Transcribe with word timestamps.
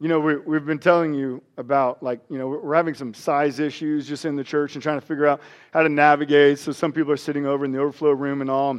you 0.00 0.06
know, 0.06 0.20
we, 0.20 0.36
we've 0.36 0.64
been 0.64 0.78
telling 0.78 1.12
you 1.12 1.42
about, 1.56 2.02
like, 2.02 2.20
you 2.30 2.38
know, 2.38 2.46
we're 2.48 2.74
having 2.74 2.94
some 2.94 3.12
size 3.12 3.58
issues 3.58 4.06
just 4.06 4.24
in 4.24 4.36
the 4.36 4.44
church 4.44 4.74
and 4.74 4.82
trying 4.82 5.00
to 5.00 5.04
figure 5.04 5.26
out 5.26 5.40
how 5.72 5.82
to 5.82 5.88
navigate. 5.88 6.60
So 6.60 6.70
some 6.70 6.92
people 6.92 7.10
are 7.10 7.16
sitting 7.16 7.46
over 7.46 7.64
in 7.64 7.72
the 7.72 7.80
overflow 7.80 8.12
room 8.12 8.40
and 8.40 8.48
all. 8.48 8.78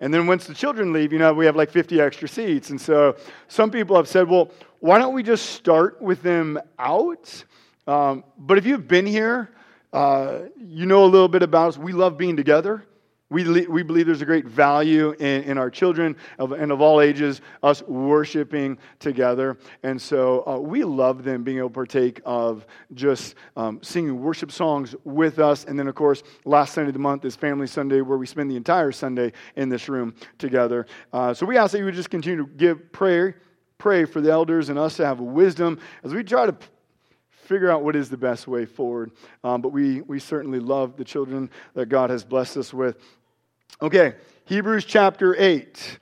And 0.00 0.12
then 0.12 0.26
once 0.26 0.46
the 0.46 0.54
children 0.54 0.92
leave, 0.92 1.12
you 1.12 1.18
know, 1.18 1.32
we 1.32 1.46
have 1.46 1.56
like 1.56 1.70
50 1.70 2.00
extra 2.00 2.28
seats. 2.28 2.68
And 2.68 2.80
so 2.80 3.16
some 3.48 3.70
people 3.70 3.96
have 3.96 4.08
said, 4.08 4.28
well, 4.28 4.50
why 4.80 4.98
don't 4.98 5.14
we 5.14 5.22
just 5.22 5.46
start 5.46 6.02
with 6.02 6.22
them 6.22 6.60
out? 6.78 7.44
Um, 7.86 8.22
but 8.36 8.58
if 8.58 8.66
you've 8.66 8.86
been 8.86 9.06
here, 9.06 9.50
uh, 9.92 10.40
you 10.58 10.84
know 10.84 11.04
a 11.04 11.06
little 11.06 11.28
bit 11.28 11.42
about 11.42 11.68
us. 11.68 11.78
We 11.78 11.92
love 11.92 12.18
being 12.18 12.36
together. 12.36 12.84
We, 13.30 13.66
we 13.66 13.82
believe 13.82 14.06
there's 14.06 14.22
a 14.22 14.26
great 14.26 14.46
value 14.46 15.10
in, 15.18 15.42
in 15.42 15.58
our 15.58 15.68
children 15.70 16.16
of, 16.38 16.52
and 16.52 16.72
of 16.72 16.80
all 16.80 17.02
ages, 17.02 17.42
us 17.62 17.82
worshiping 17.82 18.78
together. 19.00 19.58
And 19.82 20.00
so 20.00 20.46
uh, 20.46 20.58
we 20.58 20.82
love 20.82 21.24
them 21.24 21.44
being 21.44 21.58
able 21.58 21.68
to 21.68 21.74
partake 21.74 22.22
of 22.24 22.64
just 22.94 23.34
um, 23.54 23.80
singing 23.82 24.22
worship 24.22 24.50
songs 24.50 24.94
with 25.04 25.40
us. 25.40 25.64
And 25.66 25.78
then, 25.78 25.88
of 25.88 25.94
course, 25.94 26.22
last 26.46 26.72
Sunday 26.72 26.88
of 26.88 26.94
the 26.94 27.00
month 27.00 27.26
is 27.26 27.36
Family 27.36 27.66
Sunday, 27.66 28.00
where 28.00 28.16
we 28.16 28.26
spend 28.26 28.50
the 28.50 28.56
entire 28.56 28.92
Sunday 28.92 29.32
in 29.56 29.68
this 29.68 29.90
room 29.90 30.14
together. 30.38 30.86
Uh, 31.12 31.34
so 31.34 31.44
we 31.44 31.58
ask 31.58 31.72
that 31.72 31.78
you 31.78 31.84
would 31.84 31.94
just 31.94 32.10
continue 32.10 32.44
to 32.44 32.50
give 32.50 32.92
prayer, 32.92 33.42
pray 33.76 34.06
for 34.06 34.22
the 34.22 34.30
elders 34.30 34.70
and 34.70 34.78
us 34.78 34.96
to 34.96 35.04
have 35.04 35.20
wisdom 35.20 35.78
as 36.02 36.14
we 36.14 36.24
try 36.24 36.46
to 36.46 36.56
figure 37.48 37.70
out 37.70 37.82
what 37.82 37.96
is 37.96 38.10
the 38.10 38.16
best 38.16 38.46
way 38.46 38.66
forward. 38.66 39.10
Um, 39.42 39.62
but 39.62 39.70
we, 39.70 40.02
we 40.02 40.18
certainly 40.18 40.60
love 40.60 40.96
the 40.96 41.04
children 41.04 41.50
that 41.74 41.86
God 41.86 42.10
has 42.10 42.22
blessed 42.22 42.58
us 42.58 42.74
with. 42.74 42.98
Okay, 43.80 44.14
Hebrews 44.46 44.84
chapter 44.84 45.36
8. 45.40 46.00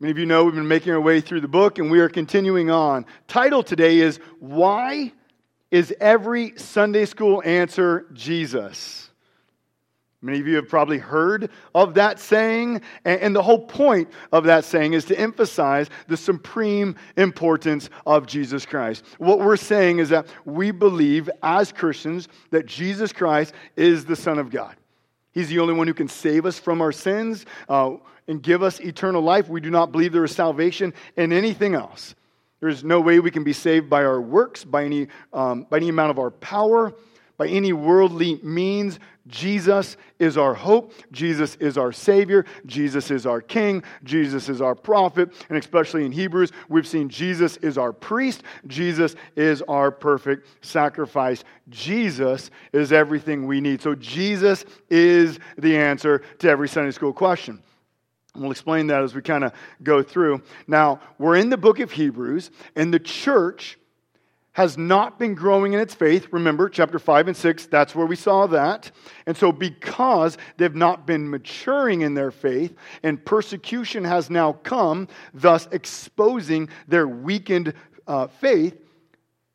Many 0.00 0.10
of 0.10 0.18
you 0.18 0.26
know 0.26 0.44
we've 0.44 0.54
been 0.54 0.68
making 0.68 0.92
our 0.92 1.00
way 1.00 1.22
through 1.22 1.40
the 1.40 1.48
book 1.48 1.78
and 1.78 1.90
we 1.90 1.98
are 1.98 2.10
continuing 2.10 2.70
on. 2.70 3.06
Title 3.26 3.62
today 3.62 4.00
is 4.00 4.18
Why 4.38 5.10
is 5.70 5.94
Every 5.98 6.58
Sunday 6.58 7.06
School 7.06 7.42
Answer 7.42 8.06
Jesus? 8.12 9.08
Many 10.20 10.40
of 10.40 10.46
you 10.46 10.56
have 10.56 10.68
probably 10.68 10.98
heard 10.98 11.48
of 11.74 11.94
that 11.94 12.18
saying, 12.18 12.82
and 13.06 13.34
the 13.34 13.42
whole 13.42 13.64
point 13.66 14.10
of 14.30 14.44
that 14.44 14.66
saying 14.66 14.92
is 14.92 15.06
to 15.06 15.18
emphasize 15.18 15.88
the 16.06 16.18
supreme 16.18 16.96
importance 17.16 17.88
of 18.04 18.26
Jesus 18.26 18.66
Christ. 18.66 19.06
What 19.16 19.38
we're 19.38 19.56
saying 19.56 20.00
is 20.00 20.10
that 20.10 20.26
we 20.44 20.70
believe 20.70 21.30
as 21.42 21.72
Christians 21.72 22.28
that 22.50 22.66
Jesus 22.66 23.10
Christ 23.10 23.54
is 23.74 24.04
the 24.04 24.16
Son 24.16 24.38
of 24.38 24.50
God. 24.50 24.76
He's 25.32 25.48
the 25.48 25.58
only 25.60 25.74
one 25.74 25.86
who 25.86 25.94
can 25.94 26.08
save 26.08 26.46
us 26.46 26.58
from 26.58 26.80
our 26.80 26.92
sins 26.92 27.46
uh, 27.68 27.96
and 28.26 28.42
give 28.42 28.62
us 28.62 28.80
eternal 28.80 29.22
life. 29.22 29.48
We 29.48 29.60
do 29.60 29.70
not 29.70 29.92
believe 29.92 30.12
there 30.12 30.24
is 30.24 30.34
salvation 30.34 30.92
in 31.16 31.32
anything 31.32 31.74
else. 31.74 32.14
There's 32.60 32.84
no 32.84 33.00
way 33.00 33.20
we 33.20 33.30
can 33.30 33.44
be 33.44 33.52
saved 33.52 33.88
by 33.88 34.04
our 34.04 34.20
works, 34.20 34.64
by 34.64 34.84
any, 34.84 35.08
um, 35.32 35.66
by 35.70 35.78
any 35.78 35.88
amount 35.88 36.10
of 36.10 36.18
our 36.18 36.30
power, 36.30 36.92
by 37.40 37.48
any 37.48 37.72
worldly 37.72 38.38
means. 38.42 38.98
Jesus 39.26 39.96
is 40.18 40.36
our 40.36 40.52
hope. 40.52 40.92
Jesus 41.10 41.54
is 41.54 41.78
our 41.78 41.90
Savior. 41.90 42.44
Jesus 42.66 43.10
is 43.10 43.24
our 43.24 43.40
King. 43.40 43.82
Jesus 44.04 44.50
is 44.50 44.60
our 44.60 44.74
prophet. 44.74 45.32
And 45.48 45.56
especially 45.56 46.04
in 46.04 46.12
Hebrews, 46.12 46.52
we've 46.68 46.86
seen 46.86 47.08
Jesus 47.08 47.56
is 47.56 47.78
our 47.78 47.94
priest. 47.94 48.42
Jesus 48.66 49.16
is 49.36 49.62
our 49.68 49.90
perfect 49.90 50.48
sacrifice. 50.62 51.42
Jesus 51.70 52.50
is 52.74 52.92
everything 52.92 53.46
we 53.46 53.62
need. 53.62 53.80
So 53.80 53.94
Jesus 53.94 54.66
is 54.90 55.38
the 55.56 55.78
answer 55.78 56.18
to 56.40 56.50
every 56.50 56.68
Sunday 56.68 56.90
school 56.90 57.14
question. 57.14 57.62
We'll 58.36 58.50
explain 58.50 58.86
that 58.88 59.02
as 59.02 59.14
we 59.14 59.22
kind 59.22 59.44
of 59.44 59.54
go 59.82 60.02
through. 60.02 60.42
Now, 60.66 61.00
we're 61.16 61.36
in 61.36 61.48
the 61.48 61.56
book 61.56 61.80
of 61.80 61.90
Hebrews, 61.90 62.50
and 62.76 62.92
the 62.92 63.00
church 63.00 63.78
has 64.52 64.76
not 64.76 65.18
been 65.18 65.34
growing 65.34 65.74
in 65.74 65.80
its 65.80 65.94
faith. 65.94 66.26
Remember, 66.32 66.68
chapter 66.68 66.98
5 66.98 67.28
and 67.28 67.36
6, 67.36 67.66
that's 67.66 67.94
where 67.94 68.06
we 68.06 68.16
saw 68.16 68.46
that. 68.48 68.90
And 69.26 69.36
so, 69.36 69.52
because 69.52 70.36
they've 70.56 70.74
not 70.74 71.06
been 71.06 71.30
maturing 71.30 72.00
in 72.00 72.14
their 72.14 72.30
faith, 72.30 72.74
and 73.02 73.24
persecution 73.24 74.04
has 74.04 74.28
now 74.28 74.54
come, 74.54 75.08
thus 75.32 75.68
exposing 75.70 76.68
their 76.88 77.06
weakened 77.06 77.74
uh, 78.08 78.26
faith, 78.26 78.76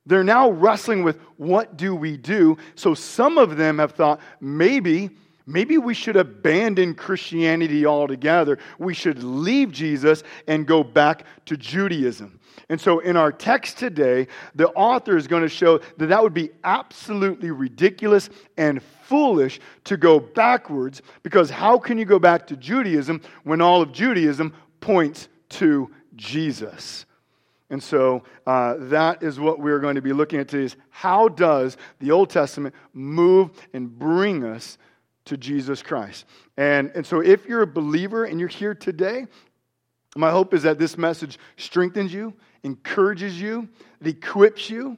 they're 0.06 0.24
now 0.24 0.50
wrestling 0.52 1.04
with 1.04 1.20
what 1.38 1.78
do 1.78 1.94
we 1.96 2.16
do? 2.16 2.58
So, 2.76 2.94
some 2.94 3.38
of 3.38 3.58
them 3.58 3.80
have 3.80 3.92
thought 3.92 4.22
maybe 4.40 5.10
Maybe 5.48 5.78
we 5.78 5.94
should 5.94 6.16
abandon 6.16 6.96
Christianity 6.96 7.86
altogether. 7.86 8.58
We 8.80 8.94
should 8.94 9.24
leave 9.24 9.72
Jesus 9.72 10.24
and 10.48 10.66
go 10.66 10.84
back 10.84 11.26
to 11.46 11.56
Judaism. 11.56 12.40
And 12.70 12.80
so, 12.80 13.00
in 13.00 13.18
our 13.18 13.32
text 13.32 13.78
today, 13.78 14.28
the 14.54 14.70
author 14.70 15.18
is 15.18 15.28
going 15.28 15.44
to 15.44 15.50
show 15.50 15.80
that 15.98 16.08
that 16.08 16.22
would 16.22 16.34
be 16.34 16.52
absolutely 16.64 17.52
ridiculous 17.52 18.30
and 18.58 18.82
foolish 19.04 19.60
to 19.86 19.98
go 19.98 20.20
backwards 20.20 21.02
because 21.24 21.50
how 21.50 21.78
can 21.78 21.98
you 21.98 22.06
go 22.06 22.20
back 22.20 22.48
to 22.48 22.56
Judaism 22.56 23.22
when 23.44 23.62
all 23.62 23.82
of 23.82 23.92
Judaism 23.92 24.54
points 24.80 25.28
to 25.50 25.92
Jesus? 26.16 27.06
And 27.70 27.82
so 27.82 28.24
uh, 28.46 28.76
that 28.78 29.24
is 29.24 29.40
what 29.40 29.60
we're 29.60 29.80
going 29.80 29.96
to 29.96 30.02
be 30.02 30.14
looking 30.14 30.40
at 30.40 30.48
today 30.48 30.66
is 30.66 30.76
how 30.90 31.28
does 31.28 31.78
the 32.00 32.12
Old 32.12 32.30
Testament 32.30 32.76
move 32.94 33.52
and 33.74 33.90
bring 33.98 34.44
us 34.44 34.78
to 35.26 35.38
Jesus 35.38 35.82
Christ. 35.82 36.26
And, 36.58 36.92
and 36.96 37.06
so 37.06 37.20
if 37.20 37.46
you're 37.46 37.64
a 37.64 37.68
believer 37.68 38.26
and 38.26 38.40
you're 38.40 38.48
here 38.50 38.76
today, 38.76 39.26
my 40.16 40.32
hope 40.32 40.54
is 40.54 40.64
that 40.64 40.80
this 40.80 40.98
message 40.98 41.38
strengthens 41.58 42.14
you, 42.14 42.34
encourages 42.64 43.40
you, 43.40 43.68
it 44.02 44.08
equips 44.08 44.70
you. 44.70 44.98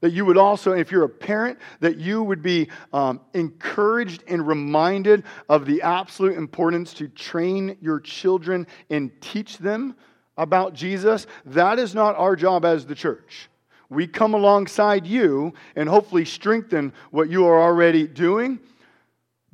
That 0.00 0.12
you 0.12 0.26
would 0.26 0.36
also, 0.36 0.72
if 0.72 0.90
you're 0.90 1.04
a 1.04 1.08
parent, 1.08 1.58
that 1.80 1.96
you 1.96 2.22
would 2.22 2.42
be 2.42 2.68
um, 2.92 3.22
encouraged 3.32 4.22
and 4.28 4.46
reminded 4.46 5.24
of 5.48 5.64
the 5.64 5.80
absolute 5.80 6.36
importance 6.36 6.92
to 6.94 7.08
train 7.08 7.78
your 7.80 8.00
children 8.00 8.66
and 8.90 9.10
teach 9.22 9.56
them 9.56 9.96
about 10.36 10.74
Jesus. 10.74 11.26
That 11.46 11.78
is 11.78 11.94
not 11.94 12.16
our 12.16 12.36
job 12.36 12.66
as 12.66 12.84
the 12.84 12.94
church. 12.94 13.48
We 13.88 14.06
come 14.06 14.34
alongside 14.34 15.06
you 15.06 15.54
and 15.74 15.88
hopefully 15.88 16.26
strengthen 16.26 16.92
what 17.10 17.30
you 17.30 17.46
are 17.46 17.62
already 17.62 18.06
doing 18.06 18.60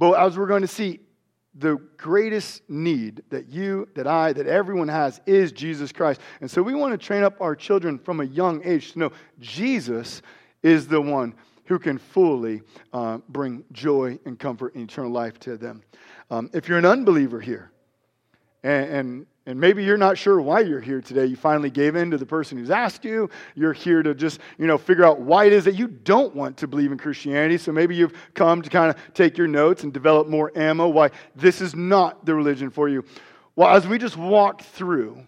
but 0.01 0.13
as 0.13 0.39
we're 0.39 0.47
going 0.47 0.63
to 0.63 0.67
see, 0.67 1.01
the 1.61 1.77
greatest 1.97 2.69
need 2.69 3.23
that 3.31 3.49
you, 3.49 3.89
that 3.95 4.07
I, 4.07 4.33
that 4.33 4.47
everyone 4.47 4.89
has 4.89 5.21
is 5.27 5.53
Jesus 5.53 5.93
Christ. 5.93 6.21
And 6.41 6.51
so 6.51 6.63
we 6.63 6.75
want 6.75 6.93
to 6.93 6.99
train 6.99 7.23
up 7.23 7.41
our 7.41 7.55
children 7.55 7.99
from 7.99 8.21
a 8.21 8.25
young 8.25 8.63
age 8.65 8.93
to 8.93 8.99
know 8.99 9.13
Jesus 9.39 10.23
is 10.63 10.89
the 10.89 11.01
one 11.01 11.35
who 11.67 11.79
can 11.79 11.99
fully 11.99 12.63
uh, 12.93 13.19
bring 13.29 13.65
joy 13.73 14.19
and 14.25 14.39
comfort 14.39 14.75
and 14.75 14.91
eternal 14.91 15.11
life 15.11 15.39
to 15.41 15.57
them. 15.57 15.83
Um, 16.31 16.51
if 16.53 16.69
you're 16.69 16.79
an 16.79 16.87
unbeliever 16.87 17.41
here, 17.41 17.71
and, 18.63 18.91
and 18.91 19.27
and 19.47 19.59
maybe 19.59 19.83
you're 19.83 19.97
not 19.97 20.19
sure 20.19 20.41
why 20.41 20.61
you're 20.61 20.81
here 20.81 21.01
today. 21.01 21.25
You 21.25 21.35
finally 21.35 21.71
gave 21.71 21.97
in 21.97 22.11
to 22.11 22.19
the 22.19 22.27
person 22.27 22.59
who's 22.59 22.71
asked 22.71 23.05
you. 23.05 23.31
You're 23.55 23.73
here 23.73 24.03
to 24.03 24.15
just, 24.15 24.39
you 24.59 24.67
know, 24.67 24.77
figure 24.77 25.05
out 25.05 25.21
why 25.21 25.47
it 25.47 25.53
is 25.53 25.65
that 25.65 25.75
you 25.75 25.89
don't 25.89 26.35
want 26.37 26.59
to 26.59 26.69
believe 26.69 26.93
in 26.93 26.99
Christianity. 26.99 27.57
So 27.57 27.73
maybe 27.73 27.97
you've 27.97 28.13
come 28.35 28.61
to 28.61 28.69
kind 28.69 28.91
of 28.91 29.15
take 29.15 29.39
your 29.39 29.47
notes 29.49 29.83
and 29.83 29.93
develop 29.93 30.29
more 30.29 30.53
ammo 30.55 30.89
why 30.89 31.11
this 31.35 31.61
is 31.63 31.75
not 31.75 32.27
the 32.27 32.35
religion 32.35 32.71
for 32.71 32.89
you. 32.89 33.05
Well, 33.57 33.75
as 33.75 33.87
we 33.87 33.99
just 33.99 34.17
walk 34.17 34.63
through 34.63 35.27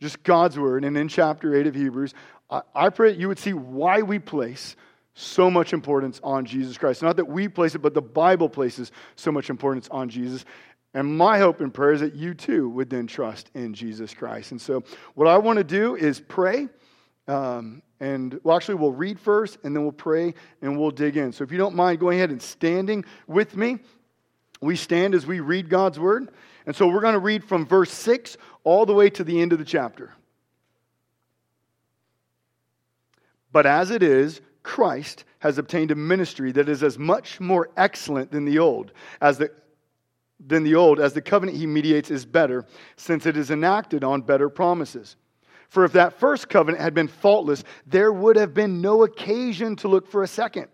just 0.00 0.22
God's 0.22 0.58
word 0.58 0.84
and 0.84 0.96
in 0.96 1.08
chapter 1.08 1.54
8 1.54 1.66
of 1.66 1.74
Hebrews, 1.74 2.14
I, 2.50 2.60
I 2.74 2.88
pray 2.90 3.14
you 3.14 3.28
would 3.28 3.38
see 3.38 3.54
why 3.54 4.02
we 4.02 4.18
place 4.18 4.76
so 5.14 5.50
much 5.50 5.72
importance 5.72 6.20
on 6.22 6.44
Jesus 6.44 6.78
Christ. 6.78 7.02
Not 7.02 7.16
that 7.16 7.26
we 7.26 7.48
place 7.48 7.74
it, 7.74 7.80
but 7.80 7.94
the 7.94 8.02
Bible 8.02 8.48
places 8.48 8.92
so 9.16 9.32
much 9.32 9.50
importance 9.50 9.88
on 9.90 10.08
Jesus. 10.08 10.44
And 10.92 11.16
my 11.16 11.38
hope 11.38 11.60
and 11.60 11.72
prayer 11.72 11.92
is 11.92 12.00
that 12.00 12.14
you 12.14 12.34
too 12.34 12.68
would 12.70 12.90
then 12.90 13.06
trust 13.06 13.50
in 13.54 13.74
Jesus 13.74 14.12
Christ. 14.12 14.50
And 14.50 14.60
so, 14.60 14.82
what 15.14 15.28
I 15.28 15.38
want 15.38 15.58
to 15.58 15.64
do 15.64 15.94
is 15.94 16.18
pray. 16.20 16.68
Um, 17.28 17.82
and 18.00 18.40
well, 18.42 18.56
actually, 18.56 18.76
we'll 18.76 18.92
read 18.92 19.20
first 19.20 19.58
and 19.62 19.74
then 19.74 19.84
we'll 19.84 19.92
pray 19.92 20.34
and 20.62 20.78
we'll 20.78 20.90
dig 20.90 21.16
in. 21.16 21.32
So, 21.32 21.44
if 21.44 21.52
you 21.52 21.58
don't 21.58 21.76
mind 21.76 22.00
going 22.00 22.18
ahead 22.18 22.30
and 22.30 22.42
standing 22.42 23.04
with 23.28 23.56
me, 23.56 23.78
we 24.60 24.74
stand 24.74 25.14
as 25.14 25.26
we 25.26 25.38
read 25.38 25.68
God's 25.68 25.98
word. 25.98 26.32
And 26.66 26.74
so, 26.74 26.88
we're 26.88 27.00
going 27.00 27.14
to 27.14 27.20
read 27.20 27.44
from 27.44 27.66
verse 27.66 27.92
6 27.92 28.36
all 28.64 28.84
the 28.84 28.94
way 28.94 29.10
to 29.10 29.22
the 29.22 29.40
end 29.40 29.52
of 29.52 29.60
the 29.60 29.64
chapter. 29.64 30.12
But 33.52 33.66
as 33.66 33.92
it 33.92 34.02
is, 34.02 34.40
Christ 34.64 35.24
has 35.38 35.56
obtained 35.56 35.90
a 35.90 35.94
ministry 35.94 36.52
that 36.52 36.68
is 36.68 36.82
as 36.82 36.98
much 36.98 37.40
more 37.40 37.70
excellent 37.76 38.30
than 38.30 38.44
the 38.44 38.58
old, 38.58 38.92
as 39.20 39.38
the 39.38 39.50
than 40.46 40.64
the 40.64 40.74
old, 40.74 41.00
as 41.00 41.12
the 41.12 41.20
covenant 41.20 41.58
he 41.58 41.66
mediates 41.66 42.10
is 42.10 42.24
better, 42.24 42.64
since 42.96 43.26
it 43.26 43.36
is 43.36 43.50
enacted 43.50 44.04
on 44.04 44.22
better 44.22 44.48
promises. 44.48 45.16
For 45.68 45.84
if 45.84 45.92
that 45.92 46.18
first 46.18 46.48
covenant 46.48 46.82
had 46.82 46.94
been 46.94 47.08
faultless, 47.08 47.62
there 47.86 48.12
would 48.12 48.36
have 48.36 48.52
been 48.52 48.80
no 48.80 49.04
occasion 49.04 49.76
to 49.76 49.88
look 49.88 50.08
for 50.10 50.22
a 50.22 50.28
second. 50.28 50.66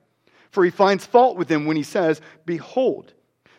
For 0.51 0.65
he 0.65 0.71
finds 0.71 1.05
fault 1.05 1.37
with 1.37 1.49
them 1.49 1.67
when 1.67 1.77
he 1.77 1.83
says, 1.83 2.23
Behold, 2.47 3.13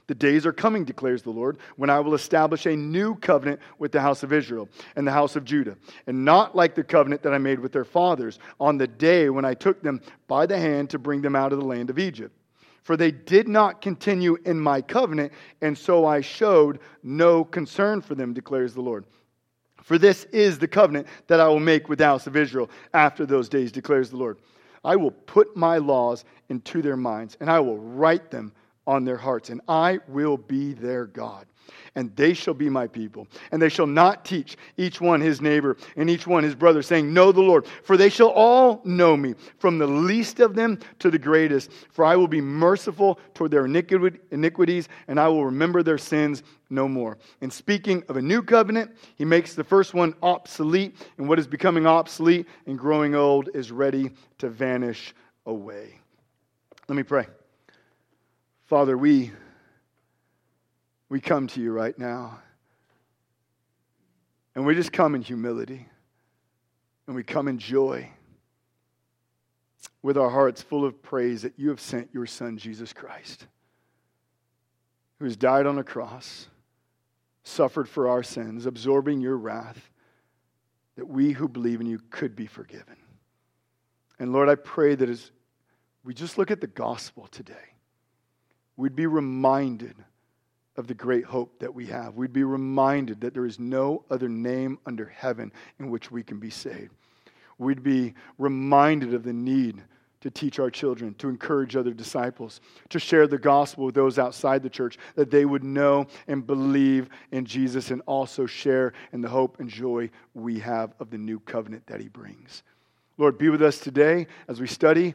The 0.08 0.16
days 0.16 0.46
are 0.46 0.54
coming, 0.54 0.86
declares 0.86 1.22
the 1.22 1.32
Lord, 1.32 1.58
when 1.76 1.90
I 1.90 2.00
will 2.00 2.14
establish 2.16 2.66
a 2.66 2.76
new 2.76 3.16
covenant 3.16 3.60
with 3.78 3.92
the 3.92 4.02
house 4.02 4.24
of 4.24 4.32
Israel 4.32 4.70
and 4.96 5.06
the 5.06 5.12
house 5.12 5.36
of 5.36 5.44
Judah, 5.44 5.76
and 6.08 6.24
not 6.24 6.56
like 6.56 6.76
the 6.76 6.84
covenant 6.84 7.22
that 7.24 7.34
I 7.34 7.38
made 7.38 7.60
with 7.60 7.74
their 7.74 7.84
fathers 7.84 8.40
on 8.60 8.78
the 8.78 8.88
day 8.88 9.30
when 9.30 9.44
I 9.44 9.54
took 9.54 9.84
them 9.84 10.02
by 10.28 10.46
the 10.46 10.58
hand 10.58 10.90
to 10.92 11.00
bring 11.00 11.22
them 11.22 11.36
out 11.36 11.52
of 11.52 11.60
the 11.60 11.66
land 11.66 11.90
of 11.90 12.00
Egypt. 12.00 12.34
For 12.88 12.96
they 12.96 13.12
did 13.12 13.50
not 13.50 13.82
continue 13.82 14.38
in 14.46 14.58
my 14.58 14.82
covenant, 14.82 15.34
and 15.62 15.78
so 15.78 16.06
I 16.06 16.22
showed 16.22 16.80
no 17.04 17.44
concern 17.44 18.00
for 18.00 18.16
them, 18.16 18.32
declares 18.32 18.74
the 18.74 18.80
Lord. 18.80 19.04
For 19.84 19.98
this 19.98 20.24
is 20.32 20.58
the 20.58 20.70
covenant 20.70 21.08
that 21.28 21.42
I 21.42 21.50
will 21.50 21.60
make 21.60 21.90
with 21.90 22.00
the 22.00 22.06
house 22.06 22.28
of 22.28 22.38
Israel 22.38 22.70
after 22.94 23.26
those 23.26 23.50
days, 23.50 23.74
declares 23.74 24.10
the 24.10 24.16
Lord. 24.16 24.38
I 24.86 24.96
will 24.96 25.12
put 25.12 25.58
my 25.58 25.80
laws 25.80 26.24
into 26.48 26.82
their 26.82 26.96
minds, 26.96 27.36
and 27.42 27.50
I 27.50 27.60
will 27.60 27.78
write 27.78 28.32
them 28.32 28.54
on 28.86 29.04
their 29.04 29.18
hearts, 29.18 29.50
and 29.50 29.60
I 29.68 30.00
will 30.08 30.38
be 30.38 30.72
their 30.72 31.08
God. 31.08 31.46
And 31.96 32.16
they 32.16 32.34
shall 32.34 32.54
be 32.54 32.70
my 32.70 32.88
people. 32.88 33.28
And 33.52 33.62
they 33.62 33.70
shall 33.70 33.88
not 33.88 34.26
teach 34.26 34.58
each 34.78 35.02
one 35.02 35.22
his 35.22 35.42
neighbor 35.42 35.78
and 35.96 36.10
each 36.10 36.28
one 36.28 36.44
his 36.44 36.56
brother, 36.56 36.82
saying, 36.82 37.14
Know 37.14 37.32
the 37.32 37.42
Lord. 37.42 37.66
For 37.84 37.98
they 37.98 38.10
shall 38.10 38.30
all 38.30 38.82
know 38.84 39.16
me, 39.18 39.36
from 39.60 39.78
the 39.78 39.88
least 39.88 40.40
of 40.40 40.56
them 40.56 40.80
to 41.00 41.10
the 41.10 41.20
greatest. 41.20 41.72
For 41.92 42.06
I 42.06 42.16
will 42.16 42.28
be 42.28 42.42
merciful 42.42 43.20
toward 43.34 43.52
their 43.52 43.66
iniquities, 43.66 44.90
and 45.08 45.20
I 45.20 45.28
will 45.28 45.46
remember 45.46 45.84
their 45.84 45.98
sins 45.98 46.44
no 46.70 46.88
more. 46.88 47.18
And 47.42 47.52
speaking 47.52 48.04
of 48.10 48.18
a 48.18 48.22
new 48.22 48.42
covenant, 48.42 48.92
he 49.16 49.26
makes 49.26 49.56
the 49.56 49.64
first 49.64 49.94
one 49.94 50.14
obsolete, 50.22 50.96
and 51.18 51.28
what 51.28 51.40
is 51.40 51.48
becoming 51.48 51.86
obsolete 51.86 52.48
and 52.66 52.78
growing 52.78 53.16
old 53.16 53.50
is 53.54 53.72
ready 53.72 54.12
to 54.40 54.50
vanish 54.50 55.14
away. 55.46 56.00
Let 56.88 56.96
me 56.96 57.04
pray. 57.04 57.28
Father, 58.66 58.98
we, 58.98 59.32
we 61.10 61.20
come 61.20 61.48
to 61.48 61.62
you 61.62 61.72
right 61.72 61.98
now. 61.98 62.40
And 64.56 64.66
we 64.66 64.76
just 64.76 64.92
come 64.92 65.16
in 65.16 65.22
humility. 65.22 65.88
And 67.06 67.16
we 67.16 67.24
come 67.24 67.48
in 67.48 67.58
joy 67.58 68.10
with 70.02 70.18
our 70.18 70.30
hearts 70.30 70.62
full 70.62 70.86
of 70.86 71.02
praise 71.02 71.42
that 71.42 71.54
you 71.58 71.70
have 71.70 71.80
sent 71.80 72.10
your 72.14 72.26
Son, 72.26 72.58
Jesus 72.58 72.94
Christ, 72.94 73.48
who 75.20 75.26
has 75.26 75.38
died 75.38 75.66
on 75.66 75.80
a 75.80 75.84
cross, 75.84 76.48
suffered 77.44 77.88
for 77.88 78.08
our 78.08 78.24
sins, 78.24 78.66
absorbing 78.66 79.22
your 79.22 79.38
wrath, 79.38 79.90
that 80.98 81.08
we 81.08 81.32
who 81.32 81.48
believe 81.48 81.80
in 81.80 81.88
you 81.88 82.00
could 82.10 82.36
be 82.36 82.48
forgiven. 82.48 82.98
And 84.20 84.34
Lord, 84.34 84.50
I 84.50 84.56
pray 84.56 84.96
that 84.96 85.10
as 85.10 85.32
we 86.04 86.14
just 86.14 86.38
look 86.38 86.52
at 86.52 86.62
the 86.62 86.68
gospel 86.68 87.28
today, 87.28 87.56
we'd 88.76 88.96
be 88.96 89.08
reminded 89.08 89.96
of 90.78 90.88
the 90.88 90.94
great 90.94 91.26
hope 91.26 91.60
that 91.60 91.74
we 91.74 91.88
have. 91.88 92.16
We'd 92.16 92.32
be 92.32 92.44
reminded 92.44 93.22
that 93.22 93.34
there 93.34 93.46
is 93.46 93.60
no 93.60 94.06
other 94.10 94.30
name 94.30 94.78
under 94.86 95.08
heaven 95.08 95.52
in 95.80 95.90
which 95.90 96.12
we 96.12 96.24
can 96.24 96.40
be 96.40 96.52
saved. 96.52 96.92
We'd 97.58 97.84
be 97.84 98.14
reminded 98.38 99.14
of 99.14 99.24
the 99.24 99.34
need 99.34 99.82
to 100.22 100.32
teach 100.32 100.60
our 100.60 100.70
children, 100.70 101.14
to 101.16 101.30
encourage 101.30 101.76
other 101.76 101.94
disciples, 101.94 102.60
to 102.90 103.00
share 103.00 103.28
the 103.28 103.38
gospel 103.38 103.86
with 103.86 103.96
those 103.96 104.18
outside 104.18 104.64
the 104.64 104.70
church, 104.70 104.98
that 105.16 105.30
they 105.30 105.46
would 105.46 105.64
know 105.64 106.08
and 106.28 106.46
believe 106.46 107.10
in 107.32 107.46
Jesus 107.46 107.92
and 107.92 108.02
also 108.06 108.46
share 108.46 108.94
in 109.14 109.22
the 109.22 109.30
hope 109.30 109.60
and 109.60 109.70
joy 109.70 110.10
we 110.34 110.60
have 110.60 110.94
of 111.00 111.10
the 111.10 111.18
new 111.18 111.40
covenant 111.42 111.86
that 111.88 112.02
he 112.02 112.08
brings. 112.08 112.64
Lord, 113.18 113.38
be 113.38 113.50
with 113.50 113.62
us 113.62 113.80
today 113.80 114.28
as 114.48 114.60
we 114.60 114.68
study. 114.68 115.14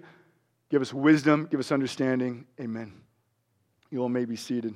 Give 0.70 0.82
us 0.82 0.94
wisdom, 0.94 1.46
give 1.50 1.60
us 1.60 1.70
understanding. 1.70 2.46
Amen. 2.60 2.92
You 3.90 4.00
all 4.00 4.08
may 4.08 4.24
be 4.24 4.36
seated. 4.36 4.74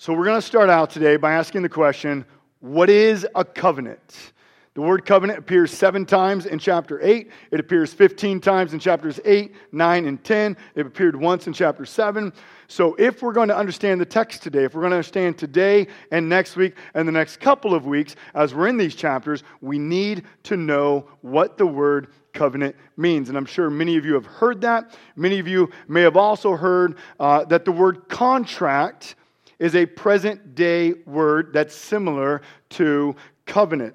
So, 0.00 0.14
we're 0.14 0.24
going 0.24 0.40
to 0.40 0.46
start 0.46 0.70
out 0.70 0.88
today 0.88 1.18
by 1.18 1.34
asking 1.34 1.60
the 1.60 1.68
question 1.68 2.24
what 2.60 2.88
is 2.88 3.26
a 3.34 3.44
covenant? 3.44 4.32
The 4.72 4.80
word 4.80 5.04
covenant 5.04 5.40
appears 5.40 5.72
seven 5.72 6.06
times 6.06 6.46
in 6.46 6.58
chapter 6.58 6.98
8. 7.02 7.30
It 7.50 7.60
appears 7.60 7.92
15 7.92 8.40
times 8.40 8.72
in 8.72 8.78
chapters 8.78 9.20
8, 9.26 9.54
9, 9.72 10.06
and 10.06 10.24
10. 10.24 10.56
It 10.74 10.86
appeared 10.86 11.16
once 11.16 11.48
in 11.48 11.52
chapter 11.52 11.84
7. 11.84 12.32
So, 12.66 12.94
if 12.94 13.20
we're 13.20 13.34
going 13.34 13.48
to 13.48 13.56
understand 13.58 14.00
the 14.00 14.06
text 14.06 14.42
today, 14.42 14.64
if 14.64 14.74
we're 14.74 14.80
going 14.80 14.92
to 14.92 14.96
understand 14.96 15.36
today 15.36 15.86
and 16.10 16.30
next 16.30 16.56
week 16.56 16.76
and 16.94 17.06
the 17.06 17.12
next 17.12 17.38
couple 17.38 17.74
of 17.74 17.84
weeks 17.84 18.16
as 18.34 18.54
we're 18.54 18.68
in 18.68 18.78
these 18.78 18.94
chapters, 18.94 19.42
we 19.60 19.78
need 19.78 20.24
to 20.44 20.56
know 20.56 21.10
what 21.20 21.58
the 21.58 21.66
word 21.66 22.06
covenant 22.32 22.74
means. 22.96 23.28
And 23.28 23.36
I'm 23.36 23.44
sure 23.44 23.68
many 23.68 23.98
of 23.98 24.06
you 24.06 24.14
have 24.14 24.24
heard 24.24 24.62
that. 24.62 24.96
Many 25.14 25.40
of 25.40 25.46
you 25.46 25.68
may 25.88 26.00
have 26.00 26.16
also 26.16 26.56
heard 26.56 26.96
uh, 27.18 27.44
that 27.44 27.66
the 27.66 27.72
word 27.72 28.08
contract 28.08 29.14
is 29.60 29.76
a 29.76 29.86
present 29.86 30.56
day 30.56 30.94
word 31.06 31.52
that's 31.52 31.74
similar 31.76 32.42
to 32.70 33.14
covenant. 33.46 33.94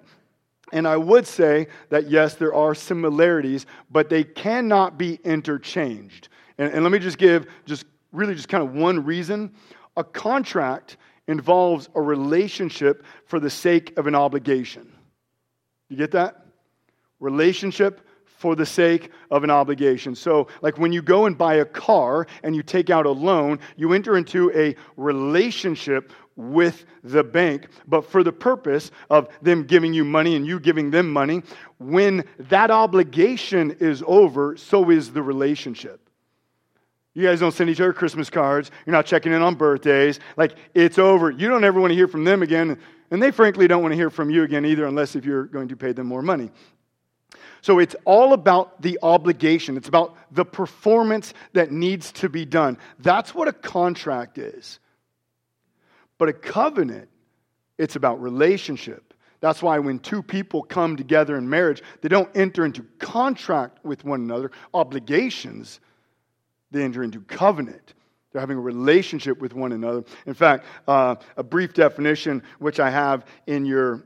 And 0.71 0.87
I 0.87 0.95
would 0.95 1.27
say 1.27 1.67
that 1.89 2.09
yes, 2.09 2.35
there 2.35 2.53
are 2.53 2.73
similarities, 2.73 3.65
but 3.91 4.09
they 4.09 4.23
cannot 4.23 4.97
be 4.97 5.19
interchanged. 5.25 6.29
And, 6.57 6.71
and 6.71 6.83
let 6.83 6.91
me 6.91 6.99
just 6.99 7.17
give 7.17 7.47
just 7.65 7.85
really 8.13 8.35
just 8.35 8.47
kind 8.47 8.63
of 8.63 8.73
one 8.73 9.03
reason. 9.03 9.53
A 9.97 10.03
contract 10.03 10.97
involves 11.27 11.89
a 11.95 12.01
relationship 12.01 13.03
for 13.25 13.39
the 13.39 13.49
sake 13.49 13.97
of 13.97 14.07
an 14.07 14.15
obligation. 14.15 14.91
You 15.89 15.97
get 15.97 16.11
that? 16.11 16.45
Relationship 17.19 18.04
for 18.45 18.55
the 18.55 18.63
sake 18.63 19.09
of 19.31 19.43
an 19.43 19.49
obligation. 19.49 20.13
So, 20.13 20.49
like 20.61 20.77
when 20.77 20.93
you 20.93 21.01
go 21.01 21.25
and 21.25 21.35
buy 21.35 21.55
a 21.55 21.65
car 21.65 22.27
and 22.43 22.55
you 22.55 22.61
take 22.61 22.91
out 22.91 23.07
a 23.07 23.09
loan, 23.09 23.57
you 23.75 23.91
enter 23.91 24.17
into 24.17 24.51
a 24.55 24.75
relationship 24.97 26.13
with 26.35 26.85
the 27.03 27.23
bank, 27.23 27.69
but 27.87 28.01
for 28.01 28.23
the 28.23 28.31
purpose 28.31 28.91
of 29.09 29.29
them 29.41 29.63
giving 29.63 29.95
you 29.95 30.05
money 30.05 30.35
and 30.35 30.45
you 30.45 30.59
giving 30.59 30.91
them 30.91 31.11
money. 31.11 31.41
When 31.79 32.23
that 32.37 32.69
obligation 32.69 33.77
is 33.79 34.03
over, 34.05 34.55
so 34.57 34.91
is 34.91 35.11
the 35.11 35.23
relationship. 35.23 36.07
You 37.15 37.23
guys 37.23 37.39
don't 37.39 37.51
send 37.51 37.71
each 37.71 37.81
other 37.81 37.93
Christmas 37.93 38.29
cards. 38.29 38.69
You're 38.85 38.95
not 38.95 39.07
checking 39.07 39.33
in 39.33 39.41
on 39.41 39.55
birthdays. 39.55 40.19
Like, 40.37 40.55
it's 40.75 40.99
over. 40.99 41.31
You 41.31 41.49
don't 41.49 41.63
ever 41.63 41.79
want 41.79 41.89
to 41.89 41.95
hear 41.95 42.07
from 42.07 42.25
them 42.25 42.43
again. 42.43 42.79
And 43.09 43.23
they, 43.23 43.31
frankly, 43.31 43.67
don't 43.67 43.81
want 43.81 43.93
to 43.93 43.97
hear 43.97 44.11
from 44.11 44.29
you 44.29 44.43
again 44.43 44.65
either, 44.65 44.85
unless 44.85 45.15
if 45.15 45.25
you're 45.25 45.45
going 45.45 45.69
to 45.69 45.75
pay 45.75 45.93
them 45.93 46.05
more 46.05 46.21
money. 46.21 46.51
So 47.61 47.79
it's 47.79 47.95
all 48.05 48.33
about 48.33 48.81
the 48.81 48.99
obligation, 49.01 49.75
it's 49.77 49.87
about 49.87 50.15
the 50.31 50.45
performance 50.45 51.33
that 51.53 51.71
needs 51.71 52.11
to 52.13 52.29
be 52.29 52.45
done. 52.45 52.77
That's 52.99 53.33
what 53.33 53.47
a 53.47 53.53
contract 53.53 54.37
is. 54.37 54.79
But 56.17 56.29
a 56.29 56.33
covenant, 56.33 57.09
it's 57.77 57.95
about 57.95 58.21
relationship. 58.21 59.13
That's 59.41 59.61
why 59.61 59.79
when 59.79 59.99
two 59.99 60.23
people 60.23 60.63
come 60.63 60.95
together 60.95 61.35
in 61.37 61.49
marriage, 61.49 61.83
they 62.01 62.07
don't 62.07 62.29
enter 62.35 62.65
into 62.65 62.83
contract 62.99 63.83
with 63.83 64.05
one 64.05 64.21
another, 64.21 64.51
obligations, 64.73 65.79
they 66.71 66.83
enter 66.83 67.03
into 67.03 67.21
covenant. 67.21 67.93
They're 68.31 68.41
having 68.41 68.57
a 68.57 68.61
relationship 68.61 69.39
with 69.39 69.53
one 69.53 69.71
another. 69.71 70.03
In 70.25 70.33
fact, 70.33 70.65
uh, 70.87 71.15
a 71.37 71.43
brief 71.43 71.73
definition, 71.73 72.43
which 72.59 72.79
I 72.79 72.89
have 72.89 73.25
in 73.47 73.65
your 73.65 74.03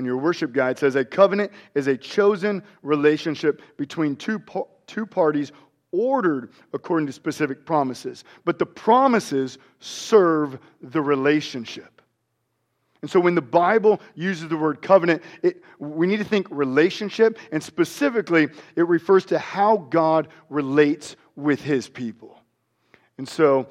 in 0.00 0.06
your 0.06 0.16
worship 0.16 0.52
guide 0.52 0.78
says 0.78 0.96
a 0.96 1.04
covenant 1.04 1.52
is 1.74 1.86
a 1.86 1.96
chosen 1.96 2.62
relationship 2.82 3.62
between 3.76 4.16
two, 4.16 4.42
two 4.86 5.06
parties 5.06 5.52
ordered 5.92 6.50
according 6.72 7.06
to 7.06 7.12
specific 7.12 7.66
promises. 7.66 8.24
But 8.44 8.58
the 8.58 8.66
promises 8.66 9.58
serve 9.78 10.58
the 10.80 11.02
relationship. 11.02 12.00
And 13.02 13.10
so 13.10 13.20
when 13.20 13.34
the 13.34 13.42
Bible 13.42 14.00
uses 14.14 14.48
the 14.48 14.56
word 14.56 14.82
covenant, 14.82 15.22
it, 15.42 15.62
we 15.78 16.06
need 16.06 16.18
to 16.18 16.24
think 16.24 16.46
relationship, 16.50 17.38
and 17.52 17.62
specifically, 17.62 18.48
it 18.76 18.88
refers 18.88 19.24
to 19.26 19.38
how 19.38 19.76
God 19.90 20.28
relates 20.48 21.16
with 21.36 21.62
his 21.62 21.88
people. 21.88 22.38
And 23.16 23.28
so, 23.28 23.68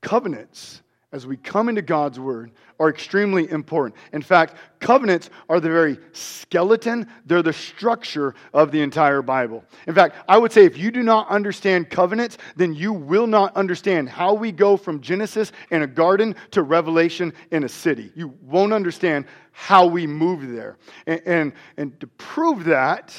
covenants 0.00 0.82
as 1.12 1.26
we 1.26 1.36
come 1.36 1.68
into 1.68 1.82
God's 1.82 2.20
Word 2.20 2.52
are 2.78 2.88
extremely 2.88 3.50
important. 3.50 3.96
In 4.12 4.22
fact, 4.22 4.54
covenants 4.78 5.28
are 5.48 5.58
the 5.58 5.68
very 5.68 5.98
skeleton, 6.12 7.06
they're 7.26 7.42
the 7.42 7.52
structure 7.52 8.34
of 8.54 8.70
the 8.70 8.80
entire 8.80 9.20
Bible. 9.20 9.64
In 9.88 9.94
fact, 9.94 10.16
I 10.28 10.38
would 10.38 10.52
say 10.52 10.64
if 10.64 10.78
you 10.78 10.90
do 10.92 11.02
not 11.02 11.28
understand 11.28 11.90
covenants, 11.90 12.38
then 12.54 12.74
you 12.74 12.92
will 12.92 13.26
not 13.26 13.56
understand 13.56 14.08
how 14.08 14.34
we 14.34 14.52
go 14.52 14.76
from 14.76 15.00
Genesis 15.00 15.50
in 15.70 15.82
a 15.82 15.86
garden 15.86 16.36
to 16.52 16.62
Revelation 16.62 17.32
in 17.50 17.64
a 17.64 17.68
city. 17.68 18.12
You 18.14 18.34
won't 18.42 18.72
understand 18.72 19.24
how 19.52 19.86
we 19.86 20.06
move 20.06 20.48
there. 20.52 20.78
And, 21.06 21.22
and, 21.26 21.52
and 21.76 22.00
to 22.00 22.06
prove 22.06 22.64
that, 22.64 23.14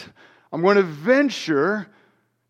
I'm 0.54 0.62
going 0.62 0.78
to 0.78 0.84
venture 0.84 1.88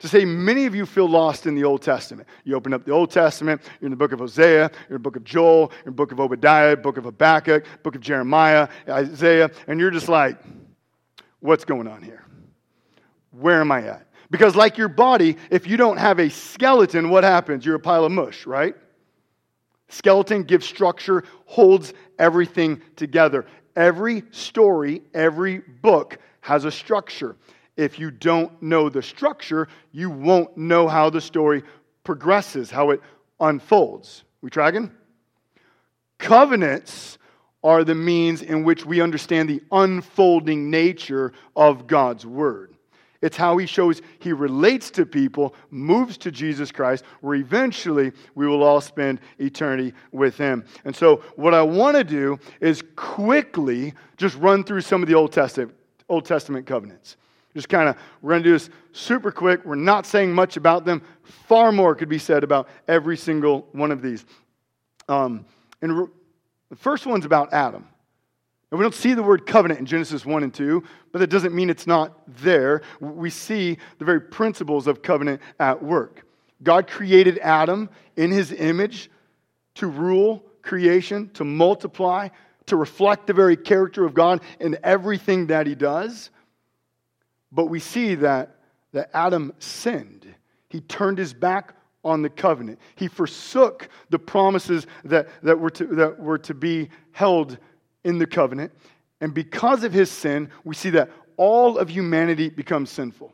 to 0.01 0.07
say 0.07 0.25
many 0.25 0.65
of 0.65 0.73
you 0.73 0.85
feel 0.85 1.07
lost 1.07 1.45
in 1.45 1.53
the 1.53 1.63
Old 1.63 1.83
Testament. 1.83 2.27
You 2.43 2.55
open 2.55 2.73
up 2.73 2.85
the 2.85 2.91
Old 2.91 3.11
Testament, 3.11 3.61
you're 3.79 3.87
in 3.87 3.91
the 3.91 3.97
book 3.97 4.11
of 4.11 4.19
Hosea, 4.19 4.71
you're 4.89 4.97
in 4.97 5.03
the 5.03 5.09
book 5.09 5.15
of 5.15 5.23
Joel, 5.23 5.71
you're 5.71 5.79
in 5.79 5.85
the 5.85 5.91
book 5.91 6.11
of 6.11 6.19
Obadiah, 6.19 6.75
book 6.75 6.97
of 6.97 7.03
Habakkuk, 7.03 7.65
book 7.83 7.95
of 7.95 8.01
Jeremiah, 8.01 8.67
Isaiah, 8.89 9.51
and 9.67 9.79
you're 9.79 9.91
just 9.91 10.09
like, 10.09 10.37
what's 11.39 11.65
going 11.65 11.87
on 11.87 12.01
here? 12.01 12.25
Where 13.29 13.61
am 13.61 13.71
I 13.71 13.87
at? 13.87 14.07
Because, 14.31 14.55
like 14.55 14.77
your 14.77 14.87
body, 14.87 15.37
if 15.51 15.67
you 15.67 15.77
don't 15.77 15.97
have 15.97 16.19
a 16.19 16.29
skeleton, 16.29 17.09
what 17.09 17.23
happens? 17.23 17.65
You're 17.65 17.75
a 17.75 17.79
pile 17.79 18.05
of 18.05 18.11
mush, 18.11 18.47
right? 18.47 18.73
Skeleton 19.89 20.43
gives 20.43 20.65
structure, 20.65 21.25
holds 21.45 21.93
everything 22.17 22.81
together. 22.95 23.45
Every 23.75 24.23
story, 24.31 25.03
every 25.13 25.59
book 25.59 26.17
has 26.39 26.65
a 26.65 26.71
structure. 26.71 27.35
If 27.81 27.97
you 27.97 28.11
don't 28.11 28.61
know 28.61 28.89
the 28.89 29.01
structure, 29.01 29.67
you 29.91 30.11
won't 30.11 30.55
know 30.55 30.87
how 30.87 31.09
the 31.09 31.19
story 31.19 31.63
progresses, 32.03 32.69
how 32.69 32.91
it 32.91 33.01
unfolds. 33.39 34.23
We 34.41 34.51
tracking? 34.51 34.91
Covenants 36.19 37.17
are 37.63 37.83
the 37.83 37.95
means 37.95 38.43
in 38.43 38.63
which 38.63 38.85
we 38.85 39.01
understand 39.01 39.49
the 39.49 39.63
unfolding 39.71 40.69
nature 40.69 41.33
of 41.55 41.87
God's 41.87 42.23
Word. 42.23 42.75
It's 43.19 43.35
how 43.35 43.57
he 43.57 43.65
shows 43.65 44.03
he 44.19 44.31
relates 44.31 44.91
to 44.91 45.05
people, 45.07 45.55
moves 45.71 46.19
to 46.19 46.29
Jesus 46.29 46.71
Christ, 46.71 47.03
where 47.21 47.33
eventually 47.33 48.11
we 48.35 48.45
will 48.45 48.61
all 48.61 48.81
spend 48.81 49.21
eternity 49.39 49.95
with 50.11 50.37
him. 50.37 50.65
And 50.85 50.95
so, 50.95 51.23
what 51.35 51.55
I 51.55 51.63
want 51.63 51.97
to 51.97 52.03
do 52.03 52.37
is 52.59 52.83
quickly 52.95 53.95
just 54.17 54.35
run 54.37 54.63
through 54.63 54.81
some 54.81 55.01
of 55.01 55.09
the 55.09 55.15
Old 55.15 55.31
Testament, 55.33 55.75
Old 56.07 56.25
Testament 56.25 56.67
covenants. 56.67 57.17
Just 57.53 57.69
kind 57.69 57.89
of, 57.89 57.97
we're 58.21 58.31
going 58.31 58.43
to 58.43 58.49
do 58.49 58.53
this 58.53 58.69
super 58.93 59.31
quick. 59.31 59.65
We're 59.65 59.75
not 59.75 60.05
saying 60.05 60.31
much 60.33 60.57
about 60.57 60.85
them. 60.85 61.01
Far 61.23 61.71
more 61.71 61.95
could 61.95 62.09
be 62.09 62.19
said 62.19 62.43
about 62.43 62.69
every 62.87 63.17
single 63.17 63.67
one 63.73 63.91
of 63.91 64.01
these. 64.01 64.25
Um, 65.09 65.45
and 65.81 66.07
the 66.69 66.75
first 66.75 67.05
one's 67.05 67.25
about 67.25 67.51
Adam. 67.53 67.87
And 68.71 68.79
we 68.79 68.83
don't 68.83 68.95
see 68.95 69.13
the 69.13 69.23
word 69.23 69.45
covenant 69.45 69.81
in 69.81 69.85
Genesis 69.85 70.25
1 70.25 70.43
and 70.43 70.53
2, 70.53 70.81
but 71.11 71.19
that 71.19 71.27
doesn't 71.27 71.53
mean 71.53 71.69
it's 71.69 71.87
not 71.87 72.17
there. 72.41 72.83
We 73.01 73.29
see 73.29 73.77
the 73.99 74.05
very 74.05 74.21
principles 74.21 74.87
of 74.87 75.01
covenant 75.01 75.41
at 75.59 75.83
work. 75.83 76.25
God 76.63 76.87
created 76.87 77.37
Adam 77.39 77.89
in 78.15 78.31
his 78.31 78.53
image 78.53 79.11
to 79.75 79.87
rule 79.87 80.45
creation, 80.61 81.29
to 81.33 81.43
multiply, 81.43 82.29
to 82.67 82.77
reflect 82.77 83.27
the 83.27 83.33
very 83.33 83.57
character 83.57 84.05
of 84.05 84.13
God 84.13 84.41
in 84.61 84.77
everything 84.83 85.47
that 85.47 85.67
he 85.67 85.75
does. 85.75 86.29
But 87.51 87.65
we 87.65 87.79
see 87.79 88.15
that, 88.15 88.55
that 88.93 89.09
Adam 89.13 89.53
sinned. 89.59 90.27
He 90.69 90.81
turned 90.81 91.17
his 91.17 91.33
back 91.33 91.75
on 92.03 92.21
the 92.21 92.29
covenant. 92.29 92.79
He 92.95 93.07
forsook 93.07 93.89
the 94.09 94.19
promises 94.19 94.87
that, 95.03 95.29
that, 95.43 95.59
were 95.59 95.69
to, 95.71 95.85
that 95.87 96.19
were 96.19 96.39
to 96.39 96.53
be 96.53 96.89
held 97.11 97.57
in 98.03 98.17
the 98.17 98.25
covenant. 98.25 98.71
And 99.19 99.33
because 99.33 99.83
of 99.83 99.93
his 99.93 100.09
sin, 100.09 100.49
we 100.63 100.75
see 100.75 100.89
that 100.91 101.11
all 101.37 101.77
of 101.77 101.89
humanity 101.89 102.49
becomes 102.49 102.89
sinful. 102.89 103.33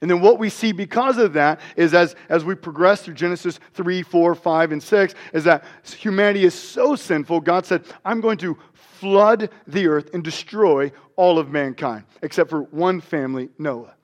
And 0.00 0.10
then 0.10 0.20
what 0.20 0.38
we 0.38 0.48
see 0.48 0.72
because 0.72 1.18
of 1.18 1.34
that 1.34 1.60
is 1.76 1.94
as, 1.94 2.14
as 2.28 2.44
we 2.44 2.54
progress 2.54 3.02
through 3.02 3.14
Genesis 3.14 3.58
3, 3.74 4.02
4, 4.02 4.34
5, 4.34 4.72
and 4.72 4.82
6, 4.82 5.14
is 5.32 5.44
that 5.44 5.64
humanity 5.84 6.44
is 6.44 6.54
so 6.54 6.96
sinful, 6.96 7.40
God 7.40 7.66
said, 7.66 7.84
I'm 8.04 8.20
going 8.20 8.38
to 8.38 8.58
flood 8.72 9.50
the 9.66 9.88
earth 9.88 10.10
and 10.12 10.22
destroy 10.22 10.92
all 11.16 11.38
of 11.38 11.50
mankind, 11.50 12.04
except 12.22 12.50
for 12.50 12.62
one 12.62 13.00
family, 13.00 13.48
Noah. 13.58 13.94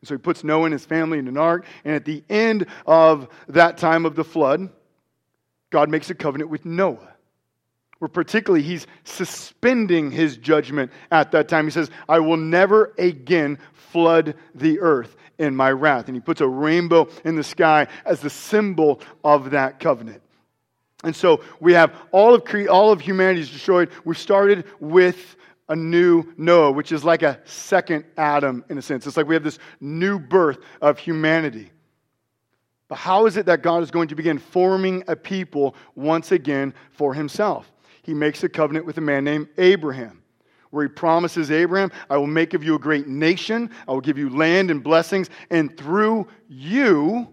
And 0.00 0.08
so 0.08 0.14
he 0.14 0.18
puts 0.18 0.44
Noah 0.44 0.64
and 0.64 0.72
his 0.72 0.84
family 0.84 1.18
in 1.18 1.28
an 1.28 1.36
ark, 1.36 1.66
and 1.84 1.94
at 1.94 2.04
the 2.04 2.24
end 2.30 2.66
of 2.86 3.28
that 3.48 3.76
time 3.76 4.06
of 4.06 4.14
the 4.14 4.24
flood, 4.24 4.70
God 5.70 5.90
makes 5.90 6.10
a 6.10 6.14
covenant 6.14 6.50
with 6.50 6.64
Noah 6.64 7.10
where 8.00 8.08
particularly 8.08 8.62
he's 8.62 8.86
suspending 9.04 10.10
his 10.10 10.38
judgment 10.38 10.90
at 11.10 11.32
that 11.32 11.48
time. 11.48 11.66
He 11.66 11.70
says, 11.70 11.90
I 12.08 12.18
will 12.20 12.38
never 12.38 12.94
again 12.96 13.58
flood 13.74 14.34
the 14.54 14.80
earth 14.80 15.16
in 15.40 15.56
my 15.56 15.70
wrath. 15.70 16.06
And 16.06 16.16
he 16.16 16.20
puts 16.20 16.40
a 16.40 16.48
rainbow 16.48 17.08
in 17.24 17.34
the 17.34 17.42
sky 17.42 17.88
as 18.04 18.20
the 18.20 18.30
symbol 18.30 19.00
of 19.24 19.50
that 19.50 19.80
covenant. 19.80 20.22
And 21.02 21.16
so 21.16 21.42
we 21.58 21.72
have 21.72 21.94
all 22.12 22.34
of, 22.34 22.44
cre- 22.44 22.68
all 22.68 22.92
of 22.92 23.00
humanity 23.00 23.40
is 23.40 23.50
destroyed. 23.50 23.90
We've 24.04 24.18
started 24.18 24.64
with 24.78 25.36
a 25.68 25.74
new 25.74 26.24
Noah, 26.36 26.72
which 26.72 26.92
is 26.92 27.04
like 27.04 27.22
a 27.22 27.40
second 27.44 28.04
Adam 28.16 28.64
in 28.68 28.78
a 28.78 28.82
sense. 28.82 29.06
It's 29.06 29.16
like 29.16 29.26
we 29.26 29.34
have 29.34 29.44
this 29.44 29.58
new 29.80 30.18
birth 30.18 30.58
of 30.80 30.98
humanity. 30.98 31.70
But 32.88 32.96
how 32.96 33.26
is 33.26 33.36
it 33.36 33.46
that 33.46 33.62
God 33.62 33.82
is 33.82 33.90
going 33.90 34.08
to 34.08 34.14
begin 34.14 34.38
forming 34.38 35.04
a 35.08 35.16
people 35.16 35.74
once 35.94 36.32
again 36.32 36.74
for 36.92 37.14
himself? 37.14 37.70
he 38.02 38.14
makes 38.14 38.42
a 38.42 38.48
covenant 38.48 38.86
with 38.86 38.98
a 38.98 39.00
man 39.00 39.24
named 39.24 39.48
Abraham, 39.58 40.19
where 40.70 40.84
he 40.84 40.88
promises 40.88 41.50
Abraham, 41.50 41.90
I 42.08 42.16
will 42.16 42.26
make 42.26 42.54
of 42.54 42.64
you 42.64 42.74
a 42.74 42.78
great 42.78 43.08
nation, 43.08 43.70
I 43.88 43.92
will 43.92 44.00
give 44.00 44.18
you 44.18 44.30
land 44.30 44.70
and 44.70 44.82
blessings, 44.82 45.28
and 45.50 45.76
through 45.76 46.28
you, 46.48 47.28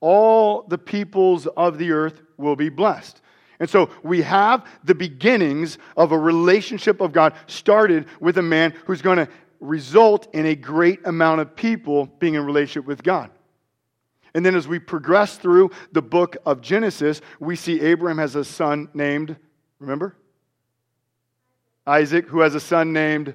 all 0.00 0.62
the 0.62 0.78
peoples 0.78 1.46
of 1.46 1.78
the 1.78 1.92
earth 1.92 2.22
will 2.36 2.56
be 2.56 2.68
blessed. 2.68 3.20
And 3.58 3.68
so 3.68 3.90
we 4.02 4.22
have 4.22 4.66
the 4.84 4.94
beginnings 4.94 5.78
of 5.96 6.12
a 6.12 6.18
relationship 6.18 7.00
of 7.00 7.12
God 7.12 7.34
started 7.46 8.06
with 8.20 8.36
a 8.38 8.42
man 8.42 8.74
who's 8.84 9.00
going 9.00 9.18
to 9.18 9.28
result 9.60 10.28
in 10.34 10.44
a 10.46 10.54
great 10.54 11.06
amount 11.06 11.40
of 11.40 11.56
people 11.56 12.06
being 12.18 12.34
in 12.34 12.44
relationship 12.44 12.86
with 12.86 13.02
God. 13.02 13.30
And 14.34 14.44
then 14.44 14.54
as 14.54 14.68
we 14.68 14.78
progress 14.78 15.38
through 15.38 15.70
the 15.92 16.02
book 16.02 16.36
of 16.44 16.60
Genesis, 16.60 17.22
we 17.40 17.56
see 17.56 17.80
Abraham 17.80 18.18
has 18.18 18.34
a 18.34 18.44
son 18.44 18.90
named 18.92 19.36
Remember? 19.78 20.16
Isaac, 21.86 22.26
who 22.26 22.40
has 22.40 22.54
a 22.54 22.60
son 22.60 22.92
named 22.92 23.34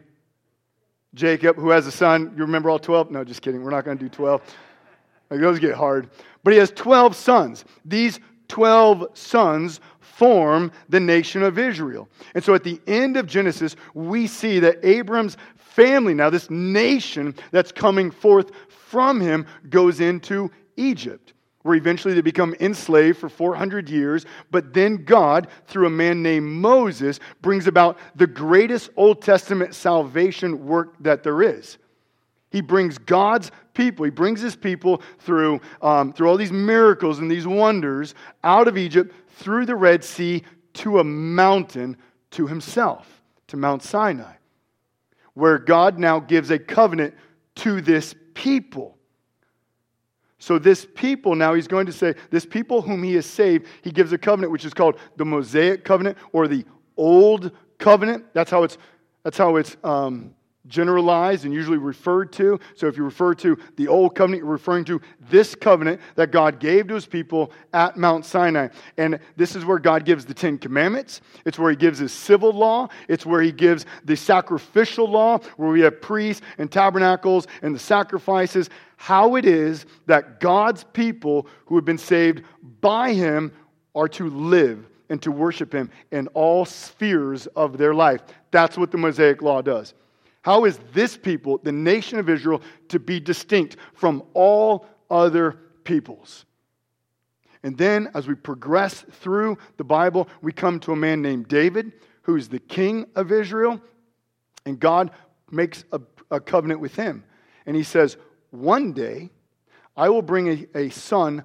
Jacob, 1.13 1.57
who 1.57 1.69
has 1.69 1.87
a 1.87 1.91
son. 1.91 2.33
You 2.35 2.43
remember 2.43 2.69
all 2.69 2.79
12? 2.79 3.11
No, 3.11 3.23
just 3.23 3.41
kidding. 3.41 3.63
We're 3.63 3.71
not 3.71 3.85
going 3.85 3.97
to 3.97 4.03
do 4.03 4.09
12. 4.09 4.41
Like, 5.29 5.39
those 5.39 5.59
get 5.59 5.75
hard. 5.75 6.09
But 6.43 6.53
he 6.53 6.59
has 6.59 6.71
12 6.71 7.15
sons. 7.15 7.65
These 7.85 8.19
12 8.47 9.07
sons 9.13 9.79
form 9.99 10.71
the 10.89 10.99
nation 10.99 11.43
of 11.43 11.57
Israel. 11.57 12.09
And 12.35 12.43
so 12.43 12.53
at 12.53 12.63
the 12.63 12.79
end 12.87 13.17
of 13.17 13.25
Genesis, 13.27 13.75
we 13.93 14.27
see 14.27 14.59
that 14.59 14.83
Abram's 14.83 15.37
family, 15.55 16.13
now 16.13 16.29
this 16.29 16.49
nation 16.49 17.35
that's 17.51 17.71
coming 17.71 18.11
forth 18.11 18.51
from 18.67 19.21
him, 19.21 19.45
goes 19.69 20.01
into 20.01 20.51
Egypt 20.75 21.33
where 21.63 21.75
eventually 21.75 22.13
they 22.13 22.21
become 22.21 22.55
enslaved 22.59 23.17
for 23.17 23.29
400 23.29 23.89
years. 23.89 24.25
But 24.49 24.73
then 24.73 25.03
God, 25.05 25.47
through 25.67 25.87
a 25.87 25.91
man 25.91 26.23
named 26.23 26.47
Moses, 26.47 27.19
brings 27.41 27.67
about 27.67 27.97
the 28.15 28.27
greatest 28.27 28.89
Old 28.95 29.21
Testament 29.21 29.75
salvation 29.75 30.65
work 30.65 30.95
that 31.01 31.23
there 31.23 31.41
is. 31.41 31.77
He 32.51 32.61
brings 32.61 32.97
God's 32.97 33.51
people, 33.73 34.03
he 34.03 34.11
brings 34.11 34.41
his 34.41 34.55
people 34.55 35.01
through, 35.19 35.61
um, 35.81 36.11
through 36.11 36.27
all 36.27 36.37
these 36.37 36.51
miracles 36.51 37.19
and 37.19 37.31
these 37.31 37.47
wonders 37.47 38.13
out 38.43 38.67
of 38.67 38.77
Egypt 38.77 39.15
through 39.29 39.65
the 39.65 39.75
Red 39.75 40.03
Sea 40.03 40.43
to 40.73 40.99
a 40.99 41.03
mountain 41.03 41.95
to 42.31 42.47
himself, 42.47 43.21
to 43.47 43.57
Mount 43.57 43.83
Sinai, 43.83 44.33
where 45.33 45.57
God 45.57 45.97
now 45.97 46.19
gives 46.19 46.51
a 46.51 46.59
covenant 46.59 47.13
to 47.55 47.81
this 47.81 48.13
people. 48.33 48.97
So, 50.41 50.57
this 50.57 50.87
people, 50.95 51.35
now 51.35 51.53
he's 51.53 51.67
going 51.67 51.85
to 51.85 51.93
say, 51.93 52.15
this 52.31 52.47
people 52.47 52.81
whom 52.81 53.03
he 53.03 53.13
has 53.13 53.27
saved, 53.27 53.67
he 53.83 53.91
gives 53.91 54.11
a 54.11 54.17
covenant 54.17 54.51
which 54.51 54.65
is 54.65 54.73
called 54.73 54.97
the 55.15 55.23
Mosaic 55.23 55.85
covenant 55.85 56.17
or 56.33 56.47
the 56.47 56.65
Old 56.97 57.51
covenant. 57.77 58.25
That's 58.33 58.49
how 58.49 58.63
it's, 58.63 58.79
that's 59.23 59.37
how 59.37 59.57
it's 59.57 59.77
um, 59.83 60.33
generalized 60.67 61.45
and 61.45 61.53
usually 61.53 61.77
referred 61.77 62.31
to. 62.33 62.59
So 62.75 62.87
if 62.87 62.97
you 62.97 63.03
refer 63.03 63.33
to 63.35 63.57
the 63.75 63.87
old 63.87 64.15
covenant, 64.15 64.43
you're 64.43 64.51
referring 64.51 64.85
to 64.85 65.01
this 65.29 65.55
covenant 65.55 65.99
that 66.15 66.31
God 66.31 66.59
gave 66.59 66.87
to 66.87 66.95
his 66.95 67.05
people 67.05 67.51
at 67.73 67.97
Mount 67.97 68.25
Sinai. 68.25 68.69
And 68.97 69.19
this 69.35 69.55
is 69.55 69.65
where 69.65 69.79
God 69.79 70.05
gives 70.05 70.25
the 70.25 70.33
Ten 70.33 70.57
Commandments. 70.57 71.21
It's 71.45 71.57
where 71.57 71.71
he 71.71 71.75
gives 71.75 71.99
his 71.99 72.13
civil 72.13 72.51
law. 72.51 72.87
It's 73.07 73.25
where 73.25 73.41
he 73.41 73.51
gives 73.51 73.85
the 74.05 74.15
sacrificial 74.15 75.09
law, 75.09 75.39
where 75.57 75.71
we 75.71 75.81
have 75.81 76.01
priests 76.01 76.43
and 76.57 76.71
tabernacles 76.71 77.47
and 77.61 77.73
the 77.73 77.79
sacrifices. 77.79 78.69
How 79.01 79.35
it 79.35 79.47
is 79.47 79.87
that 80.05 80.39
God's 80.39 80.83
people 80.83 81.47
who 81.65 81.73
have 81.75 81.85
been 81.85 81.97
saved 81.97 82.43
by 82.81 83.13
him 83.13 83.51
are 83.95 84.07
to 84.09 84.29
live 84.29 84.87
and 85.09 85.19
to 85.23 85.31
worship 85.31 85.73
him 85.73 85.89
in 86.11 86.27
all 86.35 86.65
spheres 86.65 87.47
of 87.47 87.79
their 87.79 87.95
life. 87.95 88.21
That's 88.51 88.77
what 88.77 88.91
the 88.91 88.99
Mosaic 88.99 89.41
law 89.41 89.63
does. 89.63 89.95
How 90.43 90.65
is 90.65 90.77
this 90.93 91.17
people, 91.17 91.57
the 91.63 91.71
nation 91.71 92.19
of 92.19 92.29
Israel, 92.29 92.61
to 92.89 92.99
be 92.99 93.19
distinct 93.19 93.77
from 93.95 94.21
all 94.35 94.85
other 95.09 95.57
peoples? 95.83 96.45
And 97.63 97.75
then, 97.75 98.11
as 98.13 98.27
we 98.27 98.35
progress 98.35 99.03
through 99.13 99.57
the 99.77 99.83
Bible, 99.83 100.29
we 100.43 100.51
come 100.51 100.79
to 100.81 100.91
a 100.91 100.95
man 100.95 101.23
named 101.23 101.47
David, 101.47 101.91
who 102.21 102.35
is 102.35 102.49
the 102.49 102.59
king 102.59 103.07
of 103.15 103.31
Israel. 103.31 103.81
And 104.67 104.79
God 104.79 105.09
makes 105.49 105.85
a, 105.91 105.99
a 106.29 106.39
covenant 106.39 106.79
with 106.79 106.95
him. 106.95 107.23
And 107.65 107.75
he 107.75 107.81
says, 107.83 108.17
One 108.51 108.93
day 108.93 109.31
I 109.97 110.09
will 110.09 110.21
bring 110.21 110.47
a, 110.47 110.67
a 110.77 110.89
son 110.89 111.43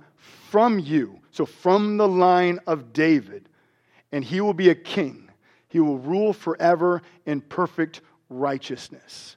from 0.50 0.78
you, 0.78 1.20
so 1.30 1.46
from 1.46 1.96
the 1.96 2.08
line 2.08 2.60
of 2.66 2.92
David, 2.92 3.48
and 4.12 4.24
he 4.24 4.40
will 4.40 4.54
be 4.54 4.70
a 4.70 4.74
king. 4.74 5.30
He 5.68 5.80
will 5.80 5.98
rule 5.98 6.32
forever 6.32 7.02
in 7.24 7.40
perfect 7.40 8.00
righteousness. 8.28 9.36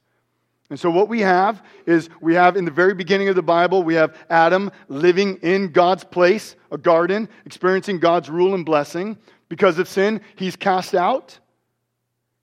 And 0.70 0.80
so, 0.80 0.92
what 0.92 1.10
we 1.10 1.22
have 1.22 1.64
is 1.88 2.10
we 2.22 2.36
have 2.36 2.56
in 2.56 2.64
the 2.64 2.72
very 2.72 2.94
beginning 2.94 3.28
of 3.28 3.36
the 3.36 3.42
Bible, 3.42 3.82
we 3.82 3.96
have 3.96 4.16
Adam 4.30 4.72
living 4.88 5.38
in 5.38 5.72
God's 5.72 6.04
place, 6.04 6.56
a 6.72 6.78
garden, 6.78 7.28
experiencing 7.46 8.00
God's 8.00 8.30
rule 8.30 8.54
and 8.54 8.66
blessing. 8.66 9.18
Because 9.48 9.80
of 9.80 9.88
sin, 9.88 10.22
he's 10.36 10.56
cast 10.56 10.94
out. 10.94 11.40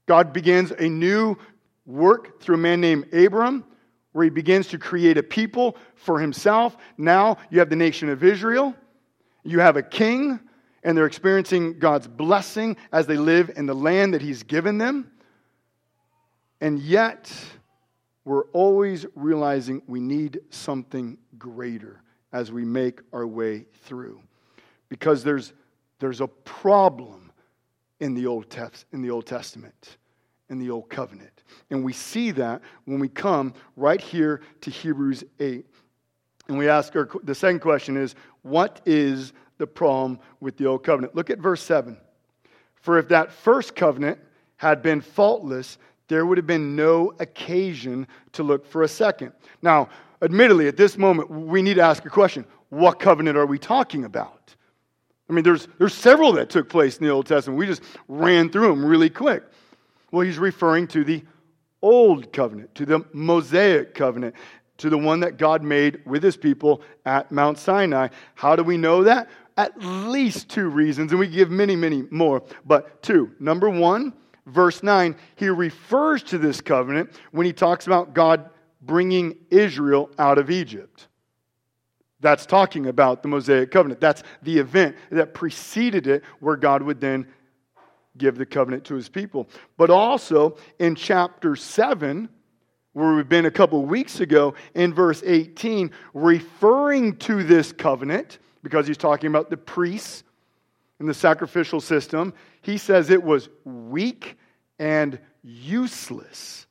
God 0.06 0.32
begins 0.32 0.72
a 0.72 0.88
new 0.88 1.36
work 1.84 2.40
through 2.40 2.56
a 2.56 2.58
man 2.58 2.80
named 2.80 3.14
Abram, 3.14 3.64
where 4.16 4.24
he 4.24 4.30
begins 4.30 4.68
to 4.68 4.78
create 4.78 5.18
a 5.18 5.22
people 5.22 5.76
for 5.94 6.18
himself. 6.18 6.74
Now 6.96 7.36
you 7.50 7.58
have 7.58 7.68
the 7.68 7.76
nation 7.76 8.08
of 8.08 8.24
Israel, 8.24 8.74
you 9.44 9.60
have 9.60 9.76
a 9.76 9.82
king, 9.82 10.40
and 10.82 10.96
they're 10.96 11.04
experiencing 11.04 11.78
God's 11.78 12.08
blessing 12.08 12.78
as 12.92 13.06
they 13.06 13.18
live 13.18 13.50
in 13.56 13.66
the 13.66 13.74
land 13.74 14.14
that 14.14 14.22
he's 14.22 14.42
given 14.42 14.78
them. 14.78 15.10
And 16.62 16.78
yet, 16.78 17.30
we're 18.24 18.46
always 18.54 19.04
realizing 19.14 19.82
we 19.86 20.00
need 20.00 20.40
something 20.48 21.18
greater 21.36 22.00
as 22.32 22.50
we 22.50 22.64
make 22.64 23.00
our 23.12 23.26
way 23.26 23.66
through. 23.82 24.22
Because 24.88 25.24
there's, 25.24 25.52
there's 25.98 26.22
a 26.22 26.28
problem 26.28 27.32
in 28.00 28.14
the, 28.14 28.26
Old 28.26 28.48
Tef- 28.48 28.86
in 28.94 29.02
the 29.02 29.10
Old 29.10 29.26
Testament, 29.26 29.98
in 30.48 30.58
the 30.58 30.70
Old 30.70 30.88
Covenant. 30.88 31.35
And 31.70 31.84
we 31.84 31.92
see 31.92 32.30
that 32.32 32.62
when 32.84 32.98
we 32.98 33.08
come 33.08 33.54
right 33.76 34.00
here 34.00 34.42
to 34.62 34.70
Hebrews 34.70 35.24
8. 35.40 35.66
And 36.48 36.58
we 36.58 36.68
ask 36.68 36.94
our, 36.94 37.08
the 37.24 37.34
second 37.34 37.60
question 37.60 37.96
is, 37.96 38.14
what 38.42 38.80
is 38.86 39.32
the 39.58 39.66
problem 39.66 40.20
with 40.40 40.56
the 40.56 40.66
Old 40.66 40.84
Covenant? 40.84 41.14
Look 41.14 41.30
at 41.30 41.38
verse 41.38 41.62
7. 41.62 41.96
For 42.76 42.98
if 42.98 43.08
that 43.08 43.32
first 43.32 43.74
covenant 43.74 44.18
had 44.56 44.82
been 44.82 45.00
faultless, 45.00 45.78
there 46.08 46.24
would 46.24 46.38
have 46.38 46.46
been 46.46 46.76
no 46.76 47.12
occasion 47.18 48.06
to 48.32 48.42
look 48.42 48.64
for 48.64 48.84
a 48.84 48.88
second. 48.88 49.32
Now, 49.60 49.88
admittedly, 50.22 50.68
at 50.68 50.76
this 50.76 50.96
moment, 50.96 51.30
we 51.30 51.62
need 51.62 51.74
to 51.74 51.82
ask 51.82 52.04
a 52.04 52.10
question 52.10 52.44
what 52.68 52.98
covenant 52.98 53.36
are 53.36 53.46
we 53.46 53.58
talking 53.58 54.04
about? 54.04 54.54
I 55.28 55.32
mean, 55.32 55.42
there's, 55.42 55.66
there's 55.78 55.94
several 55.94 56.32
that 56.34 56.50
took 56.50 56.68
place 56.68 56.98
in 56.98 57.04
the 57.04 57.10
Old 57.10 57.26
Testament. 57.26 57.58
We 57.58 57.66
just 57.66 57.82
ran 58.08 58.50
through 58.50 58.68
them 58.68 58.84
really 58.84 59.10
quick. 59.10 59.42
Well, 60.12 60.22
he's 60.22 60.38
referring 60.38 60.86
to 60.88 61.04
the 61.04 61.24
Old 61.82 62.32
Covenant, 62.32 62.74
to 62.76 62.86
the 62.86 63.04
Mosaic 63.12 63.94
Covenant, 63.94 64.34
to 64.78 64.90
the 64.90 64.98
one 64.98 65.20
that 65.20 65.38
God 65.38 65.62
made 65.62 66.04
with 66.04 66.22
his 66.22 66.36
people 66.36 66.82
at 67.04 67.32
Mount 67.32 67.58
Sinai. 67.58 68.08
How 68.34 68.56
do 68.56 68.62
we 68.62 68.76
know 68.76 69.04
that? 69.04 69.28
At 69.56 69.80
least 69.80 70.50
two 70.50 70.68
reasons, 70.68 71.12
and 71.12 71.18
we 71.18 71.28
give 71.28 71.50
many, 71.50 71.76
many 71.76 72.02
more, 72.10 72.42
but 72.66 73.02
two. 73.02 73.32
Number 73.40 73.70
one, 73.70 74.12
verse 74.46 74.82
9, 74.82 75.16
he 75.36 75.48
refers 75.48 76.22
to 76.24 76.38
this 76.38 76.60
covenant 76.60 77.10
when 77.30 77.46
he 77.46 77.52
talks 77.52 77.86
about 77.86 78.14
God 78.14 78.50
bringing 78.82 79.36
Israel 79.50 80.10
out 80.18 80.38
of 80.38 80.50
Egypt. 80.50 81.08
That's 82.20 82.46
talking 82.46 82.86
about 82.86 83.22
the 83.22 83.28
Mosaic 83.28 83.70
covenant. 83.70 84.00
That's 84.00 84.22
the 84.42 84.58
event 84.58 84.96
that 85.10 85.34
preceded 85.34 86.06
it, 86.06 86.22
where 86.40 86.56
God 86.56 86.82
would 86.82 87.00
then 87.00 87.26
give 88.18 88.36
the 88.36 88.46
covenant 88.46 88.84
to 88.84 88.94
his 88.94 89.08
people. 89.08 89.48
But 89.76 89.90
also 89.90 90.56
in 90.78 90.94
chapter 90.94 91.56
7, 91.56 92.28
where 92.92 93.14
we've 93.14 93.28
been 93.28 93.46
a 93.46 93.50
couple 93.50 93.84
weeks 93.84 94.20
ago, 94.20 94.54
in 94.74 94.94
verse 94.94 95.22
18, 95.24 95.90
referring 96.14 97.16
to 97.18 97.42
this 97.42 97.72
covenant, 97.72 98.38
because 98.62 98.86
he's 98.86 98.96
talking 98.96 99.28
about 99.28 99.50
the 99.50 99.56
priests 99.56 100.24
and 100.98 101.08
the 101.08 101.14
sacrificial 101.14 101.80
system, 101.80 102.32
he 102.62 102.78
says 102.78 103.10
it 103.10 103.22
was 103.22 103.48
weak 103.64 104.36
and 104.78 105.18
useless. 105.42 106.66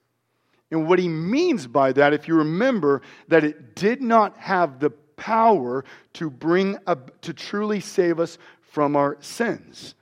And 0.72 0.88
what 0.88 1.00
he 1.00 1.08
means 1.08 1.68
by 1.68 1.92
that, 1.94 2.14
if 2.14 2.28
you 2.28 2.36
remember, 2.36 3.02
that 3.28 3.44
it 3.44 3.76
did 3.76 4.02
not 4.02 4.36
have 4.38 4.80
the 4.80 4.90
power 4.90 5.86
to 6.14 6.30
bring 6.30 6.78
a, 6.88 6.98
to 7.22 7.34
truly 7.34 7.80
save 7.80 8.20
us 8.20 8.38
from 8.62 8.96
our 8.96 9.18
sins. 9.22 9.96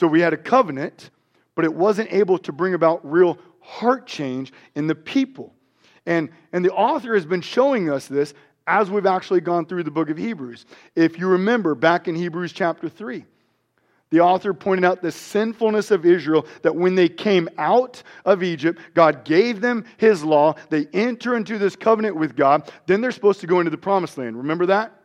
So 0.00 0.06
we 0.06 0.22
had 0.22 0.32
a 0.32 0.38
covenant, 0.38 1.10
but 1.54 1.66
it 1.66 1.74
wasn't 1.74 2.10
able 2.10 2.38
to 2.38 2.52
bring 2.52 2.72
about 2.72 3.00
real 3.04 3.36
heart 3.60 4.06
change 4.06 4.50
in 4.74 4.86
the 4.86 4.94
people. 4.94 5.52
And, 6.06 6.30
and 6.54 6.64
the 6.64 6.72
author 6.72 7.12
has 7.12 7.26
been 7.26 7.42
showing 7.42 7.90
us 7.90 8.06
this 8.06 8.32
as 8.66 8.90
we've 8.90 9.04
actually 9.04 9.42
gone 9.42 9.66
through 9.66 9.82
the 9.82 9.90
book 9.90 10.08
of 10.08 10.16
Hebrews. 10.16 10.64
If 10.96 11.18
you 11.18 11.28
remember 11.28 11.74
back 11.74 12.08
in 12.08 12.14
Hebrews 12.14 12.54
chapter 12.54 12.88
3, 12.88 13.26
the 14.08 14.20
author 14.20 14.54
pointed 14.54 14.86
out 14.86 15.02
the 15.02 15.12
sinfulness 15.12 15.90
of 15.90 16.06
Israel 16.06 16.46
that 16.62 16.74
when 16.74 16.94
they 16.94 17.10
came 17.10 17.50
out 17.58 18.02
of 18.24 18.42
Egypt, 18.42 18.80
God 18.94 19.26
gave 19.26 19.60
them 19.60 19.84
his 19.98 20.24
law. 20.24 20.54
They 20.70 20.86
enter 20.94 21.36
into 21.36 21.58
this 21.58 21.76
covenant 21.76 22.16
with 22.16 22.36
God. 22.36 22.72
Then 22.86 23.02
they're 23.02 23.12
supposed 23.12 23.40
to 23.42 23.46
go 23.46 23.60
into 23.60 23.70
the 23.70 23.76
promised 23.76 24.16
land. 24.16 24.38
Remember 24.38 24.64
that? 24.64 24.99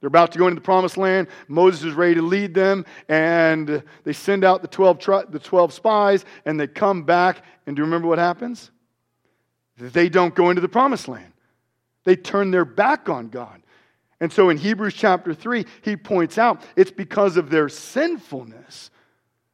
They're 0.00 0.08
about 0.08 0.32
to 0.32 0.38
go 0.38 0.46
into 0.46 0.54
the 0.56 0.64
promised 0.64 0.96
land. 0.96 1.28
Moses 1.46 1.84
is 1.84 1.94
ready 1.94 2.14
to 2.14 2.22
lead 2.22 2.54
them, 2.54 2.86
and 3.08 3.82
they 4.04 4.12
send 4.12 4.44
out 4.44 4.62
the 4.62 4.68
12, 4.68 5.30
the 5.30 5.38
12 5.38 5.72
spies, 5.72 6.24
and 6.46 6.58
they 6.58 6.66
come 6.66 7.02
back. 7.02 7.44
And 7.66 7.76
do 7.76 7.80
you 7.80 7.84
remember 7.84 8.08
what 8.08 8.18
happens? 8.18 8.70
They 9.76 10.08
don't 10.08 10.34
go 10.34 10.50
into 10.50 10.62
the 10.62 10.68
promised 10.68 11.08
land. 11.08 11.32
They 12.04 12.16
turn 12.16 12.50
their 12.50 12.64
back 12.64 13.08
on 13.08 13.28
God. 13.28 13.62
And 14.20 14.32
so 14.32 14.50
in 14.50 14.58
Hebrews 14.58 14.94
chapter 14.94 15.34
3, 15.34 15.64
he 15.82 15.96
points 15.96 16.38
out 16.38 16.62
it's 16.76 16.90
because 16.90 17.36
of 17.36 17.50
their 17.50 17.68
sinfulness 17.68 18.90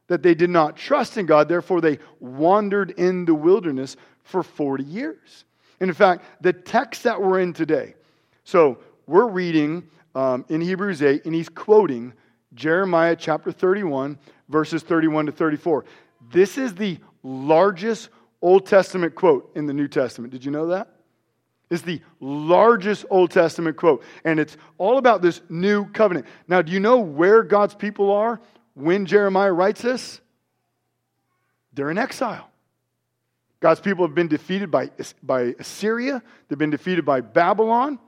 that 0.07 0.23
they 0.23 0.35
did 0.35 0.49
not 0.49 0.77
trust 0.77 1.17
in 1.17 1.25
God. 1.25 1.49
Therefore, 1.49 1.81
they 1.81 1.99
wandered 2.19 2.91
in 2.91 3.25
the 3.25 3.35
wilderness 3.35 3.97
for 4.23 4.43
40 4.43 4.83
years. 4.83 5.45
And 5.79 5.89
in 5.89 5.93
fact, 5.93 6.23
the 6.41 6.53
text 6.53 7.03
that 7.03 7.21
we're 7.21 7.39
in 7.39 7.53
today, 7.53 7.95
so 8.43 8.79
we're 9.05 9.27
reading 9.27 9.89
um, 10.17 10.45
in 10.49 10.61
Hebrews 10.61 11.03
8, 11.03 11.25
and 11.25 11.35
he's 11.35 11.47
quoting 11.47 12.11
Jeremiah 12.55 13.15
chapter 13.15 13.51
31, 13.51 14.17
verses 14.49 14.81
31 14.81 15.27
to 15.27 15.31
34. 15.31 15.85
This 16.31 16.57
is 16.57 16.73
the 16.73 16.97
largest 17.21 18.09
Old 18.41 18.65
Testament 18.65 19.13
quote 19.13 19.51
in 19.53 19.67
the 19.67 19.73
New 19.73 19.87
Testament. 19.87 20.33
Did 20.33 20.43
you 20.43 20.51
know 20.51 20.67
that? 20.67 20.89
is 21.69 21.81
the 21.81 22.01
largest 22.21 23.05
Old 23.09 23.29
Testament 23.29 23.75
quote. 23.75 24.01
And 24.23 24.39
it's 24.39 24.55
all 24.77 24.97
about 24.97 25.21
this 25.21 25.41
new 25.49 25.85
covenant. 25.91 26.25
Now, 26.47 26.61
do 26.61 26.71
you 26.71 26.79
know 26.79 26.99
where 26.99 27.43
God's 27.43 27.75
people 27.75 28.09
are 28.09 28.39
when 28.73 29.05
Jeremiah 29.05 29.51
writes 29.51 29.81
this? 29.81 30.21
They're 31.73 31.91
in 31.91 31.97
exile. 31.97 32.49
God's 33.59 33.81
people 33.81 34.07
have 34.07 34.15
been 34.15 34.29
defeated 34.29 34.71
by, 34.71 34.91
by 35.21 35.55
Assyria, 35.59 36.23
they've 36.47 36.57
been 36.57 36.69
defeated 36.69 37.03
by 37.03 37.19
Babylon. 37.19 37.99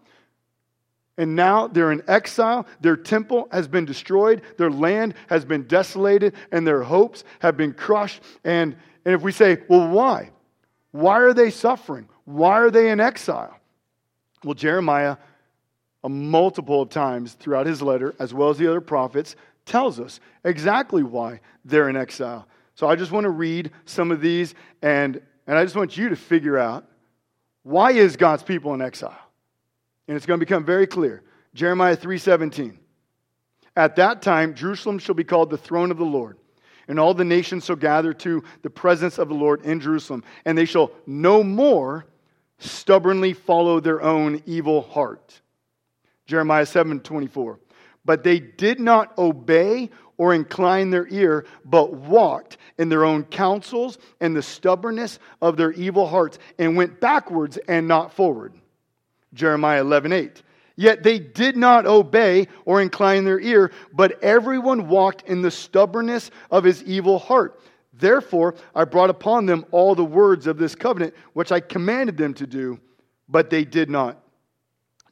And 1.19 1.35
now 1.35 1.67
they're 1.67 1.91
in 1.91 2.01
exile. 2.07 2.65
Their 2.79 2.95
temple 2.95 3.49
has 3.51 3.67
been 3.67 3.83
destroyed. 3.83 4.41
Their 4.57 4.71
land 4.71 5.15
has 5.27 5.43
been 5.43 5.63
desolated. 5.63 6.33
And 6.51 6.65
their 6.65 6.81
hopes 6.81 7.25
have 7.39 7.57
been 7.57 7.73
crushed. 7.73 8.21
And, 8.45 8.75
and 9.03 9.13
if 9.13 9.21
we 9.21 9.33
say, 9.33 9.59
well, 9.67 9.89
why? 9.89 10.31
Why 10.91 11.19
are 11.19 11.33
they 11.33 11.51
suffering? 11.51 12.07
Why 12.23 12.57
are 12.59 12.71
they 12.71 12.89
in 12.89 13.01
exile? 13.01 13.53
Well, 14.45 14.53
Jeremiah, 14.53 15.17
a 16.05 16.09
multiple 16.09 16.83
of 16.83 16.89
times 16.89 17.33
throughout 17.33 17.65
his 17.65 17.81
letter, 17.81 18.15
as 18.17 18.33
well 18.33 18.49
as 18.49 18.57
the 18.57 18.67
other 18.67 18.81
prophets, 18.81 19.35
tells 19.65 19.99
us 19.99 20.21
exactly 20.45 21.03
why 21.03 21.41
they're 21.65 21.89
in 21.89 21.97
exile. 21.97 22.47
So 22.75 22.87
I 22.87 22.95
just 22.95 23.11
want 23.11 23.25
to 23.25 23.29
read 23.29 23.71
some 23.83 24.09
of 24.09 24.21
these, 24.21 24.55
and, 24.81 25.21
and 25.47 25.57
I 25.57 25.65
just 25.65 25.75
want 25.75 25.97
you 25.97 26.07
to 26.07 26.15
figure 26.15 26.57
out 26.57 26.85
why 27.63 27.91
is 27.91 28.15
God's 28.15 28.41
people 28.41 28.73
in 28.73 28.81
exile? 28.81 29.19
And 30.09 30.17
it's 30.17 30.25
going 30.25 30.41
to 30.41 30.45
become 30.45 30.65
very 30.65 30.87
clear. 30.87 31.23
Jeremiah 31.53 31.95
3:17. 31.95 32.77
At 33.77 33.95
that 33.95 34.21
time 34.21 34.55
Jerusalem 34.55 34.99
shall 34.99 35.15
be 35.15 35.23
called 35.23 35.49
the 35.49 35.57
throne 35.57 35.91
of 35.91 35.97
the 35.97 36.03
Lord 36.03 36.37
and 36.89 36.99
all 36.99 37.13
the 37.13 37.23
nations 37.23 37.65
shall 37.65 37.75
gather 37.77 38.13
to 38.13 38.43
the 38.63 38.69
presence 38.69 39.19
of 39.19 39.29
the 39.29 39.35
Lord 39.35 39.61
in 39.61 39.79
Jerusalem, 39.79 40.23
and 40.43 40.57
they 40.57 40.65
shall 40.65 40.91
no 41.05 41.43
more 41.43 42.07
stubbornly 42.57 43.33
follow 43.33 43.79
their 43.79 44.01
own 44.01 44.41
evil 44.45 44.81
heart. 44.81 45.39
Jeremiah 46.25 46.65
7 46.65 46.99
24. 46.99 47.59
But 48.03 48.23
they 48.23 48.39
did 48.39 48.79
not 48.79 49.15
obey 49.17 49.91
or 50.17 50.33
incline 50.33 50.89
their 50.89 51.07
ear, 51.09 51.45
but 51.63 51.93
walked 51.93 52.57
in 52.77 52.89
their 52.89 53.05
own 53.05 53.23
counsels 53.23 53.99
and 54.19 54.35
the 54.35 54.41
stubbornness 54.41 55.19
of 55.41 55.57
their 55.57 55.71
evil 55.71 56.07
hearts, 56.07 56.39
and 56.57 56.75
went 56.75 56.99
backwards 56.99 57.57
and 57.67 57.87
not 57.87 58.13
forward. 58.13 58.53
Jeremiah 59.33 59.81
11 59.81 60.11
8. 60.13 60.43
Yet 60.75 61.03
they 61.03 61.19
did 61.19 61.57
not 61.57 61.85
obey 61.85 62.47
or 62.63 62.81
incline 62.81 63.25
their 63.25 63.39
ear, 63.39 63.71
but 63.91 64.23
everyone 64.23 64.87
walked 64.87 65.27
in 65.27 65.41
the 65.41 65.51
stubbornness 65.51 66.31
of 66.51 66.63
his 66.63 66.81
evil 66.83 67.19
heart. 67.19 67.59
Therefore, 67.93 68.55
I 68.73 68.85
brought 68.85 69.09
upon 69.09 69.45
them 69.45 69.65
all 69.71 69.93
the 69.93 70.05
words 70.05 70.47
of 70.47 70.57
this 70.57 70.75
covenant, 70.75 71.13
which 71.33 71.51
I 71.51 71.59
commanded 71.59 72.15
them 72.15 72.33
to 72.35 72.47
do, 72.47 72.79
but 73.27 73.49
they 73.49 73.65
did 73.65 73.89
not. 73.89 74.23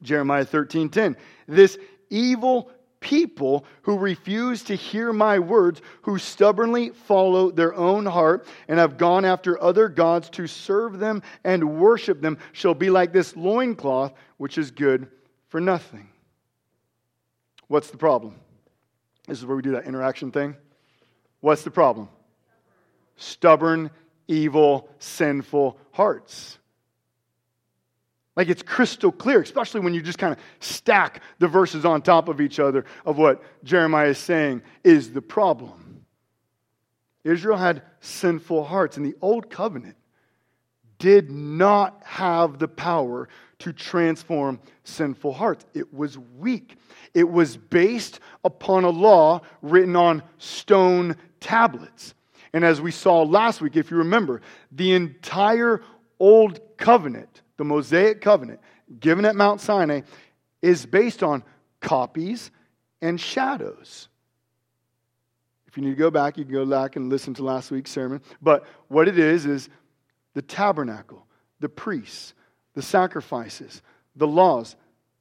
Jeremiah 0.01 0.45
13 0.45 0.89
10. 0.89 1.17
This 1.47 1.77
evil 2.09 2.71
people 2.99 3.65
who 3.83 3.97
refuse 3.97 4.63
to 4.63 4.75
hear 4.75 5.13
my 5.13 5.39
words, 5.39 5.81
who 6.01 6.17
stubbornly 6.17 6.89
follow 6.89 7.51
their 7.51 7.73
own 7.73 8.05
heart 8.05 8.47
and 8.67 8.79
have 8.79 8.97
gone 8.97 9.25
after 9.25 9.61
other 9.61 9.89
gods 9.89 10.29
to 10.31 10.47
serve 10.47 10.99
them 10.99 11.21
and 11.43 11.79
worship 11.79 12.21
them, 12.21 12.37
shall 12.53 12.73
be 12.73 12.89
like 12.89 13.13
this 13.13 13.35
loincloth, 13.35 14.13
which 14.37 14.57
is 14.57 14.71
good 14.71 15.07
for 15.49 15.61
nothing. 15.61 16.09
What's 17.67 17.91
the 17.91 17.97
problem? 17.97 18.35
This 19.27 19.39
is 19.39 19.45
where 19.45 19.55
we 19.55 19.61
do 19.61 19.71
that 19.71 19.85
interaction 19.85 20.31
thing. 20.31 20.55
What's 21.41 21.63
the 21.63 21.71
problem? 21.71 22.09
Stubborn, 23.17 23.91
evil, 24.27 24.89
sinful 24.99 25.77
hearts. 25.91 26.57
Like 28.37 28.49
it's 28.49 28.61
crystal 28.61 29.11
clear, 29.11 29.41
especially 29.41 29.79
when 29.79 29.95
you 29.95 30.01
just 30.01 30.19
kind 30.19 30.31
of 30.31 30.39
stack 30.59 31.23
the 31.39 31.47
verses 31.47 31.85
on 31.85 32.03
top 32.03 32.29
of 32.29 32.39
each 32.39 32.59
other 32.59 32.85
of 33.03 33.17
what 33.17 33.41
Jeremiah 33.63 34.09
is 34.09 34.19
saying 34.19 34.61
is 34.83 35.11
the 35.11 35.23
problem. 35.23 36.05
Israel 37.23 37.57
had 37.57 37.81
sinful 37.99 38.63
hearts, 38.63 38.95
and 38.95 39.05
the 39.05 39.15
old 39.21 39.49
covenant 39.49 39.95
did 40.99 41.31
not 41.31 41.99
have 42.05 42.59
the 42.59 42.67
power 42.67 43.27
to 43.59 43.73
transform 43.73 44.59
sinful 44.83 45.33
hearts. 45.33 45.65
It 45.73 45.91
was 45.91 46.19
weak. 46.37 46.75
It 47.15 47.27
was 47.27 47.57
based 47.57 48.19
upon 48.43 48.83
a 48.83 48.89
law 48.89 49.41
written 49.63 49.95
on 49.95 50.21
stone 50.37 51.17
tablets. 51.39 52.13
And 52.53 52.63
as 52.63 52.81
we 52.81 52.91
saw 52.91 53.23
last 53.23 53.61
week, 53.61 53.75
if 53.75 53.89
you 53.89 53.97
remember, 53.97 54.41
the 54.71 54.93
entire 54.93 55.81
old 56.19 56.59
covenant 56.77 57.41
the 57.57 57.63
Mosaic 57.63 58.21
covenant 58.21 58.59
given 58.99 59.25
at 59.25 59.35
Mount 59.35 59.61
Sinai 59.61 60.01
is 60.61 60.85
based 60.85 61.23
on 61.23 61.43
copies 61.81 62.51
and 63.01 63.19
shadows. 63.19 64.07
If 65.67 65.77
you 65.77 65.83
need 65.83 65.91
to 65.91 65.95
go 65.95 66.09
back, 66.09 66.37
you 66.37 66.45
can 66.45 66.53
go 66.53 66.65
back 66.65 66.95
and 66.95 67.09
listen 67.09 67.33
to 67.35 67.43
last 67.43 67.69
week's 67.69 67.91
sermon. 67.91 68.21
But 68.41 68.65
what 68.87 69.07
it 69.07 69.19
is, 69.19 69.45
is 69.45 69.69
the 70.33 70.41
tabernacle, 70.41 71.25
the 71.59 71.69
priests, 71.69 72.33
the 72.73 72.81
sacrifices, 72.81 73.81
the 74.15 74.27
laws, 74.27 74.75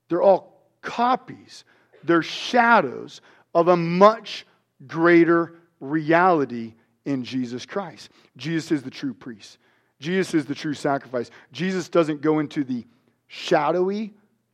they're 0.09 0.23
all 0.23 0.63
copies. 0.83 1.65
They're 2.05 2.23
shadows 2.23 3.21
of 3.55 3.69
a 3.69 3.77
much 3.77 4.47
greater 4.87 5.55
reality 5.81 6.75
in 7.05 7.25
Jesus 7.25 7.67
Christ. 7.67 8.11
Jesus 8.37 8.73
is 8.73 8.83
the 8.83 8.91
true 8.91 9.15
priest. 9.15 9.59
Jesus 9.99 10.35
is 10.35 10.45
the 10.45 10.55
true 10.55 10.75
sacrifice. 10.75 11.31
Jesus 11.53 11.89
doesn't 11.89 12.21
go 12.21 12.39
into 12.39 12.65
the 12.65 12.85
shadowy, 13.29 14.13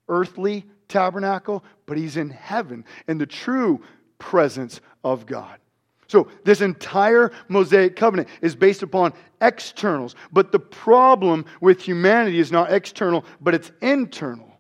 earthly 0.09 0.64
tabernacle, 0.88 1.64
but 1.87 1.96
he's 1.96 2.16
in 2.16 2.31
heaven 2.31 2.85
in 3.09 3.18
the 3.18 3.26
true 3.26 3.81
presence 4.18 4.81
of 5.02 5.26
God. 5.26 5.59
So, 6.07 6.28
this 6.44 6.61
entire 6.61 7.33
Mosaic 7.48 7.96
covenant 7.96 8.28
is 8.42 8.55
based 8.55 8.83
upon 8.83 9.14
externals, 9.40 10.14
but 10.31 10.52
the 10.52 10.59
problem 10.59 11.46
with 11.62 11.81
humanity 11.81 12.38
is 12.38 12.52
not 12.52 12.70
external, 12.70 13.24
but 13.40 13.55
it's 13.55 13.72
internal. 13.81 14.51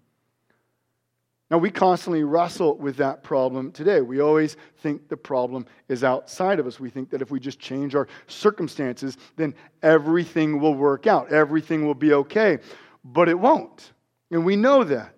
Now, 1.52 1.58
we 1.58 1.70
constantly 1.70 2.24
wrestle 2.24 2.78
with 2.78 2.96
that 2.96 3.22
problem 3.22 3.72
today. 3.72 4.00
We 4.00 4.20
always 4.20 4.56
think 4.78 5.10
the 5.10 5.18
problem 5.18 5.66
is 5.86 6.02
outside 6.02 6.58
of 6.58 6.66
us. 6.66 6.80
We 6.80 6.88
think 6.88 7.10
that 7.10 7.20
if 7.20 7.30
we 7.30 7.38
just 7.38 7.60
change 7.60 7.94
our 7.94 8.08
circumstances, 8.26 9.18
then 9.36 9.54
everything 9.82 10.60
will 10.60 10.72
work 10.72 11.06
out, 11.06 11.30
everything 11.30 11.84
will 11.84 11.94
be 11.94 12.14
okay. 12.14 12.58
But 13.04 13.28
it 13.28 13.38
won't. 13.38 13.92
And 14.30 14.46
we 14.46 14.56
know 14.56 14.82
that. 14.82 15.14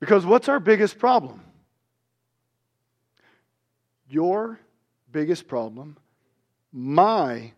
Because 0.00 0.24
what's 0.24 0.48
our 0.48 0.60
biggest 0.60 0.98
problem? 0.98 1.42
Your 4.08 4.58
biggest 5.12 5.46
problem, 5.46 5.98
my 6.72 7.52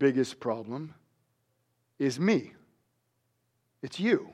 biggest 0.00 0.40
problem, 0.40 0.92
is 2.00 2.18
me. 2.18 2.52
It's 3.80 4.00
you. 4.00 4.32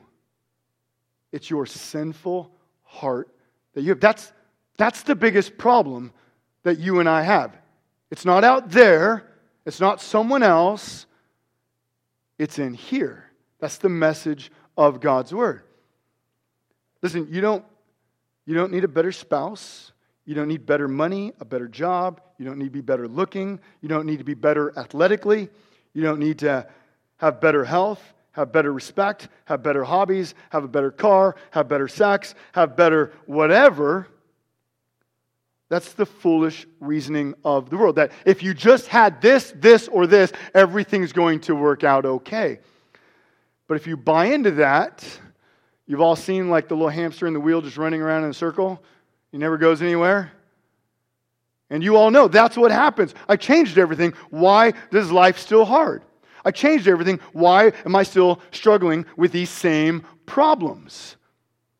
It's 1.33 1.51
your 1.51 1.66
sinful 1.66 2.51
heart 2.83 3.29
that 3.75 3.83
you 3.83 3.90
have. 3.90 4.01
That's, 4.01 4.33
that's 4.77 5.03
the 5.03 5.14
biggest 5.14 5.59
problem 5.59 6.12
that 6.62 6.79
you 6.79 7.01
and 7.01 7.09
I 7.09 7.23
have. 7.23 7.57
It's 8.11 8.25
not 8.25 8.45
out 8.45 8.71
there, 8.71 9.25
it's 9.64 9.81
not 9.81 10.01
someone 10.01 10.42
else, 10.42 11.07
it's 12.38 12.59
in 12.59 12.75
here. 12.75 13.25
That's 13.59 13.79
the 13.79 13.88
message 13.88 14.51
of 14.77 15.01
God's 15.01 15.33
word. 15.33 15.62
Listen, 17.01 17.29
you 17.31 17.40
don't, 17.40 17.64
you 18.45 18.55
don't 18.55 18.73
need 18.73 18.85
a 18.85 18.88
better 18.88 19.12
spouse. 19.12 19.92
You 20.25 20.35
don't 20.35 20.49
need 20.49 20.66
better 20.66 20.87
money, 20.87 21.33
a 21.40 21.45
better 21.45 21.66
job. 21.66 22.21
You 22.38 22.45
don't 22.45 22.59
need 22.59 22.66
to 22.66 22.71
be 22.71 22.81
better 22.81 23.09
looking. 23.09 23.61
You 23.81 23.88
don't 23.88 24.07
need 24.07 24.18
to 24.18 24.25
be 24.25 24.35
better 24.35 24.77
athletically. 24.79 25.49
You 25.95 26.03
don't 26.03 26.21
need 26.21 26.38
to 26.40 26.66
have 27.16 27.40
better 27.40 27.64
health 27.64 28.14
have 28.33 28.53
better 28.53 28.73
respect, 28.73 29.29
have 29.45 29.62
better 29.62 29.85
hobbies, 29.85 30.35
have 30.51 30.64
a 30.64 30.68
better 30.68 30.90
car, 30.90 31.37
have 31.51 31.68
better 31.68 31.88
sex, 31.88 32.35
have 32.53 32.77
better 32.77 33.12
whatever. 33.27 34.09
That's 35.68 35.92
the 35.95 36.05
foolish 36.05 36.66
reasoning 36.81 37.35
of 37.45 37.71
the 37.71 37.77
world. 37.77 37.97
That 37.97 38.12
if 38.27 38.42
you 38.42 38.53
just 38.53 38.88
had 38.88 39.23
this, 39.23 39.55
this, 39.57 39.88
or 39.88 40.07
this, 40.07 40.33
everything's 40.55 41.12
going 41.12 41.40
to 41.40 41.55
work 41.55 41.85
out 41.85 42.05
okay. 42.05 42.59
But 43.68 43.77
if 43.77 43.87
you 43.87 43.97
buy 43.97 44.27
into 44.27 44.51
that, 44.53 45.03
you've 45.87 46.03
all 46.03 46.16
seen 46.16 46.51
like 46.51 46.68
the 46.68 46.75
little 46.75 46.90
hamster 46.90 47.27
in 47.27 47.33
the 47.33 47.40
wheel 47.40 47.62
just 47.62 47.79
running 47.79 48.03
around 48.03 48.25
in 48.25 48.31
a 48.31 48.35
circle. 48.35 48.83
He 49.31 49.38
never 49.38 49.57
goes 49.57 49.81
anywhere. 49.81 50.33
And 51.71 51.83
you 51.83 51.97
all 51.97 52.11
know 52.11 52.29
that's 52.29 52.57
what 52.57 52.71
happens. 52.71 53.14
I 53.27 53.37
changed 53.37 53.79
everything. 53.79 54.12
Why 54.29 54.75
does 54.90 55.11
life 55.11 55.38
still 55.38 55.64
hard? 55.64 56.03
I 56.45 56.51
changed 56.51 56.89
everything. 56.89 57.21
Why 57.33 57.73
am 57.85 57.95
I 57.95 58.03
still 58.03 58.41
struggling 58.51 59.07
with 59.17 59.33
these 59.33 59.51
same 59.51 60.05
problems? 60.27 61.17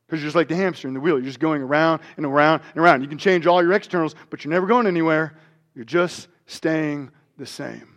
Because 0.07 0.21
you're 0.21 0.27
just 0.27 0.37
like 0.37 0.49
the 0.49 0.57
hamster 0.57 0.89
in 0.89 0.95
the 0.95 1.01
wheel. 1.01 1.17
You're 1.17 1.27
just 1.27 1.41
going 1.41 1.63
around 1.63 2.03
and 2.17 2.27
around 2.27 2.63
and 2.75 2.83
around. 2.83 3.03
You 3.03 3.09
can 3.09 3.19
change 3.19 3.47
all 3.47 3.63
your 3.63 3.73
externals, 3.73 4.15
but 4.31 4.45
you're 4.45 4.53
never 4.53 4.67
going 4.67 4.87
anywhere. 4.87 5.35
You're 5.75 5.85
just 5.85 6.29
staying 6.47 7.11
the 7.39 7.47
same. 7.47 7.89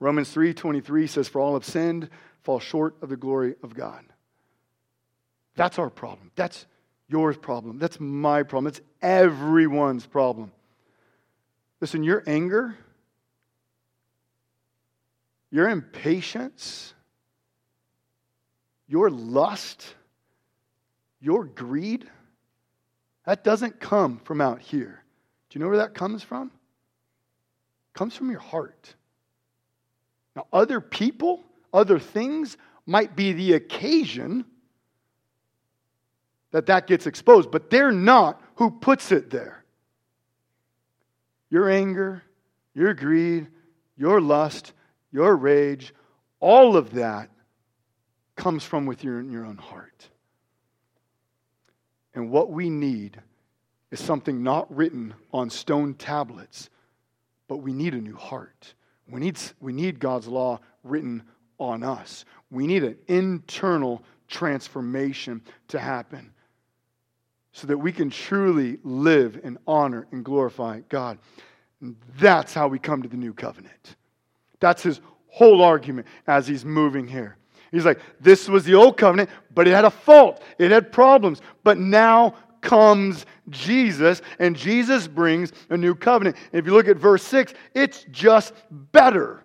Romans 0.00 0.32
3:23 0.34 1.08
says, 1.08 1.28
For 1.28 1.40
all 1.40 1.54
have 1.54 1.64
sinned, 1.64 2.08
fall 2.42 2.60
short 2.60 2.96
of 3.02 3.08
the 3.08 3.16
glory 3.16 3.56
of 3.62 3.74
God. 3.74 4.04
That's 5.54 5.78
our 5.78 5.90
problem. 5.90 6.30
That's 6.34 6.66
your 7.08 7.32
problem. 7.34 7.78
That's 7.78 7.98
my 7.98 8.42
problem. 8.42 8.68
It's 8.68 8.80
everyone's 9.02 10.06
problem. 10.06 10.52
Listen, 11.80 12.02
your 12.02 12.22
anger 12.26 12.76
your 15.50 15.68
impatience, 15.68 16.94
your 18.86 19.10
lust, 19.10 19.94
your 21.20 21.44
greed, 21.44 22.08
that 23.24 23.44
doesn't 23.44 23.80
come 23.80 24.20
from 24.24 24.40
out 24.40 24.60
here. 24.60 25.02
Do 25.48 25.58
you 25.58 25.64
know 25.64 25.68
where 25.68 25.78
that 25.78 25.94
comes 25.94 26.22
from? 26.22 26.48
It 26.48 27.98
comes 27.98 28.14
from 28.14 28.30
your 28.30 28.40
heart. 28.40 28.94
Now, 30.36 30.46
other 30.52 30.80
people, 30.80 31.42
other 31.72 31.98
things 31.98 32.56
might 32.86 33.16
be 33.16 33.32
the 33.32 33.54
occasion 33.54 34.44
that 36.50 36.66
that 36.66 36.86
gets 36.86 37.06
exposed, 37.06 37.50
but 37.50 37.70
they're 37.70 37.92
not 37.92 38.40
who 38.54 38.70
puts 38.70 39.12
it 39.12 39.30
there. 39.30 39.64
Your 41.50 41.68
anger, 41.68 42.22
your 42.74 42.94
greed, 42.94 43.48
your 43.96 44.20
lust, 44.20 44.72
your 45.12 45.36
rage, 45.36 45.94
all 46.40 46.76
of 46.76 46.92
that 46.92 47.30
comes 48.36 48.64
from 48.64 48.86
within 48.86 49.30
your 49.30 49.44
own 49.44 49.56
heart. 49.56 50.08
And 52.14 52.30
what 52.30 52.50
we 52.50 52.70
need 52.70 53.20
is 53.90 54.00
something 54.00 54.42
not 54.42 54.74
written 54.74 55.14
on 55.32 55.50
stone 55.50 55.94
tablets, 55.94 56.70
but 57.48 57.58
we 57.58 57.72
need 57.72 57.94
a 57.94 58.00
new 58.00 58.16
heart. 58.16 58.74
We 59.08 59.20
need, 59.20 59.38
we 59.60 59.72
need 59.72 59.98
God's 59.98 60.28
law 60.28 60.60
written 60.84 61.22
on 61.58 61.82
us. 61.82 62.24
We 62.50 62.66
need 62.66 62.84
an 62.84 62.96
internal 63.08 64.02
transformation 64.28 65.42
to 65.68 65.78
happen 65.78 66.32
so 67.52 67.66
that 67.66 67.78
we 67.78 67.92
can 67.92 68.10
truly 68.10 68.78
live 68.84 69.40
and 69.42 69.58
honor 69.66 70.06
and 70.12 70.24
glorify 70.24 70.80
God. 70.88 71.18
And 71.80 71.96
that's 72.18 72.54
how 72.54 72.68
we 72.68 72.78
come 72.78 73.02
to 73.02 73.08
the 73.08 73.16
new 73.16 73.32
covenant. 73.32 73.96
That's 74.60 74.82
his 74.82 75.00
whole 75.28 75.62
argument 75.62 76.06
as 76.26 76.46
he's 76.46 76.64
moving 76.64 77.06
here. 77.06 77.36
He's 77.70 77.84
like, 77.84 78.00
this 78.20 78.48
was 78.48 78.64
the 78.64 78.74
old 78.74 78.96
covenant, 78.96 79.30
but 79.54 79.68
it 79.68 79.72
had 79.72 79.84
a 79.84 79.90
fault, 79.90 80.42
it 80.58 80.70
had 80.70 80.90
problems. 80.90 81.42
But 81.64 81.78
now 81.78 82.34
comes 82.60 83.26
Jesus, 83.50 84.22
and 84.38 84.56
Jesus 84.56 85.06
brings 85.06 85.52
a 85.70 85.76
new 85.76 85.94
covenant. 85.94 86.36
And 86.52 86.58
if 86.58 86.66
you 86.66 86.72
look 86.72 86.88
at 86.88 86.96
verse 86.96 87.22
6, 87.24 87.54
it's 87.74 88.04
just 88.10 88.52
better. 88.70 89.44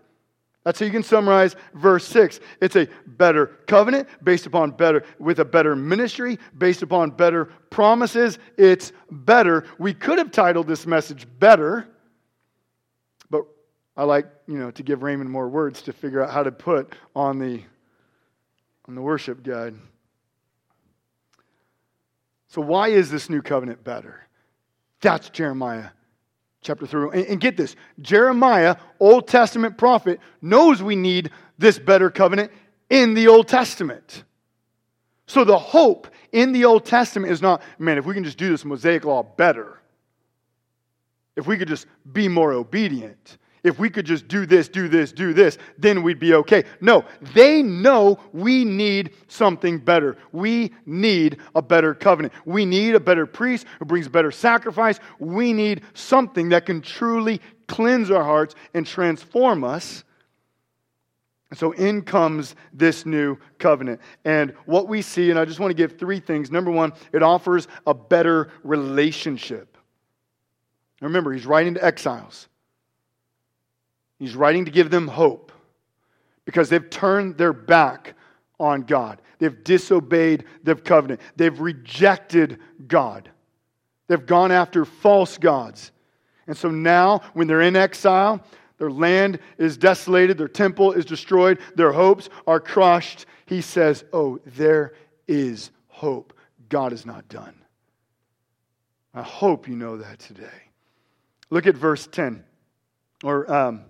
That's 0.63 0.79
how 0.79 0.85
you 0.85 0.91
can 0.91 1.03
summarize 1.03 1.57
verse 1.73 2.05
6. 2.07 2.39
It's 2.61 2.77
a 2.77 2.87
better 3.05 3.47
covenant 3.67 4.07
based 4.23 4.45
upon 4.45 4.71
better, 4.71 5.03
with 5.19 5.39
a 5.39 5.45
better 5.45 5.75
ministry, 5.75 6.39
based 6.57 6.81
upon 6.81 7.11
better 7.11 7.45
promises. 7.69 8.39
It's 8.57 8.93
better. 9.11 9.65
We 9.77 9.93
could 9.93 10.17
have 10.19 10.31
titled 10.31 10.67
this 10.67 10.87
message 10.87 11.27
Better, 11.39 11.89
I 13.95 14.03
like, 14.03 14.25
you 14.47 14.57
know, 14.57 14.71
to 14.71 14.83
give 14.83 15.03
Raymond 15.03 15.29
more 15.29 15.47
words 15.47 15.83
to 15.83 15.93
figure 15.93 16.23
out 16.23 16.31
how 16.31 16.43
to 16.43 16.51
put 16.51 16.93
on 17.15 17.39
the 17.39 17.61
on 18.87 18.95
the 18.95 19.01
worship 19.01 19.43
guide. 19.43 19.75
So 22.47 22.61
why 22.61 22.89
is 22.89 23.09
this 23.09 23.29
new 23.29 23.41
covenant 23.41 23.83
better? 23.83 24.21
That's 24.99 25.29
Jeremiah 25.29 25.89
chapter 26.63 26.87
3. 26.87 27.09
And, 27.13 27.27
and, 27.27 27.41
get 27.41 27.57
this 27.57 27.75
Jeremiah, 28.01 28.77
Old 28.99 29.27
Testament 29.27 29.77
prophet, 29.77 30.19
knows 30.41 30.81
we 30.81 30.95
need 30.95 31.29
this 31.57 31.77
better 31.77 32.09
covenant 32.09 32.51
in 32.89 33.13
the 33.13 33.27
Old 33.27 33.47
Testament. 33.47 34.23
So 35.25 35.43
the 35.43 35.57
hope 35.57 36.07
in 36.31 36.51
the 36.51 36.65
Old 36.65 36.85
Testament 36.85 37.31
is 37.31 37.41
not, 37.41 37.61
man, 37.77 37.97
if 37.97 38.05
we 38.05 38.13
can 38.13 38.23
just 38.23 38.37
do 38.37 38.49
this 38.49 38.65
Mosaic 38.65 39.05
law 39.05 39.23
better, 39.23 39.79
if 41.35 41.47
we 41.47 41.57
could 41.57 41.67
just 41.67 41.87
be 42.11 42.27
more 42.27 42.53
obedient, 42.53 43.37
if 43.63 43.79
we 43.79 43.89
could 43.89 44.05
just 44.05 44.27
do 44.27 44.45
this, 44.45 44.67
do 44.67 44.87
this, 44.87 45.11
do 45.13 45.33
this, 45.33 45.57
then 45.77 46.03
we'd 46.03 46.19
be 46.19 46.33
okay. 46.33 46.65
No, 46.81 47.05
they 47.33 47.63
know 47.63 48.19
we 48.33 48.65
need 48.65 49.11
something 49.29 49.79
better. 49.79 50.17
We 50.31 50.73
need 50.85 51.37
a 51.55 51.61
better 51.61 51.93
covenant. 51.93 52.33
We 52.45 52.65
need 52.65 52.95
a 52.95 52.99
better 52.99 53.25
priest 53.25 53.65
who 53.79 53.85
brings 53.85 54.07
better 54.09 54.31
sacrifice. 54.31 54.99
We 55.17 55.53
need 55.53 55.81
something 55.93 56.49
that 56.49 56.65
can 56.65 56.81
truly 56.81 57.39
cleanse 57.67 58.11
our 58.11 58.23
hearts 58.23 58.53
and 58.73 58.85
transform 58.85 59.63
us. 59.63 60.03
And 61.49 61.57
so 61.57 61.71
in 61.71 62.01
comes 62.01 62.55
this 62.73 63.05
new 63.05 63.37
covenant. 63.59 64.01
And 64.25 64.55
what 64.65 64.87
we 64.87 65.01
see, 65.01 65.29
and 65.29 65.39
I 65.39 65.45
just 65.45 65.59
want 65.59 65.69
to 65.69 65.75
give 65.75 65.97
three 65.97 66.19
things. 66.19 66.51
Number 66.51 66.71
one, 66.71 66.93
it 67.13 67.23
offers 67.23 67.67
a 67.87 67.93
better 67.93 68.51
relationship. 68.63 69.77
Remember, 70.99 71.31
he's 71.31 71.45
writing 71.45 71.75
to 71.75 71.85
exiles. 71.85 72.47
He's 74.23 74.37
writing 74.37 74.63
to 74.63 74.71
give 74.71 74.89
them 74.89 75.09
hope 75.09 75.51
because 76.45 76.69
they've 76.69 76.89
turned 76.89 77.37
their 77.37 77.51
back 77.51 78.15
on 78.57 78.83
God. 78.83 79.21
They've 79.37 79.65
disobeyed 79.65 80.45
the 80.63 80.75
covenant. 80.75 81.19
They've 81.35 81.59
rejected 81.59 82.59
God. 82.87 83.29
They've 84.07 84.25
gone 84.25 84.53
after 84.53 84.85
false 84.85 85.37
gods. 85.37 85.91
And 86.47 86.55
so 86.55 86.71
now, 86.71 87.19
when 87.33 87.47
they're 87.47 87.63
in 87.63 87.75
exile, 87.75 88.41
their 88.77 88.89
land 88.89 89.39
is 89.57 89.75
desolated, 89.75 90.37
their 90.37 90.47
temple 90.47 90.93
is 90.93 91.03
destroyed, 91.03 91.59
their 91.75 91.91
hopes 91.91 92.29
are 92.47 92.61
crushed. 92.61 93.25
He 93.45 93.59
says, 93.59 94.05
Oh, 94.13 94.39
there 94.45 94.93
is 95.27 95.69
hope. 95.89 96.33
God 96.69 96.93
is 96.93 97.05
not 97.05 97.27
done. 97.27 97.55
I 99.13 99.21
hope 99.21 99.67
you 99.67 99.75
know 99.75 99.97
that 99.97 100.19
today. 100.19 100.71
Look 101.49 101.67
at 101.67 101.75
verse 101.75 102.07
10, 102.07 102.45
or 103.21 103.53
um, 103.53 103.81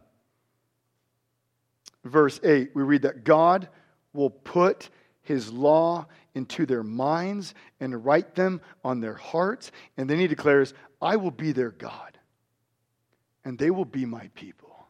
verse 2.03 2.39
8, 2.43 2.71
we 2.73 2.83
read 2.83 3.03
that 3.03 3.23
God 3.23 3.69
will 4.13 4.29
put 4.29 4.89
his 5.21 5.51
law 5.51 6.05
into 6.35 6.65
their 6.65 6.83
minds 6.83 7.53
and 7.79 8.05
write 8.05 8.35
them 8.35 8.61
on 8.83 8.99
their 8.99 9.13
hearts. 9.13 9.71
And 9.97 10.09
then 10.09 10.19
he 10.19 10.27
declares, 10.27 10.73
I 11.01 11.15
will 11.15 11.31
be 11.31 11.51
their 11.51 11.71
God, 11.71 12.17
and 13.45 13.57
they 13.57 13.71
will 13.71 13.85
be 13.85 14.05
my 14.05 14.29
people. 14.35 14.87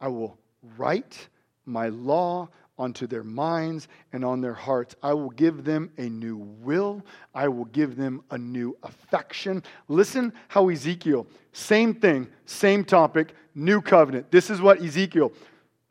I 0.00 0.08
will 0.08 0.38
write 0.76 1.28
my 1.64 1.88
law 1.88 2.48
onto 2.78 3.06
their 3.06 3.24
minds 3.24 3.88
and 4.12 4.24
on 4.24 4.40
their 4.40 4.54
hearts. 4.54 4.96
I 5.02 5.14
will 5.14 5.30
give 5.30 5.64
them 5.64 5.90
a 5.98 6.08
new 6.08 6.36
will. 6.36 7.02
I 7.34 7.48
will 7.48 7.66
give 7.66 7.96
them 7.96 8.22
a 8.30 8.38
new 8.38 8.76
affection. 8.82 9.62
Listen 9.88 10.32
how 10.48 10.68
Ezekiel, 10.68 11.26
same 11.52 11.94
thing, 11.94 12.28
same 12.46 12.84
topic, 12.84 13.34
new 13.54 13.80
covenant. 13.80 14.30
This 14.30 14.50
is 14.50 14.60
what 14.60 14.82
Ezekiel, 14.82 15.32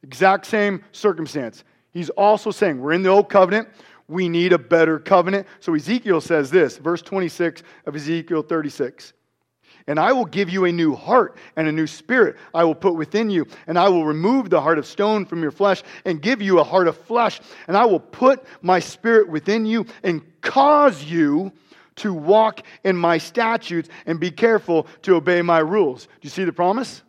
exact 0.04 0.46
same 0.46 0.84
circumstance. 0.92 1.64
He's 1.92 2.10
also 2.10 2.52
saying, 2.52 2.80
we're 2.80 2.94
in 2.94 3.04
the 3.04 3.10
old 3.10 3.30
covenant. 3.30 3.70
We 4.08 4.28
need 4.28 4.52
a 4.52 4.58
better 4.58 5.00
covenant. 5.00 5.48
So 5.60 5.76
Ezekiel 5.76 6.20
says 6.20 6.52
this, 6.52 6.78
verse 6.78 7.02
26 7.02 7.64
of 7.86 7.96
Ezekiel 7.96 8.42
36. 8.42 9.14
And 9.88 10.00
I 10.00 10.14
will 10.14 10.26
give 10.26 10.50
you 10.50 10.66
a 10.66 10.72
new 10.72 10.96
heart 10.96 11.38
and 11.56 11.68
a 11.68 11.72
new 11.72 11.88
spirit 11.88 12.38
I 12.54 12.64
will 12.64 12.76
put 12.76 12.96
within 12.96 13.30
you. 13.30 13.46
And 13.68 13.78
I 13.78 13.90
will 13.90 14.06
remove 14.06 14.50
the 14.50 14.62
heart 14.62 14.78
of 14.78 14.86
stone 14.86 15.26
from 15.26 15.42
your 15.42 15.52
flesh 15.52 15.84
and 16.06 16.22
give 16.22 16.42
you 16.42 16.60
a 16.60 16.64
heart 16.64 16.88
of 16.88 16.98
flesh. 16.98 17.42
And 17.68 17.76
I 17.76 17.86
will 17.86 18.00
put 18.00 18.46
my 18.62 18.80
spirit 18.80 19.28
within 19.28 19.66
you 19.66 19.86
and 20.04 20.22
cause 20.42 21.04
you 21.04 21.52
to 21.96 22.14
walk 22.14 22.62
in 22.84 22.96
my 22.96 23.18
statutes 23.18 23.90
and 24.06 24.20
be 24.20 24.32
careful 24.32 24.88
to 25.04 25.16
obey 25.16 25.42
my 25.42 25.60
rules. 25.60 26.06
Do 26.06 26.12
you 26.22 26.30
see 26.30 26.46
the 26.46 26.54
promise? 26.54 27.04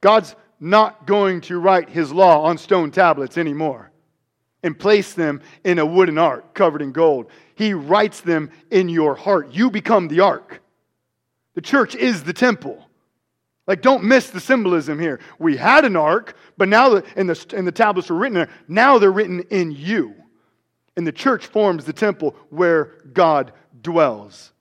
God's 0.00 0.34
not 0.58 1.06
going 1.06 1.40
to 1.42 1.58
write 1.58 1.88
his 1.88 2.12
law 2.12 2.42
on 2.42 2.58
stone 2.58 2.90
tablets 2.90 3.38
anymore 3.38 3.89
and 4.62 4.78
place 4.78 5.14
them 5.14 5.40
in 5.64 5.78
a 5.78 5.86
wooden 5.86 6.18
ark 6.18 6.54
covered 6.54 6.82
in 6.82 6.92
gold. 6.92 7.30
He 7.54 7.74
writes 7.74 8.20
them 8.20 8.50
in 8.70 8.88
your 8.88 9.14
heart. 9.14 9.52
You 9.52 9.70
become 9.70 10.08
the 10.08 10.20
ark. 10.20 10.62
The 11.54 11.60
church 11.60 11.94
is 11.94 12.22
the 12.22 12.32
temple. 12.32 12.86
Like, 13.66 13.82
don't 13.82 14.04
miss 14.04 14.30
the 14.30 14.40
symbolism 14.40 14.98
here. 14.98 15.20
We 15.38 15.56
had 15.56 15.84
an 15.84 15.96
ark, 15.96 16.36
but 16.56 16.68
now 16.68 16.88
the, 16.88 17.04
and, 17.16 17.28
the, 17.28 17.54
and 17.56 17.66
the 17.66 17.72
tablets 17.72 18.10
were 18.10 18.16
written 18.16 18.34
there. 18.34 18.50
Now 18.66 18.98
they're 18.98 19.12
written 19.12 19.40
in 19.50 19.70
you. 19.70 20.14
And 20.96 21.06
the 21.06 21.12
church 21.12 21.46
forms 21.46 21.84
the 21.84 21.92
temple 21.92 22.34
where 22.50 22.96
God 23.12 23.52
dwells. 23.80 24.52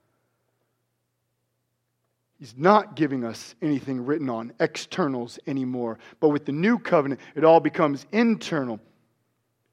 He's 2.40 2.56
not 2.56 2.96
giving 2.96 3.26
us 3.26 3.56
anything 3.62 4.06
written 4.06 4.30
on 4.30 4.54
externals 4.60 5.40
anymore. 5.46 6.00
But 6.20 6.30
with 6.30 6.46
the 6.46 6.54
new 6.54 6.80
covenant, 6.80 7.20
it 7.36 7.44
all 7.44 7.60
becomes 7.60 8.06
internal. 8.12 8.80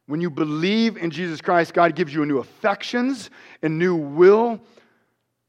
When 0.07 0.21
you 0.21 0.31
believe 0.31 0.97
in 0.97 1.11
Jesus 1.11 1.41
Christ, 1.41 1.75
God 1.75 1.95
gives 1.97 2.15
you 2.15 2.23
a 2.23 2.27
new 2.27 2.39
affections 2.39 3.31
and 3.63 3.79
new 3.79 3.97
will 3.97 4.61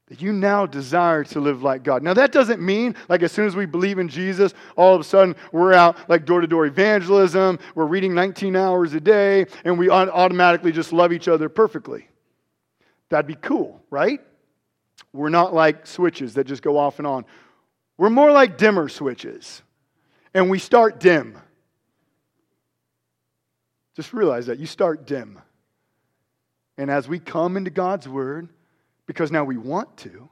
that 0.08 0.22
you 0.22 0.32
now 0.32 0.64
desire 0.64 1.22
to 1.22 1.38
live 1.38 1.62
like 1.62 1.82
God. 1.82 2.02
Now, 2.02 2.14
that 2.14 2.32
doesn't 2.32 2.60
mean, 2.60 2.96
like, 3.08 3.22
as 3.22 3.30
soon 3.30 3.46
as 3.46 3.54
we 3.54 3.66
believe 3.66 3.98
in 3.98 4.08
Jesus, 4.08 4.54
all 4.74 4.94
of 4.94 5.00
a 5.00 5.04
sudden 5.04 5.36
we're 5.52 5.74
out 5.74 6.08
like 6.08 6.24
door 6.24 6.40
to 6.40 6.46
door 6.46 6.64
evangelism, 6.66 7.58
we're 7.74 7.86
reading 7.86 8.14
19 8.14 8.56
hours 8.56 8.94
a 8.94 9.00
day, 9.00 9.46
and 9.64 9.78
we 9.78 9.90
automatically 9.90 10.72
just 10.72 10.92
love 10.92 11.12
each 11.12 11.28
other 11.28 11.48
perfectly. 11.48 12.08
That'd 13.10 13.26
be 13.26 13.36
cool, 13.36 13.82
right? 13.90 14.20
We're 15.12 15.28
not 15.28 15.54
like 15.54 15.86
switches 15.86 16.34
that 16.34 16.44
just 16.44 16.62
go 16.62 16.78
off 16.78 16.98
and 16.98 17.06
on. 17.06 17.24
We're 17.98 18.10
more 18.10 18.32
like 18.32 18.56
dimmer 18.56 18.88
switches, 18.88 19.62
and 20.32 20.48
we 20.48 20.58
start 20.58 21.00
dim. 21.00 21.38
Just 23.98 24.12
realize 24.12 24.46
that 24.46 24.60
you 24.60 24.66
start 24.66 25.08
dim. 25.08 25.40
And 26.76 26.88
as 26.88 27.08
we 27.08 27.18
come 27.18 27.56
into 27.56 27.70
God's 27.70 28.08
Word, 28.08 28.48
because 29.06 29.32
now 29.32 29.42
we 29.42 29.56
want 29.56 29.96
to, 29.96 30.30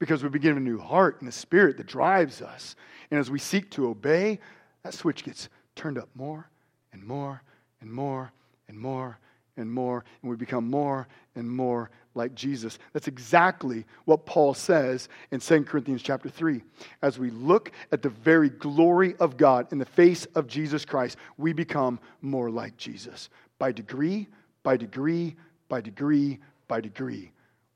because 0.00 0.24
we 0.24 0.30
begin 0.30 0.56
a 0.56 0.60
new 0.60 0.80
heart 0.80 1.20
and 1.20 1.28
a 1.28 1.32
spirit 1.32 1.76
that 1.76 1.86
drives 1.86 2.42
us, 2.42 2.74
and 3.12 3.20
as 3.20 3.30
we 3.30 3.38
seek 3.38 3.70
to 3.70 3.86
obey, 3.86 4.40
that 4.82 4.94
switch 4.94 5.22
gets 5.22 5.48
turned 5.76 5.96
up 5.96 6.08
more 6.16 6.50
and 6.92 7.04
more 7.04 7.40
and 7.80 7.92
more 7.92 8.32
and 8.66 8.76
more 8.76 9.20
and 9.56 9.70
more, 9.70 10.04
and 10.22 10.30
we 10.30 10.36
become 10.36 10.68
more 10.68 11.06
and 11.34 11.50
more 11.50 11.90
like 12.14 12.34
Jesus. 12.34 12.78
That's 12.92 13.08
exactly 13.08 13.84
what 14.04 14.26
Paul 14.26 14.54
says 14.54 15.08
in 15.30 15.40
2 15.40 15.64
Corinthians 15.64 16.02
chapter 16.02 16.28
3. 16.28 16.62
As 17.02 17.18
we 17.18 17.30
look 17.30 17.72
at 17.92 18.02
the 18.02 18.08
very 18.08 18.50
glory 18.50 19.14
of 19.16 19.36
God 19.36 19.72
in 19.72 19.78
the 19.78 19.84
face 19.84 20.26
of 20.34 20.46
Jesus 20.46 20.84
Christ, 20.84 21.16
we 21.38 21.52
become 21.52 21.98
more 22.22 22.50
like 22.50 22.76
Jesus. 22.76 23.28
By 23.58 23.72
degree, 23.72 24.28
by 24.62 24.76
degree, 24.76 25.36
by 25.68 25.80
degree, 25.80 26.38
by 26.68 26.80
degree. 26.80 27.30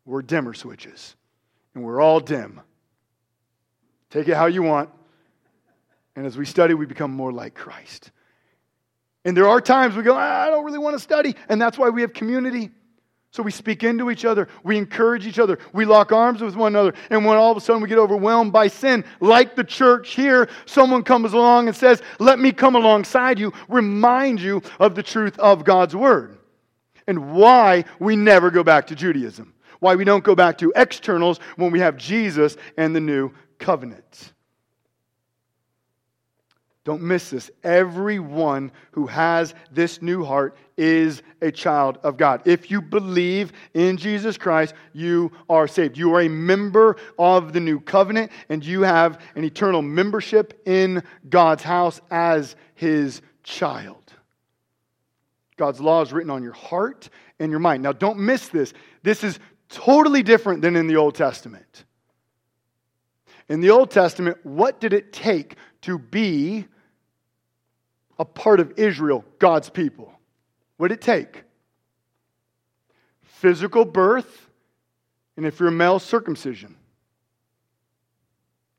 We're 0.04 0.22
dimmer 0.22 0.54
switches, 0.54 1.16
and 1.74 1.84
we're 1.84 2.00
all 2.00 2.20
dim. 2.20 2.60
Take 4.10 4.28
it 4.28 4.34
how 4.36 4.46
you 4.46 4.62
want. 4.62 4.90
And 6.16 6.26
as 6.26 6.36
we 6.36 6.46
study, 6.46 6.74
we 6.74 6.86
become 6.86 7.12
more 7.12 7.30
like 7.30 7.54
Christ. 7.54 8.10
And 9.28 9.36
there 9.36 9.46
are 9.46 9.60
times 9.60 9.94
we 9.94 10.02
go, 10.02 10.14
ah, 10.14 10.44
I 10.44 10.46
don't 10.48 10.64
really 10.64 10.78
want 10.78 10.96
to 10.96 10.98
study. 10.98 11.36
And 11.50 11.60
that's 11.60 11.76
why 11.76 11.90
we 11.90 12.00
have 12.00 12.14
community. 12.14 12.70
So 13.30 13.42
we 13.42 13.50
speak 13.50 13.84
into 13.84 14.10
each 14.10 14.24
other, 14.24 14.48
we 14.64 14.78
encourage 14.78 15.26
each 15.26 15.38
other, 15.38 15.58
we 15.74 15.84
lock 15.84 16.12
arms 16.12 16.40
with 16.40 16.56
one 16.56 16.74
another. 16.74 16.94
And 17.10 17.26
when 17.26 17.36
all 17.36 17.50
of 17.50 17.58
a 17.58 17.60
sudden 17.60 17.82
we 17.82 17.90
get 17.90 17.98
overwhelmed 17.98 18.54
by 18.54 18.68
sin, 18.68 19.04
like 19.20 19.54
the 19.54 19.64
church 19.64 20.14
here, 20.14 20.48
someone 20.64 21.02
comes 21.02 21.34
along 21.34 21.68
and 21.68 21.76
says, 21.76 22.00
Let 22.18 22.38
me 22.38 22.52
come 22.52 22.74
alongside 22.74 23.38
you, 23.38 23.52
remind 23.68 24.40
you 24.40 24.62
of 24.80 24.94
the 24.94 25.02
truth 25.02 25.38
of 25.38 25.62
God's 25.62 25.94
word. 25.94 26.38
And 27.06 27.32
why 27.32 27.84
we 27.98 28.16
never 28.16 28.50
go 28.50 28.64
back 28.64 28.86
to 28.86 28.94
Judaism. 28.94 29.52
Why 29.80 29.94
we 29.94 30.04
don't 30.04 30.24
go 30.24 30.36
back 30.36 30.56
to 30.58 30.72
externals 30.74 31.38
when 31.56 31.70
we 31.70 31.80
have 31.80 31.98
Jesus 31.98 32.56
and 32.78 32.96
the 32.96 33.00
new 33.00 33.30
covenant. 33.58 34.32
Don't 36.88 37.02
miss 37.02 37.28
this. 37.28 37.50
Everyone 37.64 38.72
who 38.92 39.06
has 39.08 39.54
this 39.70 40.00
new 40.00 40.24
heart 40.24 40.56
is 40.78 41.22
a 41.42 41.52
child 41.52 41.98
of 42.02 42.16
God. 42.16 42.40
If 42.46 42.70
you 42.70 42.80
believe 42.80 43.52
in 43.74 43.98
Jesus 43.98 44.38
Christ, 44.38 44.72
you 44.94 45.30
are 45.50 45.68
saved. 45.68 45.98
You 45.98 46.14
are 46.14 46.22
a 46.22 46.30
member 46.30 46.96
of 47.18 47.52
the 47.52 47.60
new 47.60 47.78
covenant, 47.78 48.32
and 48.48 48.64
you 48.64 48.80
have 48.80 49.20
an 49.36 49.44
eternal 49.44 49.82
membership 49.82 50.62
in 50.64 51.02
God's 51.28 51.62
house 51.62 52.00
as 52.10 52.56
his 52.74 53.20
child. 53.42 54.14
God's 55.58 55.82
law 55.82 56.00
is 56.00 56.10
written 56.10 56.30
on 56.30 56.42
your 56.42 56.54
heart 56.54 57.10
and 57.38 57.50
your 57.50 57.60
mind. 57.60 57.82
Now, 57.82 57.92
don't 57.92 58.18
miss 58.18 58.48
this. 58.48 58.72
This 59.02 59.22
is 59.22 59.38
totally 59.68 60.22
different 60.22 60.62
than 60.62 60.74
in 60.74 60.86
the 60.86 60.96
Old 60.96 61.16
Testament. 61.16 61.84
In 63.50 63.60
the 63.60 63.68
Old 63.68 63.90
Testament, 63.90 64.38
what 64.42 64.80
did 64.80 64.94
it 64.94 65.12
take 65.12 65.56
to 65.82 65.98
be 65.98 66.66
a 68.18 68.24
part 68.24 68.60
of 68.60 68.74
Israel, 68.76 69.24
God's 69.38 69.70
people? 69.70 70.12
What 70.76 70.88
did 70.88 70.98
it 70.98 71.02
take? 71.02 71.44
Physical 73.22 73.84
birth, 73.84 74.48
and 75.36 75.46
if 75.46 75.60
you're 75.60 75.68
a 75.68 75.72
male, 75.72 75.98
circumcision. 75.98 76.76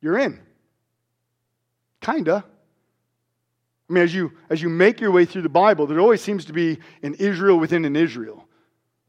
You're 0.02 0.18
in. 0.18 0.40
Kinda. 2.02 2.44
I 3.90 3.94
mean, 3.94 4.04
as 4.04 4.14
you, 4.14 4.32
as 4.50 4.62
you 4.62 4.70
make 4.70 5.02
your 5.02 5.12
way 5.12 5.26
through 5.26 5.42
the 5.42 5.50
Bible, 5.50 5.88
there 5.88 6.00
always 6.00 6.22
seems 6.22 6.46
to 6.46 6.54
be 6.54 6.78
an 7.02 7.16
Israel 7.16 7.58
within 7.58 7.86
an 7.86 7.96
Israel. 7.96 8.46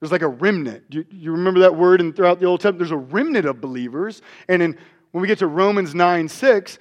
There's 0.00 0.12
like 0.12 0.22
a 0.22 0.28
remnant. 0.28 0.84
You, 0.88 1.04
you 1.10 1.32
remember 1.32 1.60
that 1.60 1.76
word 1.76 2.00
and 2.00 2.16
throughout 2.16 2.40
the 2.40 2.46
Old 2.46 2.60
Testament? 2.60 2.78
There's 2.78 2.90
a 2.90 2.96
remnant 2.96 3.44
of 3.44 3.60
believers. 3.60 4.22
And 4.48 4.62
in, 4.62 4.78
when 5.12 5.20
we 5.20 5.28
get 5.28 5.38
to 5.40 5.46
Romans 5.46 5.94
9 5.94 6.28
6, 6.28 6.78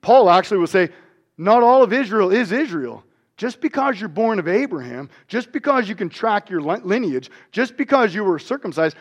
Paul 0.00 0.30
actually 0.30 0.58
will 0.58 0.66
say, 0.66 0.88
Not 1.36 1.62
all 1.62 1.82
of 1.82 1.92
Israel 1.92 2.30
is 2.30 2.52
Israel. 2.52 3.04
Just 3.36 3.60
because 3.60 3.98
you're 3.98 4.08
born 4.08 4.38
of 4.38 4.46
Abraham, 4.46 5.10
just 5.26 5.50
because 5.50 5.88
you 5.88 5.96
can 5.96 6.08
track 6.08 6.50
your 6.50 6.60
lineage, 6.60 7.30
just 7.50 7.76
because 7.76 8.14
you 8.14 8.22
were 8.22 8.38
circumcised, 8.38 8.96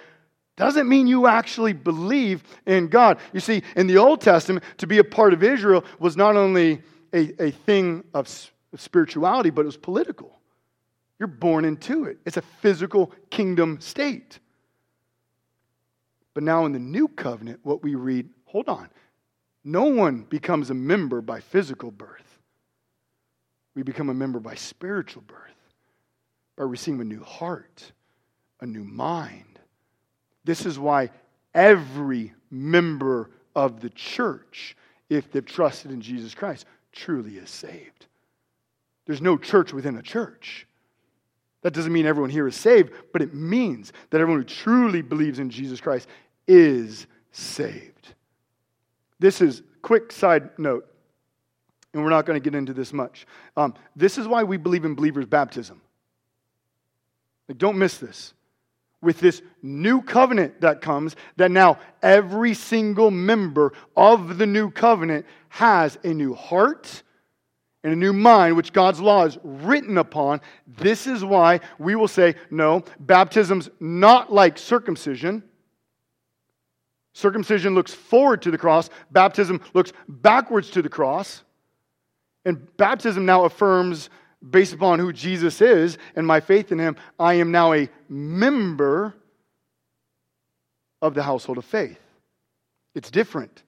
doesn't 0.56 0.88
mean 0.88 1.08
you 1.08 1.28
actually 1.28 1.74
believe 1.74 2.44
in 2.66 2.88
God. 2.88 3.20
You 3.32 3.40
see, 3.40 3.64
in 3.76 3.88
the 3.88 3.98
Old 3.98 4.22
Testament, 4.22 4.64
to 4.78 4.88
be 4.88 4.98
a 5.00 5.04
part 5.04 5.34
of 5.34 5.44
Israel 5.44 5.84
was 6.00 6.18
not 6.18 6.36
only 6.36 6.82
a, 7.14 7.44
a 7.44 7.52
thing 7.52 8.04
of 8.14 8.28
spirituality, 8.76 9.52
but 9.52 9.62
it 9.62 9.66
was 9.66 9.78
political. 9.78 10.40
You're 11.20 11.28
born 11.28 11.64
into 11.64 12.06
it, 12.06 12.18
it's 12.26 12.38
a 12.38 12.42
physical 12.42 13.12
kingdom 13.30 13.80
state. 13.82 14.40
But 16.34 16.44
now 16.44 16.66
in 16.66 16.72
the 16.72 16.80
new 16.80 17.08
covenant, 17.08 17.60
what 17.62 17.84
we 17.84 17.94
read, 17.94 18.28
hold 18.46 18.68
on, 18.68 18.90
no 19.64 19.86
one 19.86 20.24
becomes 20.24 20.70
a 20.70 20.74
member 20.74 21.22
by 21.22 21.40
physical 21.40 21.92
birth. 21.92 22.40
We 23.76 23.84
become 23.84 24.10
a 24.10 24.14
member 24.14 24.40
by 24.40 24.56
spiritual 24.56 25.24
birth, 25.24 25.40
by 26.58 26.64
receiving 26.64 27.02
a 27.02 27.06
new 27.06 27.24
heart, 27.24 27.92
a 28.62 28.66
new 28.66 28.84
mind. 28.84 29.60
This 30.44 30.66
is 30.66 30.78
why 30.78 31.10
every 31.54 32.34
member 32.52 33.32
of 33.56 33.80
the 33.80 33.90
church, 33.90 34.76
if 35.10 35.32
they've 35.32 35.46
trusted 35.46 35.92
in 35.92 36.02
Jesus 36.02 36.34
Christ, 36.34 36.66
truly 36.92 37.38
is 37.38 37.50
saved. 37.50 38.08
There's 39.06 39.22
no 39.22 39.38
church 39.38 39.74
within 39.74 39.98
a 39.98 40.02
church. 40.02 40.68
That 41.62 41.74
doesn't 41.74 41.94
mean 41.94 42.06
everyone 42.06 42.30
here 42.30 42.48
is 42.48 42.56
saved, 42.56 42.92
but 43.12 43.22
it 43.22 43.34
means 43.34 43.94
that 44.10 44.20
everyone 44.20 44.42
who 44.42 44.48
truly 44.48 45.02
believes 45.02 45.40
in 45.40 45.50
Jesus 45.50 45.80
Christ 45.80 46.08
is 46.48 47.08
saved. 47.32 48.14
This 49.20 49.42
is 49.42 49.62
quick 49.82 50.12
side 50.12 50.50
note 50.58 50.88
and 51.94 52.04
we're 52.04 52.10
not 52.10 52.26
going 52.26 52.40
to 52.40 52.44
get 52.44 52.58
into 52.58 52.74
this 52.74 52.92
much. 52.92 53.28
Um, 53.56 53.76
this 53.96 54.18
is 54.18 54.28
why 54.28 54.44
we 54.44 54.58
believe 54.58 54.86
in 54.86 54.96
believers' 54.96 55.26
baptism. 55.26 55.82
Like, 57.48 57.58
don't 57.58 57.78
miss 57.78 57.98
this. 57.98 58.34
With 59.02 59.20
this 59.20 59.42
new 59.62 60.02
covenant 60.02 60.62
that 60.62 60.82
comes, 60.82 61.16
that 61.36 61.52
now 61.52 61.78
every 62.02 62.54
single 62.54 63.12
member 63.12 63.74
of 63.96 64.38
the 64.38 64.46
new 64.46 64.72
covenant 64.72 65.26
has 65.50 65.98
a 66.04 66.14
new 66.14 66.34
heart 66.34 67.04
and 67.84 67.92
a 67.92 67.98
new 67.98 68.14
mind, 68.14 68.56
which 68.56 68.72
God's 68.72 69.02
law 69.02 69.26
is 69.26 69.38
written 69.44 69.98
upon. 69.98 70.40
This 70.66 71.06
is 71.06 71.24
why 71.24 71.60
we 71.78 71.96
will 71.96 72.08
say, 72.08 72.36
no, 72.50 72.84
baptism's 72.98 73.70
not 73.82 74.32
like 74.32 74.58
circumcision. 74.58 75.44
Circumcision 77.14 77.76
looks 77.76 77.94
forward 77.94 78.42
to 78.42 78.52
the 78.52 78.58
cross, 78.58 78.90
baptism 79.12 79.62
looks 79.74 79.94
backwards 80.08 80.70
to 80.72 80.82
the 80.82 80.90
cross. 80.90 81.44
And 82.46 82.76
baptism 82.78 83.26
now 83.26 83.46
affirms, 83.46 84.10
based 84.48 84.74
upon 84.74 85.00
who 85.00 85.14
Jesus 85.14 85.62
is 85.62 85.98
and 86.16 86.28
my 86.28 86.40
faith 86.40 86.72
in 86.72 86.80
him, 86.80 86.98
I 87.20 87.36
am 87.36 87.52
now 87.52 87.74
a 87.74 87.90
member 88.10 89.14
of 91.02 91.14
the 91.14 91.24
household 91.24 91.58
of 91.58 91.66
faith. 91.66 92.00
It's 92.96 93.12
different. 93.12 93.64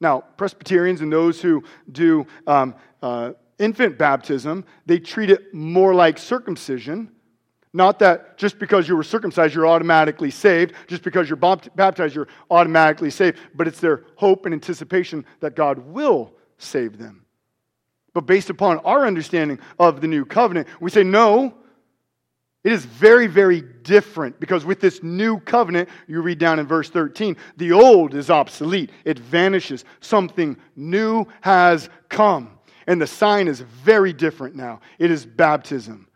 Now, 0.00 0.20
Presbyterians 0.36 1.00
and 1.00 1.12
those 1.12 1.40
who 1.40 1.64
do 1.90 2.26
um, 2.46 2.74
uh, 3.02 3.32
infant 3.58 3.98
baptism, 3.98 4.64
they 4.86 4.98
treat 4.98 5.30
it 5.30 5.52
more 5.54 5.94
like 5.94 6.18
circumcision. 6.18 7.10
Not 7.76 7.98
that 7.98 8.38
just 8.38 8.60
because 8.60 8.88
you 8.88 8.96
were 8.96 9.02
circumcised, 9.02 9.52
you're 9.52 9.66
automatically 9.66 10.30
saved. 10.30 10.74
Just 10.86 11.02
because 11.02 11.28
you're 11.28 11.36
baptized, 11.36 12.14
you're 12.14 12.28
automatically 12.48 13.10
saved. 13.10 13.38
But 13.52 13.66
it's 13.66 13.80
their 13.80 14.04
hope 14.14 14.46
and 14.46 14.54
anticipation 14.54 15.26
that 15.40 15.56
God 15.56 15.78
will 15.78 16.32
save 16.56 16.98
them. 16.98 17.26
But 18.14 18.22
based 18.22 18.48
upon 18.48 18.78
our 18.78 19.04
understanding 19.04 19.58
of 19.80 20.00
the 20.00 20.06
new 20.06 20.24
covenant, 20.24 20.68
we 20.80 20.88
say, 20.88 21.02
no, 21.02 21.52
it 22.62 22.70
is 22.70 22.84
very, 22.84 23.26
very 23.26 23.60
different 23.60 24.38
because 24.38 24.64
with 24.64 24.80
this 24.80 25.02
new 25.02 25.40
covenant, 25.40 25.88
you 26.06 26.22
read 26.22 26.38
down 26.38 26.60
in 26.60 26.68
verse 26.68 26.88
13, 26.88 27.36
the 27.56 27.72
old 27.72 28.14
is 28.14 28.30
obsolete, 28.30 28.90
it 29.04 29.18
vanishes. 29.18 29.84
Something 29.98 30.56
new 30.76 31.26
has 31.40 31.90
come. 32.08 32.56
And 32.86 33.02
the 33.02 33.06
sign 33.08 33.48
is 33.48 33.60
very 33.60 34.12
different 34.12 34.54
now. 34.54 34.80
It 35.00 35.10
is 35.10 35.26
baptism 35.26 36.06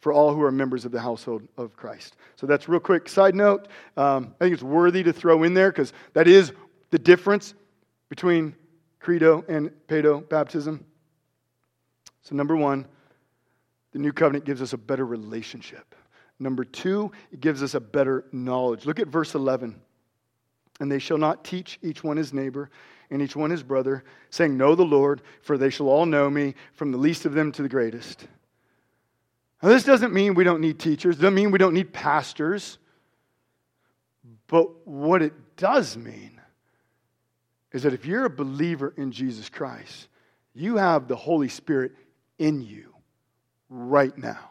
for 0.00 0.12
all 0.12 0.34
who 0.34 0.42
are 0.42 0.50
members 0.50 0.84
of 0.84 0.92
the 0.92 1.00
household 1.00 1.46
of 1.56 1.76
Christ. 1.76 2.16
So 2.36 2.46
that's 2.46 2.68
real 2.68 2.80
quick 2.80 3.08
side 3.08 3.34
note. 3.34 3.68
Um, 3.96 4.34
I 4.40 4.44
think 4.44 4.54
it's 4.54 4.62
worthy 4.62 5.02
to 5.02 5.12
throw 5.12 5.42
in 5.42 5.54
there 5.54 5.70
because 5.70 5.92
that 6.14 6.26
is 6.26 6.52
the 6.90 6.98
difference 6.98 7.54
between 8.08 8.54
credo 8.98 9.44
and 9.48 9.70
pedo 9.88 10.26
baptism. 10.28 10.84
So, 12.22 12.34
number 12.34 12.56
one, 12.56 12.86
the 13.92 13.98
new 13.98 14.12
covenant 14.12 14.44
gives 14.44 14.62
us 14.62 14.72
a 14.72 14.78
better 14.78 15.04
relationship. 15.04 15.94
Number 16.38 16.64
two, 16.64 17.12
it 17.32 17.40
gives 17.40 17.62
us 17.62 17.74
a 17.74 17.80
better 17.80 18.24
knowledge. 18.32 18.86
Look 18.86 18.98
at 18.98 19.08
verse 19.08 19.34
11. 19.34 19.80
And 20.80 20.90
they 20.90 20.98
shall 20.98 21.18
not 21.18 21.44
teach 21.44 21.78
each 21.82 22.02
one 22.02 22.16
his 22.16 22.32
neighbor 22.32 22.70
and 23.10 23.20
each 23.20 23.36
one 23.36 23.50
his 23.50 23.62
brother, 23.62 24.04
saying, 24.30 24.56
Know 24.56 24.74
the 24.74 24.84
Lord, 24.84 25.20
for 25.42 25.58
they 25.58 25.68
shall 25.68 25.88
all 25.88 26.06
know 26.06 26.30
me, 26.30 26.54
from 26.72 26.92
the 26.92 26.98
least 26.98 27.26
of 27.26 27.32
them 27.32 27.52
to 27.52 27.62
the 27.62 27.68
greatest. 27.68 28.26
Now, 29.62 29.68
this 29.68 29.84
doesn't 29.84 30.14
mean 30.14 30.34
we 30.34 30.44
don't 30.44 30.60
need 30.60 30.78
teachers, 30.78 31.16
doesn't 31.16 31.34
mean 31.34 31.50
we 31.50 31.58
don't 31.58 31.74
need 31.74 31.92
pastors. 31.92 32.78
But 34.46 34.86
what 34.86 35.22
it 35.22 35.56
does 35.56 35.96
mean 35.96 36.40
is 37.72 37.84
that 37.84 37.94
if 37.94 38.04
you're 38.04 38.24
a 38.24 38.30
believer 38.30 38.92
in 38.96 39.12
Jesus 39.12 39.48
Christ, 39.48 40.08
you 40.54 40.76
have 40.76 41.06
the 41.06 41.16
Holy 41.16 41.48
Spirit 41.48 41.92
in 42.38 42.60
you 42.60 42.92
right 43.68 44.16
now. 44.18 44.50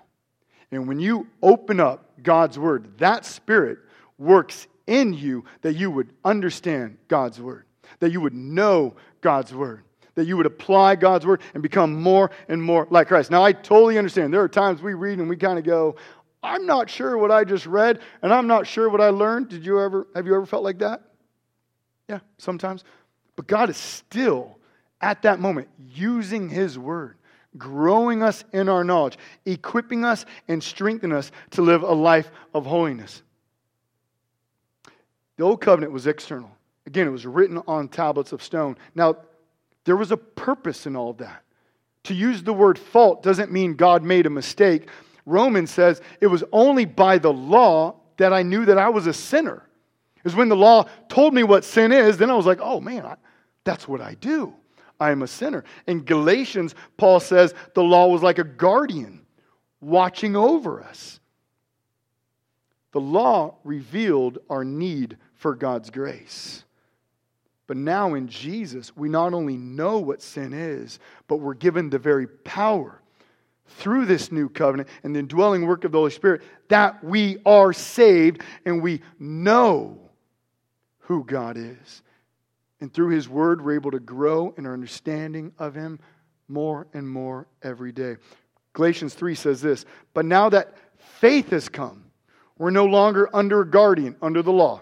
And 0.71 0.87
when 0.87 0.99
you 0.99 1.27
open 1.41 1.79
up 1.79 2.11
God's 2.21 2.57
word, 2.57 2.97
that 2.99 3.25
spirit 3.25 3.79
works 4.17 4.67
in 4.87 5.13
you 5.13 5.45
that 5.61 5.73
you 5.73 5.91
would 5.91 6.13
understand 6.23 6.97
God's 7.07 7.41
word, 7.41 7.65
that 7.99 8.11
you 8.11 8.21
would 8.21 8.33
know 8.33 8.95
God's 9.21 9.53
word, 9.53 9.83
that 10.19 10.27
you 10.27 10.37
would 10.37 10.45
apply 10.45 10.95
God's 10.95 11.25
word 11.25 11.41
and 11.53 11.63
become 11.63 12.01
more 12.01 12.31
and 12.47 12.61
more 12.61 12.87
like 12.89 13.07
Christ. 13.07 13.31
Now, 13.31 13.43
I 13.43 13.53
totally 13.53 13.97
understand. 13.97 14.33
There 14.33 14.41
are 14.41 14.49
times 14.49 14.81
we 14.81 14.93
read 14.93 15.19
and 15.19 15.29
we 15.29 15.37
kind 15.37 15.57
of 15.57 15.65
go, 15.65 15.95
I'm 16.41 16.65
not 16.65 16.89
sure 16.89 17.17
what 17.17 17.31
I 17.31 17.43
just 17.43 17.65
read, 17.65 17.99
and 18.21 18.33
I'm 18.33 18.47
not 18.47 18.65
sure 18.65 18.89
what 18.89 19.01
I 19.01 19.09
learned. 19.09 19.49
Did 19.49 19.65
you 19.65 19.81
ever 19.81 20.07
have 20.15 20.25
you 20.25 20.35
ever 20.35 20.45
felt 20.45 20.63
like 20.63 20.79
that? 20.79 21.01
Yeah, 22.07 22.19
sometimes. 22.37 22.83
But 23.35 23.47
God 23.47 23.69
is 23.69 23.77
still 23.77 24.57
at 25.01 25.21
that 25.23 25.39
moment 25.39 25.67
using 25.77 26.49
his 26.49 26.77
word 26.77 27.17
growing 27.57 28.21
us 28.21 28.43
in 28.53 28.69
our 28.69 28.83
knowledge, 28.83 29.17
equipping 29.45 30.05
us 30.05 30.25
and 30.47 30.63
strengthening 30.63 31.17
us 31.17 31.31
to 31.51 31.61
live 31.61 31.83
a 31.83 31.93
life 31.93 32.31
of 32.53 32.65
holiness. 32.65 33.23
The 35.37 35.43
old 35.43 35.61
covenant 35.61 35.91
was 35.91 36.05
external. 36.05 36.51
Again, 36.85 37.07
it 37.07 37.11
was 37.11 37.25
written 37.25 37.61
on 37.67 37.87
tablets 37.87 38.33
of 38.33 38.43
stone. 38.43 38.77
Now, 38.93 39.17
there 39.89 39.97
was 39.97 40.11
a 40.11 40.17
purpose 40.17 40.85
in 40.85 40.95
all 40.95 41.13
that. 41.13 41.41
To 42.03 42.13
use 42.13 42.43
the 42.43 42.53
word 42.53 42.77
fault 42.77 43.23
doesn't 43.23 43.51
mean 43.51 43.73
God 43.73 44.03
made 44.03 44.27
a 44.27 44.29
mistake. 44.29 44.87
Romans 45.25 45.71
says 45.71 45.99
it 46.21 46.27
was 46.27 46.43
only 46.51 46.85
by 46.85 47.17
the 47.17 47.33
law 47.33 47.95
that 48.17 48.31
I 48.31 48.43
knew 48.43 48.65
that 48.65 48.77
I 48.77 48.89
was 48.89 49.07
a 49.07 49.13
sinner. 49.13 49.67
It 50.15 50.23
was 50.23 50.35
when 50.35 50.47
the 50.47 50.55
law 50.55 50.87
told 51.07 51.33
me 51.33 51.41
what 51.41 51.65
sin 51.65 51.91
is, 51.91 52.19
then 52.19 52.29
I 52.29 52.35
was 52.35 52.45
like, 52.45 52.59
oh 52.61 52.79
man, 52.79 53.03
I, 53.03 53.15
that's 53.63 53.87
what 53.87 53.99
I 53.99 54.13
do. 54.13 54.53
I 54.99 55.09
am 55.09 55.23
a 55.23 55.27
sinner. 55.27 55.63
In 55.87 56.03
Galatians, 56.03 56.75
Paul 56.95 57.19
says 57.19 57.55
the 57.73 57.81
law 57.81 58.09
was 58.09 58.21
like 58.21 58.37
a 58.37 58.43
guardian 58.43 59.25
watching 59.81 60.35
over 60.35 60.83
us. 60.83 61.19
The 62.91 63.01
law 63.01 63.55
revealed 63.63 64.37
our 64.51 64.63
need 64.63 65.17
for 65.33 65.55
God's 65.55 65.89
grace. 65.89 66.63
But 67.69 67.77
now 67.77 68.15
in 68.15 68.27
Jesus, 68.27 68.97
we 68.97 69.09
not 69.09 69.35
only 69.35 69.55
know 69.55 69.99
what 69.99 70.23
sin 70.23 70.53
is, 70.53 70.97
but 71.27 71.35
we're 71.35 71.53
given 71.53 71.91
the 71.91 71.99
very 71.99 72.25
power 72.25 72.99
through 73.67 74.07
this 74.07 74.31
new 74.31 74.49
covenant 74.49 74.89
and 75.03 75.13
the 75.13 75.19
indwelling 75.19 75.67
work 75.67 75.83
of 75.83 75.91
the 75.91 75.99
Holy 75.99 76.09
Spirit 76.09 76.41
that 76.69 77.03
we 77.03 77.37
are 77.45 77.71
saved 77.71 78.41
and 78.65 78.81
we 78.81 79.03
know 79.19 79.99
who 81.01 81.23
God 81.23 81.57
is. 81.57 82.01
And 82.81 82.91
through 82.91 83.09
His 83.09 83.29
Word, 83.29 83.63
we're 83.63 83.75
able 83.75 83.91
to 83.91 83.99
grow 83.99 84.51
in 84.57 84.65
our 84.65 84.73
understanding 84.73 85.53
of 85.59 85.75
Him 85.75 85.99
more 86.47 86.87
and 86.95 87.07
more 87.07 87.45
every 87.61 87.91
day. 87.91 88.17
Galatians 88.73 89.13
3 89.13 89.35
says 89.35 89.61
this 89.61 89.85
But 90.15 90.25
now 90.25 90.49
that 90.49 90.73
faith 90.97 91.51
has 91.51 91.69
come, 91.69 92.05
we're 92.57 92.71
no 92.71 92.85
longer 92.85 93.29
under 93.31 93.61
a 93.61 93.69
guardian, 93.69 94.15
under 94.23 94.41
the 94.41 94.51
law. 94.51 94.81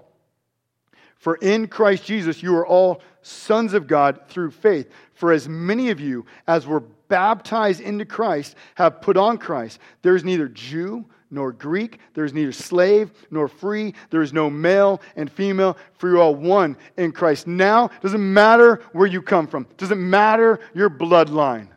For 1.19 1.35
in 1.35 1.67
Christ 1.67 2.05
Jesus 2.05 2.43
you 2.43 2.55
are 2.55 2.65
all 2.65 3.01
sons 3.21 3.73
of 3.73 3.87
God 3.87 4.19
through 4.27 4.51
faith. 4.51 4.89
For 5.13 5.31
as 5.31 5.49
many 5.49 5.89
of 5.89 5.99
you 5.99 6.25
as 6.47 6.67
were 6.67 6.81
baptized 7.07 7.81
into 7.81 8.05
Christ 8.05 8.55
have 8.75 9.01
put 9.01 9.17
on 9.17 9.37
Christ. 9.37 9.79
There 10.01 10.15
is 10.15 10.23
neither 10.23 10.47
Jew 10.47 11.05
nor 11.29 11.51
Greek, 11.51 11.99
there 12.13 12.23
is 12.23 12.33
neither 12.33 12.51
slave 12.51 13.11
nor 13.31 13.47
free, 13.47 13.93
there 14.11 14.21
is 14.21 14.31
no 14.31 14.49
male 14.49 15.01
and 15.15 15.29
female, 15.29 15.77
for 15.97 16.09
you 16.09 16.15
are 16.15 16.21
all 16.21 16.35
one 16.35 16.77
in 16.95 17.11
Christ. 17.11 17.47
Now, 17.47 17.89
doesn't 18.01 18.33
matter 18.33 18.81
where 18.93 19.07
you 19.07 19.21
come 19.21 19.47
from, 19.47 19.67
doesn't 19.77 19.99
matter 19.99 20.59
your 20.73 20.89
bloodline. 20.89 21.67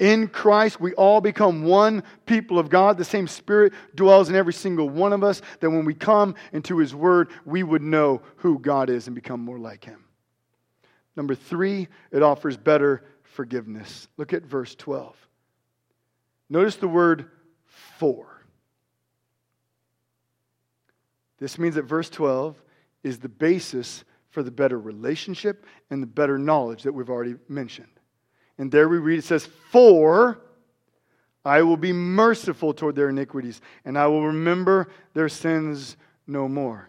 In 0.00 0.28
Christ, 0.28 0.80
we 0.80 0.94
all 0.94 1.20
become 1.20 1.62
one 1.62 2.02
people 2.24 2.58
of 2.58 2.70
God. 2.70 2.96
The 2.96 3.04
same 3.04 3.28
Spirit 3.28 3.74
dwells 3.94 4.30
in 4.30 4.34
every 4.34 4.54
single 4.54 4.88
one 4.88 5.12
of 5.12 5.22
us, 5.22 5.42
that 5.60 5.70
when 5.70 5.84
we 5.84 5.92
come 5.94 6.34
into 6.54 6.78
His 6.78 6.94
Word, 6.94 7.28
we 7.44 7.62
would 7.62 7.82
know 7.82 8.22
who 8.36 8.58
God 8.58 8.88
is 8.88 9.06
and 9.06 9.14
become 9.14 9.40
more 9.40 9.58
like 9.58 9.84
Him. 9.84 10.02
Number 11.16 11.34
three, 11.34 11.86
it 12.10 12.22
offers 12.22 12.56
better 12.56 13.04
forgiveness. 13.22 14.08
Look 14.16 14.32
at 14.32 14.42
verse 14.42 14.74
12. 14.74 15.14
Notice 16.48 16.76
the 16.76 16.88
word 16.88 17.30
for. 17.66 18.26
This 21.38 21.58
means 21.58 21.74
that 21.74 21.82
verse 21.82 22.08
12 22.08 22.60
is 23.02 23.18
the 23.18 23.28
basis 23.28 24.04
for 24.30 24.42
the 24.42 24.50
better 24.50 24.78
relationship 24.78 25.66
and 25.90 26.02
the 26.02 26.06
better 26.06 26.38
knowledge 26.38 26.84
that 26.84 26.92
we've 26.92 27.10
already 27.10 27.36
mentioned. 27.48 27.99
And 28.60 28.70
there 28.70 28.90
we 28.90 28.98
read 28.98 29.20
it 29.20 29.24
says, 29.24 29.46
For 29.70 30.38
I 31.46 31.62
will 31.62 31.78
be 31.78 31.94
merciful 31.94 32.74
toward 32.74 32.94
their 32.94 33.08
iniquities, 33.08 33.58
and 33.86 33.96
I 33.96 34.06
will 34.08 34.26
remember 34.26 34.88
their 35.14 35.30
sins 35.30 35.96
no 36.26 36.46
more. 36.46 36.86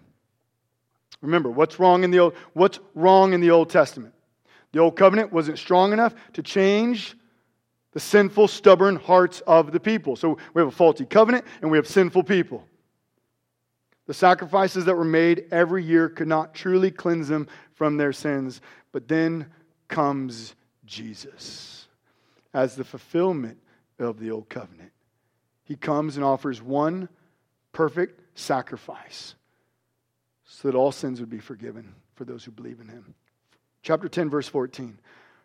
Remember, 1.21 1.49
what's 1.49 1.79
wrong 1.79 2.03
in 2.03 2.11
the 2.11 2.19
Old, 2.19 2.33
what's 2.51 2.81
wrong 2.93 3.31
in 3.31 3.39
the 3.39 3.51
Old 3.51 3.69
Testament? 3.69 4.13
The 4.73 4.79
Old 4.79 4.97
Covenant 4.97 5.31
wasn't 5.31 5.59
strong 5.59 5.93
enough 5.93 6.13
to 6.33 6.43
change 6.43 7.15
the 7.93 8.01
sinful, 8.01 8.49
stubborn 8.49 8.97
hearts 8.97 9.39
of 9.47 9.71
the 9.71 9.79
people. 9.79 10.17
So 10.17 10.39
we 10.53 10.59
have 10.59 10.67
a 10.67 10.71
faulty 10.75 11.05
covenant 11.05 11.45
and 11.61 11.71
we 11.71 11.77
have 11.77 11.87
sinful 11.87 12.23
people. 12.23 12.65
The 14.07 14.13
sacrifices 14.13 14.83
that 14.85 14.97
were 14.97 15.05
made 15.05 15.45
every 15.51 15.85
year 15.85 16.09
could 16.09 16.27
not 16.27 16.53
truly 16.53 16.91
cleanse 16.91 17.29
them 17.29 17.47
from 17.75 17.95
their 17.95 18.11
sins. 18.11 18.59
But 18.91 19.07
then 19.07 19.45
comes 19.87 20.55
Jesus 20.91 21.87
as 22.53 22.75
the 22.75 22.83
fulfillment 22.83 23.57
of 23.97 24.19
the 24.19 24.29
old 24.29 24.49
covenant. 24.49 24.91
He 25.63 25.77
comes 25.77 26.17
and 26.17 26.25
offers 26.25 26.61
one 26.61 27.07
perfect 27.71 28.21
sacrifice 28.37 29.35
so 30.43 30.67
that 30.67 30.77
all 30.77 30.91
sins 30.91 31.21
would 31.21 31.29
be 31.29 31.39
forgiven 31.39 31.95
for 32.15 32.25
those 32.25 32.43
who 32.43 32.51
believe 32.51 32.81
in 32.81 32.89
him. 32.89 33.15
Chapter 33.81 34.09
10, 34.09 34.29
verse 34.29 34.49
14. 34.49 34.99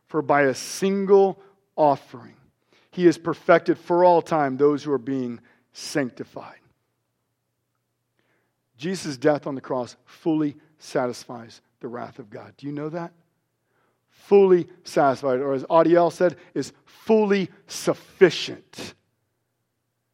For 0.08 0.20
by 0.20 0.42
a 0.42 0.54
single 0.54 1.40
offering, 1.76 2.36
he 2.90 3.04
has 3.06 3.16
perfected 3.16 3.78
for 3.78 4.04
all 4.04 4.20
time 4.20 4.56
those 4.56 4.82
who 4.82 4.90
are 4.90 4.98
being 4.98 5.40
sanctified. 5.72 6.58
Jesus' 8.76 9.16
death 9.16 9.46
on 9.46 9.54
the 9.54 9.60
cross 9.60 9.96
fully 10.04 10.56
satisfies 10.78 11.60
the 11.80 11.88
wrath 11.88 12.18
of 12.18 12.30
God. 12.30 12.54
Do 12.56 12.66
you 12.66 12.72
know 12.72 12.88
that? 12.88 13.12
Fully 14.24 14.66
satisfied, 14.84 15.40
or 15.40 15.52
as 15.52 15.64
Audiel 15.64 16.12
said, 16.12 16.36
is 16.54 16.72
fully 16.84 17.48
sufficient 17.66 18.94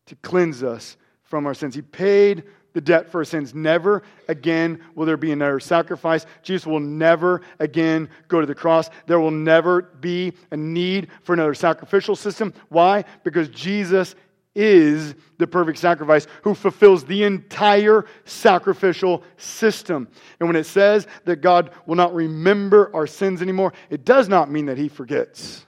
to 0.07 0.17
cleanse 0.17 0.63
us 0.63 0.97
from 1.23 1.47
our 1.47 1.55
sins. 1.55 1.75
He 1.75 1.83
paid 1.83 2.45
the 2.75 2.81
debt 2.81 3.11
for 3.11 3.19
our 3.19 3.25
sins. 3.25 3.55
Never 3.55 4.03
again 4.29 4.81
will 4.95 5.07
there 5.07 5.17
be 5.17 5.33
another 5.33 5.61
sacrifice. 5.61 6.27
Jesus 6.43 6.67
will 6.67 6.81
never 6.81 7.43
again 7.59 8.09
go 8.29 8.41
to 8.41 8.47
the 8.47 8.55
cross. 8.55 8.91
There 9.07 9.21
will 9.21 9.31
never 9.31 9.83
be 9.83 10.33
a 10.51 10.57
need 10.57 11.09
for 11.23 11.33
another 11.33 11.55
sacrificial 11.55 12.17
system. 12.17 12.53
Why? 12.69 13.05
Because 13.25 13.49
Jesus 13.49 14.15
is 14.55 15.15
the 15.39 15.47
perfect 15.47 15.79
sacrifice 15.79 16.27
who 16.43 16.55
fulfills 16.55 17.05
the 17.05 17.25
entire 17.25 18.05
sacrificial 18.25 19.23
system. 19.37 20.09
And 20.39 20.49
when 20.49 20.57
it 20.57 20.65
says 20.65 21.07
that 21.25 21.37
God 21.37 21.71
will 21.87 21.97
not 21.97 22.15
remember 22.15 22.95
our 22.95 23.07
sins 23.07 23.41
anymore, 23.41 23.73
it 23.89 24.05
does 24.05 24.29
not 24.29 24.51
mean 24.51 24.67
that 24.67 24.79
he 24.79 24.89
forgets. 24.89 25.65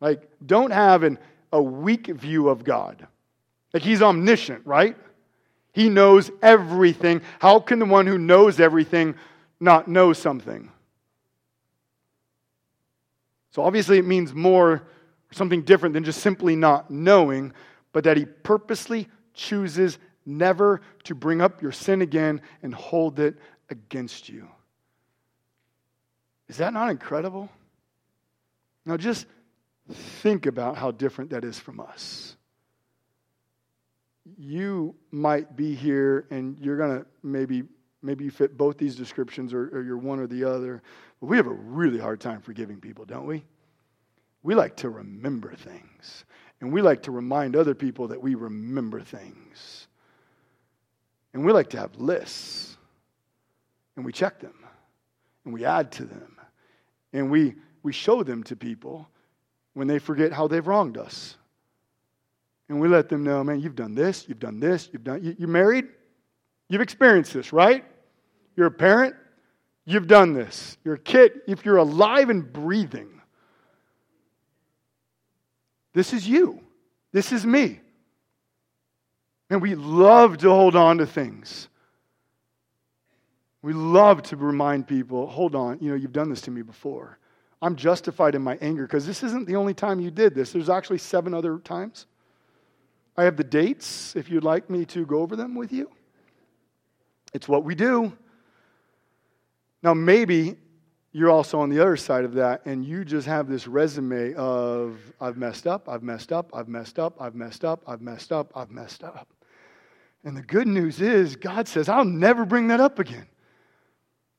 Like, 0.00 0.28
don't 0.44 0.70
have 0.70 1.02
an, 1.02 1.18
a 1.52 1.62
weak 1.62 2.06
view 2.06 2.48
of 2.48 2.64
God. 2.64 3.06
Like, 3.74 3.82
he's 3.82 4.00
omniscient, 4.00 4.64
right? 4.64 4.96
He 5.72 5.88
knows 5.88 6.30
everything. 6.42 7.20
How 7.38 7.60
can 7.60 7.78
the 7.78 7.84
one 7.84 8.06
who 8.06 8.18
knows 8.18 8.60
everything 8.60 9.14
not 9.60 9.88
know 9.88 10.12
something? 10.12 10.70
So, 13.50 13.62
obviously, 13.62 13.98
it 13.98 14.06
means 14.06 14.32
more 14.32 14.84
something 15.30 15.62
different 15.62 15.92
than 15.94 16.04
just 16.04 16.20
simply 16.20 16.56
not 16.56 16.90
knowing, 16.90 17.52
but 17.92 18.04
that 18.04 18.16
He 18.16 18.24
purposely 18.24 19.08
chooses 19.34 19.98
never 20.24 20.80
to 21.04 21.14
bring 21.14 21.40
up 21.40 21.62
your 21.62 21.72
sin 21.72 22.02
again 22.02 22.40
and 22.62 22.74
hold 22.74 23.18
it 23.18 23.36
against 23.70 24.28
you. 24.28 24.48
Is 26.48 26.58
that 26.58 26.72
not 26.72 26.90
incredible? 26.90 27.50
Now, 28.84 28.96
just 28.96 29.26
think 29.90 30.46
about 30.46 30.76
how 30.76 30.90
different 30.90 31.30
that 31.30 31.44
is 31.44 31.58
from 31.58 31.80
us. 31.80 32.36
You 34.38 34.94
might 35.10 35.56
be 35.56 35.74
here 35.74 36.26
and 36.30 36.58
you're 36.58 36.76
going 36.76 37.00
to 37.00 37.06
maybe 37.22 37.64
maybe 38.02 38.24
you 38.24 38.30
fit 38.30 38.56
both 38.56 38.78
these 38.78 38.94
descriptions 38.94 39.52
or, 39.52 39.68
or, 39.76 39.82
you're 39.82 39.98
one 39.98 40.20
or 40.20 40.26
the 40.26 40.44
other. 40.44 40.82
But 41.20 41.26
we 41.26 41.36
have 41.36 41.48
a 41.48 41.52
really 41.52 41.98
hard 41.98 42.20
time 42.20 42.40
forgiving 42.40 42.80
people, 42.80 43.04
don't 43.04 43.26
we? 43.26 43.44
We 44.42 44.54
like 44.54 44.76
to 44.76 44.88
remember 44.88 45.54
things. 45.54 46.24
And 46.60 46.72
we 46.72 46.82
like 46.82 47.02
to 47.04 47.12
remind 47.12 47.54
other 47.54 47.74
people 47.74 48.08
that 48.08 48.20
we 48.20 48.34
remember 48.34 49.00
things. 49.00 49.86
And 51.32 51.44
we 51.44 51.52
like 51.52 51.70
to 51.70 51.78
have 51.78 51.96
lists. 51.96 52.76
And 53.96 54.04
we 54.04 54.12
check 54.12 54.40
them. 54.40 54.54
And 55.44 55.54
we 55.54 55.64
add 55.64 55.92
to 55.92 56.04
them. 56.04 56.36
And 57.12 57.30
we, 57.30 57.54
we 57.82 57.92
show 57.92 58.22
them 58.22 58.42
to 58.44 58.56
people 58.56 59.08
when 59.74 59.86
they 59.86 59.98
forget 59.98 60.32
how 60.32 60.48
they've 60.48 60.66
wronged 60.66 60.98
us. 60.98 61.36
And 62.68 62.80
we 62.80 62.88
let 62.88 63.08
them 63.08 63.24
know, 63.24 63.42
man, 63.42 63.60
you've 63.60 63.76
done 63.76 63.94
this, 63.94 64.28
you've 64.28 64.40
done 64.40 64.60
this, 64.60 64.90
you've 64.92 65.04
done, 65.04 65.24
you, 65.24 65.34
you're 65.38 65.48
married? 65.48 65.86
You've 66.68 66.82
experienced 66.82 67.32
this, 67.32 67.52
right? 67.52 67.84
You're 68.56 68.66
a 68.66 68.70
parent? 68.70 69.14
You've 69.86 70.06
done 70.06 70.34
this. 70.34 70.76
You're 70.84 70.96
a 70.96 70.98
kid. 70.98 71.40
If 71.46 71.64
you're 71.64 71.78
alive 71.78 72.28
and 72.28 72.52
breathing, 72.52 73.17
this 75.98 76.12
is 76.12 76.28
you. 76.28 76.60
This 77.12 77.32
is 77.32 77.44
me. 77.44 77.80
And 79.50 79.60
we 79.60 79.74
love 79.74 80.38
to 80.38 80.48
hold 80.48 80.76
on 80.76 80.98
to 80.98 81.06
things. 81.06 81.68
We 83.62 83.72
love 83.72 84.22
to 84.24 84.36
remind 84.36 84.86
people, 84.86 85.26
hold 85.26 85.56
on, 85.56 85.78
you 85.80 85.90
know, 85.90 85.96
you've 85.96 86.12
done 86.12 86.30
this 86.30 86.42
to 86.42 86.52
me 86.52 86.62
before. 86.62 87.18
I'm 87.60 87.74
justified 87.74 88.36
in 88.36 88.42
my 88.42 88.56
anger 88.60 88.86
because 88.86 89.06
this 89.06 89.24
isn't 89.24 89.48
the 89.48 89.56
only 89.56 89.74
time 89.74 89.98
you 89.98 90.12
did 90.12 90.36
this. 90.36 90.52
There's 90.52 90.70
actually 90.70 90.98
seven 90.98 91.34
other 91.34 91.58
times. 91.58 92.06
I 93.16 93.24
have 93.24 93.36
the 93.36 93.42
dates 93.42 94.14
if 94.14 94.30
you'd 94.30 94.44
like 94.44 94.70
me 94.70 94.84
to 94.86 95.04
go 95.04 95.18
over 95.18 95.34
them 95.34 95.56
with 95.56 95.72
you. 95.72 95.90
It's 97.34 97.48
what 97.48 97.64
we 97.64 97.74
do. 97.74 98.12
Now, 99.82 99.94
maybe 99.94 100.56
you're 101.12 101.30
also 101.30 101.60
on 101.60 101.70
the 101.70 101.80
other 101.80 101.96
side 101.96 102.24
of 102.24 102.34
that, 102.34 102.66
and 102.66 102.84
you 102.84 103.04
just 103.04 103.26
have 103.26 103.48
this 103.48 103.66
resume 103.66 104.34
of 104.34 104.98
I've 105.20 105.36
messed 105.36 105.66
up, 105.66 105.88
I've 105.88 106.02
messed 106.02 106.32
up, 106.32 106.50
I've 106.54 106.68
messed 106.68 106.98
up, 106.98 107.16
I've 107.18 107.34
messed 107.34 107.64
up, 107.64 107.82
I've 107.86 108.02
messed 108.02 108.32
up, 108.32 108.52
I've 108.54 108.70
messed 108.70 109.04
up. 109.04 109.28
And 110.24 110.36
the 110.36 110.42
good 110.42 110.66
news 110.66 111.00
is, 111.00 111.36
God 111.36 111.66
says, 111.68 111.88
I'll 111.88 112.04
never 112.04 112.44
bring 112.44 112.68
that 112.68 112.80
up 112.80 112.98
again. 112.98 113.26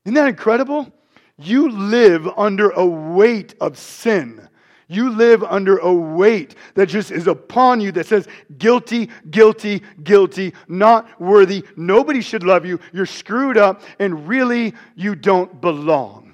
Isn't 0.04 0.14
that 0.14 0.28
incredible? 0.28 0.92
You 1.38 1.70
live 1.70 2.28
under 2.36 2.70
a 2.70 2.86
weight 2.86 3.54
of 3.60 3.76
sin. 3.78 4.46
You 4.88 5.10
live 5.10 5.42
under 5.42 5.78
a 5.78 5.92
weight 5.92 6.54
that 6.74 6.86
just 6.86 7.10
is 7.10 7.26
upon 7.26 7.80
you 7.80 7.92
that 7.92 8.06
says, 8.06 8.28
guilty, 8.58 9.08
guilty, 9.30 9.82
guilty, 10.02 10.52
not 10.68 11.20
worthy. 11.20 11.64
Nobody 11.76 12.20
should 12.20 12.42
love 12.42 12.66
you. 12.66 12.78
You're 12.92 13.06
screwed 13.06 13.56
up, 13.56 13.82
and 13.98 14.28
really, 14.28 14.74
you 14.96 15.14
don't 15.14 15.60
belong. 15.60 16.29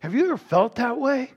Have 0.00 0.14
you 0.14 0.24
ever 0.24 0.36
felt 0.36 0.76
that 0.76 0.98
way? 0.98 1.32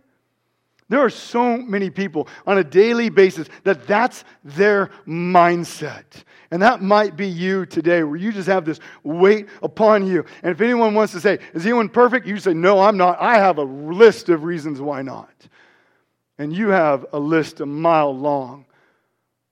There 0.89 0.99
are 0.99 1.09
so 1.11 1.57
many 1.57 1.91
people 1.91 2.27
on 2.47 2.57
a 2.57 2.63
daily 2.63 3.09
basis 3.09 3.47
that 3.63 3.85
that's 3.85 4.23
their 4.43 4.89
mindset. 5.07 6.03
And 6.49 6.63
that 6.63 6.81
might 6.81 7.15
be 7.15 7.27
you 7.27 7.67
today, 7.67 8.01
where 8.01 8.15
you 8.15 8.31
just 8.31 8.47
have 8.47 8.65
this 8.65 8.79
weight 9.03 9.47
upon 9.61 10.07
you. 10.07 10.25
And 10.41 10.51
if 10.51 10.61
anyone 10.61 10.95
wants 10.95 11.13
to 11.13 11.21
say, 11.21 11.37
Is 11.53 11.63
anyone 11.63 11.89
perfect? 11.89 12.25
You 12.25 12.39
say, 12.39 12.55
No, 12.55 12.79
I'm 12.79 12.97
not. 12.97 13.21
I 13.21 13.35
have 13.35 13.59
a 13.59 13.63
list 13.63 14.29
of 14.29 14.43
reasons 14.43 14.81
why 14.81 15.03
not. 15.03 15.31
And 16.39 16.51
you 16.51 16.69
have 16.69 17.05
a 17.13 17.19
list 17.19 17.59
a 17.59 17.67
mile 17.67 18.15
long 18.17 18.65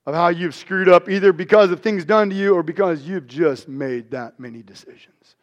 of 0.06 0.14
how 0.14 0.28
you've 0.28 0.56
screwed 0.56 0.88
up, 0.88 1.08
either 1.08 1.32
because 1.32 1.70
of 1.70 1.80
things 1.80 2.04
done 2.04 2.30
to 2.30 2.34
you 2.34 2.54
or 2.54 2.64
because 2.64 3.02
you've 3.02 3.28
just 3.28 3.68
made 3.68 4.10
that 4.10 4.40
many 4.40 4.62
decisions. 4.62 5.36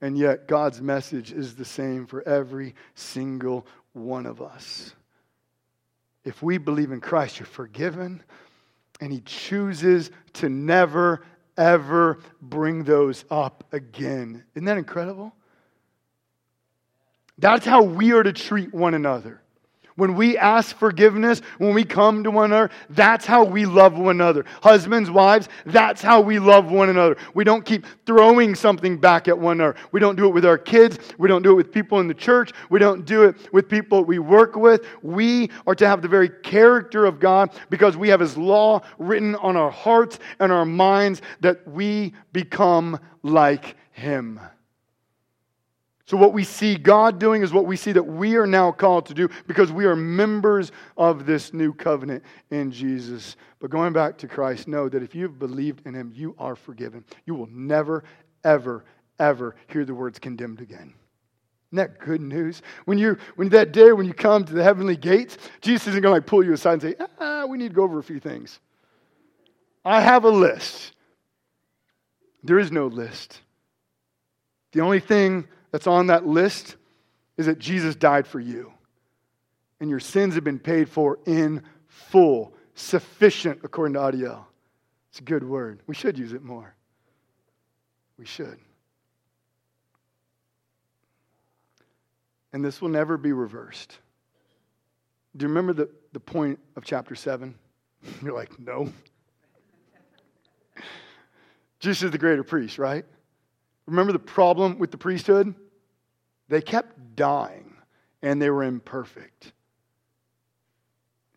And 0.00 0.18
yet, 0.18 0.46
God's 0.46 0.82
message 0.82 1.32
is 1.32 1.54
the 1.54 1.64
same 1.64 2.06
for 2.06 2.26
every 2.28 2.74
single 2.94 3.66
one 3.92 4.26
of 4.26 4.42
us. 4.42 4.94
If 6.24 6.42
we 6.42 6.58
believe 6.58 6.92
in 6.92 7.00
Christ, 7.00 7.38
you're 7.38 7.46
forgiven, 7.46 8.22
and 9.00 9.12
He 9.12 9.20
chooses 9.20 10.10
to 10.34 10.48
never, 10.48 11.24
ever 11.56 12.18
bring 12.42 12.84
those 12.84 13.24
up 13.30 13.64
again. 13.72 14.44
Isn't 14.54 14.66
that 14.66 14.76
incredible? 14.76 15.32
That's 17.38 17.64
how 17.64 17.82
we 17.82 18.12
are 18.12 18.22
to 18.22 18.32
treat 18.32 18.74
one 18.74 18.94
another. 18.94 19.40
When 19.96 20.14
we 20.14 20.36
ask 20.36 20.76
forgiveness, 20.76 21.40
when 21.56 21.72
we 21.72 21.82
come 21.82 22.22
to 22.24 22.30
one 22.30 22.52
another, 22.52 22.70
that's 22.90 23.24
how 23.24 23.44
we 23.44 23.64
love 23.64 23.96
one 23.96 24.16
another. 24.16 24.44
Husbands, 24.62 25.10
wives, 25.10 25.48
that's 25.64 26.02
how 26.02 26.20
we 26.20 26.38
love 26.38 26.70
one 26.70 26.90
another. 26.90 27.16
We 27.32 27.44
don't 27.44 27.64
keep 27.64 27.86
throwing 28.04 28.54
something 28.54 28.98
back 28.98 29.26
at 29.26 29.38
one 29.38 29.60
another. 29.60 29.78
We 29.92 30.00
don't 30.00 30.16
do 30.16 30.26
it 30.26 30.34
with 30.34 30.44
our 30.44 30.58
kids. 30.58 30.98
We 31.16 31.28
don't 31.28 31.42
do 31.42 31.52
it 31.52 31.54
with 31.54 31.72
people 31.72 31.98
in 32.00 32.08
the 32.08 32.14
church. 32.14 32.52
We 32.68 32.78
don't 32.78 33.06
do 33.06 33.22
it 33.24 33.36
with 33.54 33.70
people 33.70 34.04
we 34.04 34.18
work 34.18 34.54
with. 34.54 34.84
We 35.02 35.50
are 35.66 35.74
to 35.74 35.88
have 35.88 36.02
the 36.02 36.08
very 36.08 36.28
character 36.28 37.06
of 37.06 37.18
God 37.18 37.50
because 37.70 37.96
we 37.96 38.10
have 38.10 38.20
His 38.20 38.36
law 38.36 38.82
written 38.98 39.34
on 39.36 39.56
our 39.56 39.70
hearts 39.70 40.18
and 40.40 40.52
our 40.52 40.66
minds 40.66 41.22
that 41.40 41.66
we 41.66 42.12
become 42.32 43.00
like 43.22 43.76
Him. 43.92 44.40
So, 46.06 46.16
what 46.16 46.32
we 46.32 46.44
see 46.44 46.76
God 46.76 47.18
doing 47.18 47.42
is 47.42 47.52
what 47.52 47.66
we 47.66 47.76
see 47.76 47.90
that 47.90 48.02
we 48.04 48.36
are 48.36 48.46
now 48.46 48.70
called 48.70 49.06
to 49.06 49.14
do 49.14 49.28
because 49.48 49.72
we 49.72 49.86
are 49.86 49.96
members 49.96 50.70
of 50.96 51.26
this 51.26 51.52
new 51.52 51.72
covenant 51.72 52.22
in 52.50 52.70
Jesus. 52.70 53.36
But 53.58 53.70
going 53.70 53.92
back 53.92 54.16
to 54.18 54.28
Christ, 54.28 54.68
know 54.68 54.88
that 54.88 55.02
if 55.02 55.16
you've 55.16 55.38
believed 55.38 55.84
in 55.84 55.94
Him, 55.94 56.12
you 56.14 56.36
are 56.38 56.54
forgiven. 56.54 57.04
You 57.24 57.34
will 57.34 57.48
never, 57.50 58.04
ever, 58.44 58.84
ever 59.18 59.56
hear 59.66 59.84
the 59.84 59.94
words 59.94 60.20
condemned 60.20 60.60
again. 60.60 60.94
Isn't 61.72 61.76
that 61.78 61.98
good 61.98 62.20
news? 62.20 62.62
When 62.84 62.98
you 62.98 63.18
when 63.34 63.48
that 63.48 63.72
day 63.72 63.90
when 63.90 64.06
you 64.06 64.14
come 64.14 64.44
to 64.44 64.52
the 64.52 64.62
heavenly 64.62 64.96
gates, 64.96 65.36
Jesus 65.60 65.88
isn't 65.88 66.02
going 66.02 66.12
to 66.12 66.18
like 66.18 66.26
pull 66.26 66.44
you 66.44 66.52
aside 66.52 66.74
and 66.74 66.82
say, 66.82 66.94
"Ah, 67.18 67.46
we 67.46 67.58
need 67.58 67.70
to 67.70 67.74
go 67.74 67.82
over 67.82 67.98
a 67.98 68.04
few 68.04 68.20
things." 68.20 68.60
I 69.84 70.00
have 70.00 70.24
a 70.24 70.30
list. 70.30 70.92
There 72.44 72.60
is 72.60 72.70
no 72.70 72.86
list. 72.86 73.40
The 74.70 74.82
only 74.82 75.00
thing 75.00 75.48
that's 75.70 75.86
on 75.86 76.08
that 76.08 76.26
list 76.26 76.76
is 77.36 77.46
that 77.46 77.58
Jesus 77.58 77.94
died 77.96 78.26
for 78.26 78.40
you. 78.40 78.72
And 79.80 79.90
your 79.90 80.00
sins 80.00 80.34
have 80.34 80.44
been 80.44 80.58
paid 80.58 80.88
for 80.88 81.18
in 81.26 81.62
full, 81.88 82.54
sufficient, 82.74 83.60
according 83.62 83.94
to 83.94 84.00
Adiel. 84.00 84.44
It's 85.10 85.20
a 85.20 85.24
good 85.24 85.44
word. 85.44 85.80
We 85.86 85.94
should 85.94 86.18
use 86.18 86.32
it 86.32 86.42
more. 86.42 86.74
We 88.18 88.24
should. 88.24 88.58
And 92.52 92.64
this 92.64 92.80
will 92.80 92.88
never 92.88 93.18
be 93.18 93.32
reversed. 93.32 93.98
Do 95.36 95.44
you 95.44 95.48
remember 95.48 95.74
the, 95.74 95.90
the 96.12 96.20
point 96.20 96.58
of 96.76 96.84
chapter 96.84 97.14
7? 97.14 97.54
You're 98.22 98.32
like, 98.32 98.58
no. 98.58 98.90
Jesus 101.80 102.04
is 102.04 102.10
the 102.10 102.18
greater 102.18 102.42
priest, 102.42 102.78
right? 102.78 103.04
Remember 103.86 104.12
the 104.12 104.18
problem 104.18 104.78
with 104.78 104.90
the 104.90 104.98
priesthood? 104.98 105.54
They 106.48 106.60
kept 106.60 107.16
dying 107.16 107.76
and 108.22 108.40
they 108.40 108.50
were 108.50 108.64
imperfect. 108.64 109.52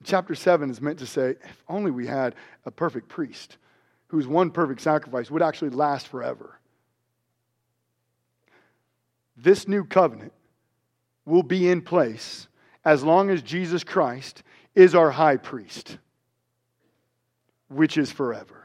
Chapter 0.04 0.34
7 0.34 0.70
is 0.70 0.82
meant 0.82 1.00
to 1.00 1.06
say 1.06 1.36
if 1.44 1.64
only 1.68 1.92
we 1.92 2.08
had 2.08 2.36
a 2.66 2.72
perfect 2.72 3.08
priest 3.10 3.58
whose 4.08 4.28
one 4.28 4.50
perfect 4.50 4.82
sacrifice 4.82 5.30
would 5.30 5.42
actually 5.42 5.70
last 5.70 6.08
forever. 6.08 6.60
This 9.38 9.68
new 9.68 9.84
covenant 9.84 10.34
will 11.26 11.44
be 11.44 11.70
in 11.70 11.82
place 11.82 12.48
as 12.84 13.04
long 13.04 13.30
as 13.30 13.42
Jesus 13.42 13.84
Christ 13.84 14.44
is 14.74 14.96
our 14.96 15.12
high 15.12 15.38
priest, 15.38 15.98
which 17.68 17.98
is 17.98 18.12
forever 18.12 18.59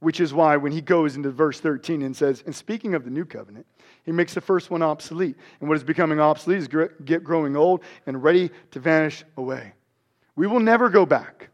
which 0.00 0.18
is 0.18 0.34
why 0.34 0.56
when 0.56 0.72
he 0.72 0.80
goes 0.80 1.16
into 1.16 1.30
verse 1.30 1.60
13 1.60 2.02
and 2.02 2.16
says, 2.16 2.42
and 2.44 2.54
speaking 2.54 2.94
of 2.94 3.04
the 3.04 3.10
new 3.10 3.24
covenant, 3.24 3.66
he 4.04 4.12
makes 4.12 4.34
the 4.34 4.40
first 4.40 4.70
one 4.70 4.82
obsolete. 4.82 5.36
And 5.60 5.68
what 5.68 5.76
is 5.76 5.84
becoming 5.84 6.18
obsolete 6.20 6.58
is 6.58 6.68
get 7.04 7.22
growing 7.22 7.56
old 7.56 7.82
and 8.06 8.22
ready 8.22 8.50
to 8.72 8.80
vanish 8.80 9.24
away. 9.36 9.74
We 10.36 10.46
will 10.46 10.60
never 10.60 10.88
go 10.88 11.04
back. 11.04 11.50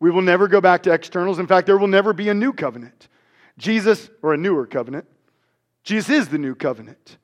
We 0.00 0.10
will 0.10 0.22
never 0.22 0.48
go 0.48 0.60
back 0.60 0.82
to 0.82 0.92
externals. 0.92 1.38
In 1.38 1.46
fact, 1.46 1.66
there 1.66 1.78
will 1.78 1.86
never 1.86 2.12
be 2.12 2.28
a 2.28 2.34
new 2.34 2.52
covenant. 2.52 3.08
Jesus, 3.56 4.10
or 4.20 4.34
a 4.34 4.36
newer 4.36 4.66
covenant, 4.66 5.06
Jesus 5.84 6.10
is 6.10 6.28
the 6.28 6.38
new 6.38 6.56
covenant. 6.56 7.18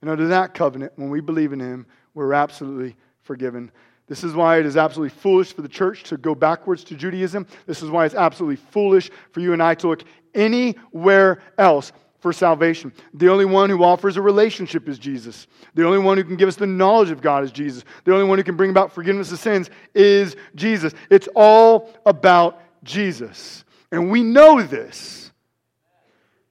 And 0.00 0.08
under 0.08 0.28
that 0.28 0.54
covenant, 0.54 0.92
when 0.94 1.10
we 1.10 1.20
believe 1.20 1.52
in 1.52 1.58
him, 1.58 1.86
we're 2.14 2.34
absolutely 2.34 2.94
forgiven 3.22 3.72
this 4.08 4.24
is 4.24 4.34
why 4.34 4.58
it 4.58 4.66
is 4.66 4.76
absolutely 4.76 5.16
foolish 5.20 5.52
for 5.52 5.62
the 5.62 5.68
church 5.68 6.04
to 6.04 6.16
go 6.16 6.34
backwards 6.34 6.82
to 6.84 6.94
Judaism. 6.94 7.46
This 7.66 7.82
is 7.82 7.90
why 7.90 8.06
it's 8.06 8.14
absolutely 8.14 8.56
foolish 8.56 9.10
for 9.32 9.40
you 9.40 9.52
and 9.52 9.62
I 9.62 9.74
to 9.76 9.88
look 9.88 10.04
anywhere 10.34 11.42
else 11.58 11.92
for 12.20 12.32
salvation. 12.32 12.92
The 13.14 13.28
only 13.28 13.44
one 13.44 13.70
who 13.70 13.84
offers 13.84 14.16
a 14.16 14.22
relationship 14.22 14.88
is 14.88 14.98
Jesus. 14.98 15.46
The 15.74 15.84
only 15.84 15.98
one 15.98 16.16
who 16.16 16.24
can 16.24 16.36
give 16.36 16.48
us 16.48 16.56
the 16.56 16.66
knowledge 16.66 17.10
of 17.10 17.20
God 17.20 17.44
is 17.44 17.52
Jesus. 17.52 17.84
The 18.04 18.12
only 18.12 18.24
one 18.24 18.38
who 18.38 18.44
can 18.44 18.56
bring 18.56 18.70
about 18.70 18.92
forgiveness 18.92 19.30
of 19.30 19.38
sins 19.38 19.70
is 19.94 20.36
Jesus. 20.54 20.94
It's 21.10 21.28
all 21.36 21.94
about 22.06 22.60
Jesus. 22.82 23.64
And 23.92 24.10
we 24.10 24.22
know 24.22 24.62
this. 24.62 25.30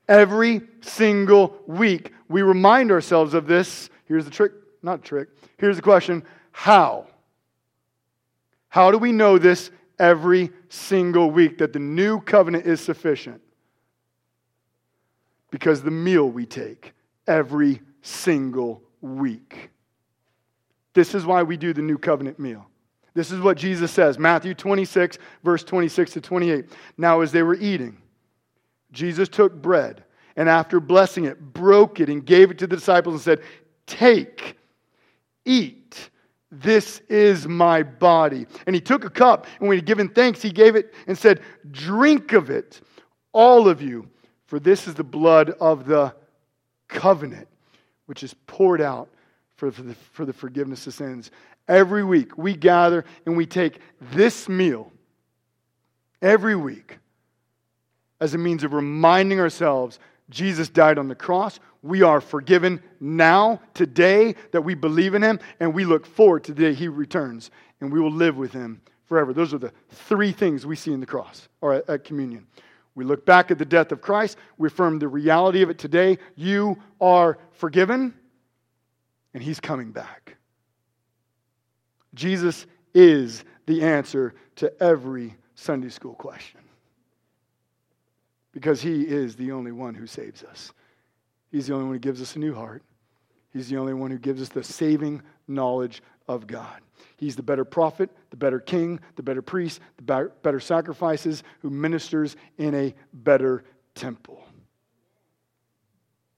Every 0.08 0.62
single 0.82 1.58
week, 1.68 2.14
we 2.30 2.42
remind 2.44 2.92
ourselves 2.92 3.34
of 3.34 3.46
this. 3.46 3.90
Here's 4.06 4.24
the 4.24 4.32
trick, 4.32 4.54
not 4.82 5.04
trick. 5.04 5.28
Here's 5.58 5.76
the 5.76 5.82
question 5.82 6.24
How? 6.52 7.08
How 8.70 8.92
do 8.92 8.98
we 8.98 9.12
know 9.12 9.38
this 9.38 9.72
every 10.00 10.52
single 10.70 11.32
week 11.32 11.58
that 11.60 11.74
the 11.74 11.80
new 11.80 12.20
covenant 12.22 12.66
is 12.66 12.82
sufficient? 12.82 13.42
Because 15.50 15.82
the 15.82 15.92
meal 15.92 16.30
we 16.30 16.46
take 16.46 16.94
every 17.28 17.82
single 18.02 18.84
week. 19.02 19.70
This 20.94 21.14
is 21.14 21.26
why 21.26 21.44
we 21.44 21.58
do 21.58 21.74
the 21.74 21.82
new 21.82 21.98
covenant 21.98 22.40
meal. 22.40 22.68
This 23.14 23.32
is 23.32 23.40
what 23.40 23.58
Jesus 23.58 23.92
says 23.92 24.20
Matthew 24.20 24.54
26, 24.54 25.18
verse 25.44 25.64
26 25.64 26.12
to 26.14 26.22
28. 26.22 26.66
Now, 26.98 27.22
as 27.22 27.32
they 27.32 27.44
were 27.44 27.56
eating, 27.56 27.98
Jesus 28.92 29.28
took 29.28 29.54
bread 29.54 30.04
and 30.36 30.48
after 30.48 30.80
blessing 30.80 31.26
it, 31.26 31.54
broke 31.54 32.00
it 32.00 32.10
and 32.10 32.24
gave 32.24 32.52
it 32.52 32.60
to 32.60 32.68
the 32.68 32.76
disciples 32.76 33.16
and 33.16 33.22
said, 33.22 33.42
Take, 33.88 34.58
eat. 35.46 35.77
This 36.52 37.00
is 37.10 37.48
my 37.48 37.84
body. 37.84 38.46
And 38.66 38.76
he 38.76 38.82
took 38.82 39.04
a 39.04 39.10
cup, 39.10 39.48
and 39.60 39.68
when 39.68 39.76
he 39.76 39.80
had 39.80 39.86
given 39.86 40.10
thanks, 40.10 40.42
he 40.42 40.52
gave 40.52 40.76
it 40.76 40.94
and 41.08 41.18
said, 41.18 41.42
Drink 41.72 42.34
of 42.34 42.50
it, 42.50 42.82
all 43.34 43.68
of 43.68 43.82
you, 43.82 44.08
for 44.46 44.60
this 44.60 44.88
is 44.88 44.94
the 44.94 45.04
blood 45.04 45.50
of 45.60 45.86
the 45.86 46.16
covenant, 46.88 47.48
which 48.06 48.24
is 48.24 48.34
poured 48.46 48.82
out 48.82 49.10
for, 49.56 49.72
the, 49.72 49.94
for 49.94 50.26
the 50.26 50.34
forgiveness 50.34 50.88
of 50.88 50.94
sins. 50.94 51.32
Every 51.68 52.04
week, 52.04 52.38
we 52.38 52.56
gather 52.56 53.04
and 53.26 53.36
we 53.36 53.46
take 53.46 53.80
this 54.00 54.48
meal 54.48 54.92
every 56.22 56.56
week 56.56 56.98
as 58.22 58.34
a 58.34 58.38
means 58.38 58.64
of 58.64 58.74
reminding 58.74 59.40
ourselves 59.40 60.00
Jesus 60.30 60.70
died 60.70 60.98
on 60.98 61.08
the 61.08 61.16
cross. 61.16 61.60
We 61.88 62.02
are 62.02 62.20
forgiven 62.20 62.82
now, 63.00 63.62
today, 63.74 64.36
that 64.52 64.62
we 64.62 64.76
believe 64.76 65.14
in 65.14 65.22
him, 65.22 65.40
and 65.62 65.74
we 65.74 65.86
look 65.86 66.06
forward 66.06 66.44
to 66.46 66.54
the 66.54 66.62
day 66.62 66.74
he 66.74 66.90
returns, 66.90 67.50
and 67.80 67.92
we 67.92 68.02
will 68.02 68.12
live 68.12 68.36
with 68.36 68.52
him 68.52 68.82
forever. 69.06 69.32
Those 69.32 69.54
are 69.54 69.58
the 69.58 69.72
three 69.90 70.34
things 70.34 70.66
we 70.66 70.76
see 70.76 70.92
in 70.92 71.00
the 71.00 71.06
cross 71.06 71.48
or 71.62 71.76
at, 71.76 71.90
at 71.90 72.04
communion. 72.04 72.46
We 72.94 73.06
look 73.06 73.26
back 73.26 73.52
at 73.52 73.58
the 73.58 73.66
death 73.66 73.92
of 73.94 74.02
Christ, 74.02 74.38
we 74.58 74.68
affirm 74.68 75.00
the 75.00 75.08
reality 75.08 75.62
of 75.62 75.70
it 75.70 75.78
today. 75.78 76.18
You 76.36 76.78
are 77.00 77.38
forgiven, 77.52 78.14
and 79.34 79.42
He's 79.42 79.62
coming 79.62 79.92
back. 79.92 80.36
Jesus 82.14 82.66
is 82.94 83.46
the 83.66 83.84
answer 83.84 84.34
to 84.58 84.74
every 84.84 85.36
Sunday 85.56 85.90
school 85.90 86.16
question 86.16 86.60
because 88.52 88.82
He 88.82 89.04
is 89.04 89.36
the 89.36 89.52
only 89.52 89.72
one 89.72 89.94
who 89.94 90.08
saves 90.08 90.44
us. 90.44 90.74
He's 91.52 91.68
the 91.68 91.74
only 91.74 91.86
one 91.86 91.94
who 91.96 92.00
gives 92.00 92.22
us 92.22 92.36
a 92.36 92.40
new 92.40 92.54
heart. 92.54 92.84
He's 93.54 93.70
the 93.70 93.78
only 93.78 93.94
one 93.94 94.12
who 94.12 94.18
gives 94.18 94.42
us 94.42 94.50
the 94.50 94.64
saving 94.64 95.22
knowledge 95.48 96.04
of 96.28 96.46
God. 96.48 96.82
He's 97.16 97.36
the 97.36 97.44
better 97.44 97.66
prophet, 97.66 98.10
the 98.30 98.38
better 98.38 98.60
king, 98.60 99.00
the 99.16 99.24
better 99.24 99.42
priest, 99.42 99.80
the 99.98 100.32
better 100.44 100.60
sacrifices, 100.60 101.44
who 101.62 101.70
ministers 101.70 102.36
in 102.58 102.76
a 102.76 102.94
better 103.14 103.64
temple. 103.96 104.44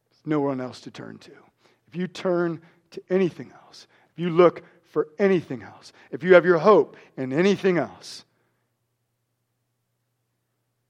There's 0.09 0.25
no 0.25 0.39
one 0.39 0.61
else 0.61 0.79
to 0.81 0.91
turn 0.91 1.17
to. 1.19 1.31
If 1.87 1.95
you 1.95 2.07
turn 2.07 2.61
to 2.91 3.01
anything 3.09 3.51
else, 3.65 3.87
if 4.13 4.19
you 4.19 4.29
look 4.29 4.63
for 4.83 5.09
anything 5.17 5.63
else, 5.63 5.91
if 6.11 6.23
you 6.23 6.35
have 6.35 6.45
your 6.45 6.59
hope 6.59 6.95
in 7.17 7.33
anything 7.33 7.77
else, 7.77 8.23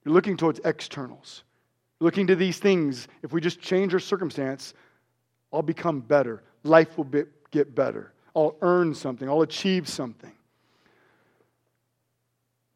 you're 0.04 0.14
looking 0.14 0.36
towards 0.36 0.60
externals. 0.64 1.42
Looking 2.00 2.26
to 2.28 2.36
these 2.36 2.58
things. 2.58 3.08
If 3.22 3.32
we 3.32 3.40
just 3.40 3.60
change 3.60 3.92
our 3.92 4.00
circumstance, 4.00 4.74
I'll 5.52 5.62
become 5.62 6.00
better. 6.00 6.42
Life 6.62 6.96
will 6.96 7.04
be, 7.04 7.24
get 7.50 7.74
better. 7.74 8.12
I'll 8.34 8.56
earn 8.62 8.94
something. 8.94 9.28
I'll 9.28 9.42
achieve 9.42 9.88
something. 9.88 10.32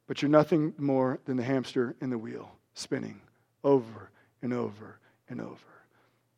But 0.07 0.20
you're 0.20 0.31
nothing 0.31 0.75
more 0.77 1.18
than 1.25 1.37
the 1.37 1.43
hamster 1.43 1.97
in 2.01 2.11
the 2.11 2.18
wheel, 2.18 2.51
spinning 2.75 3.20
over 3.62 4.11
and 4.43 4.53
over 4.53 4.99
and 5.31 5.41
over. 5.41 5.59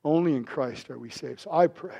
Only 0.04 0.36
in 0.36 0.44
Christ 0.44 0.88
are 0.90 0.98
we 0.98 1.10
saved. 1.10 1.40
So 1.40 1.52
I 1.52 1.66
pray. 1.66 1.98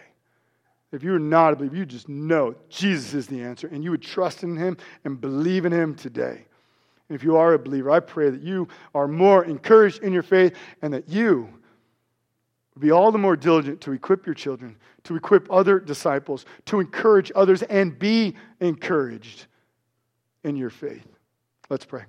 If 0.93 1.03
you're 1.03 1.19
not 1.19 1.53
a 1.53 1.57
believer, 1.57 1.77
you 1.77 1.85
just 1.85 2.09
know 2.09 2.55
Jesus 2.69 3.13
is 3.13 3.27
the 3.27 3.43
answer, 3.43 3.67
and 3.67 3.83
you 3.83 3.91
would 3.91 4.03
trust 4.03 4.45
in 4.45 4.57
Him 4.57 4.77
and 5.05 5.21
believe 5.21 5.67
in 5.67 5.73
Him 5.73 5.97
today. 5.97 6.47
If 7.09 7.23
you 7.23 7.37
are 7.37 7.55
a 7.55 7.59
believer, 7.59 7.91
I 7.91 8.01
pray 8.01 8.31
that 8.31 8.43
you 8.43 8.69
are 8.95 9.07
more 9.07 9.45
encouraged 9.45 10.03
in 10.03 10.13
your 10.13 10.23
faith 10.23 10.57
and 10.83 10.93
that 10.93 11.09
you 11.09 11.49
be 12.79 12.91
all 12.91 13.11
the 13.11 13.19
more 13.19 13.37
diligent 13.37 13.81
to 13.83 13.93
equip 13.93 14.27
your 14.27 14.35
children, 14.35 14.77
to 15.05 15.17
equip 15.17 15.51
other 15.51 15.79
disciples, 15.79 16.45
to 16.67 16.81
encourage 16.81 17.33
others, 17.35 17.63
and 17.63 17.99
be 17.99 18.35
encouraged 18.61 19.47
in 20.45 20.57
your 20.57 20.71
faith. 20.71 21.07
Let's 21.71 21.85
pray. 21.85 22.05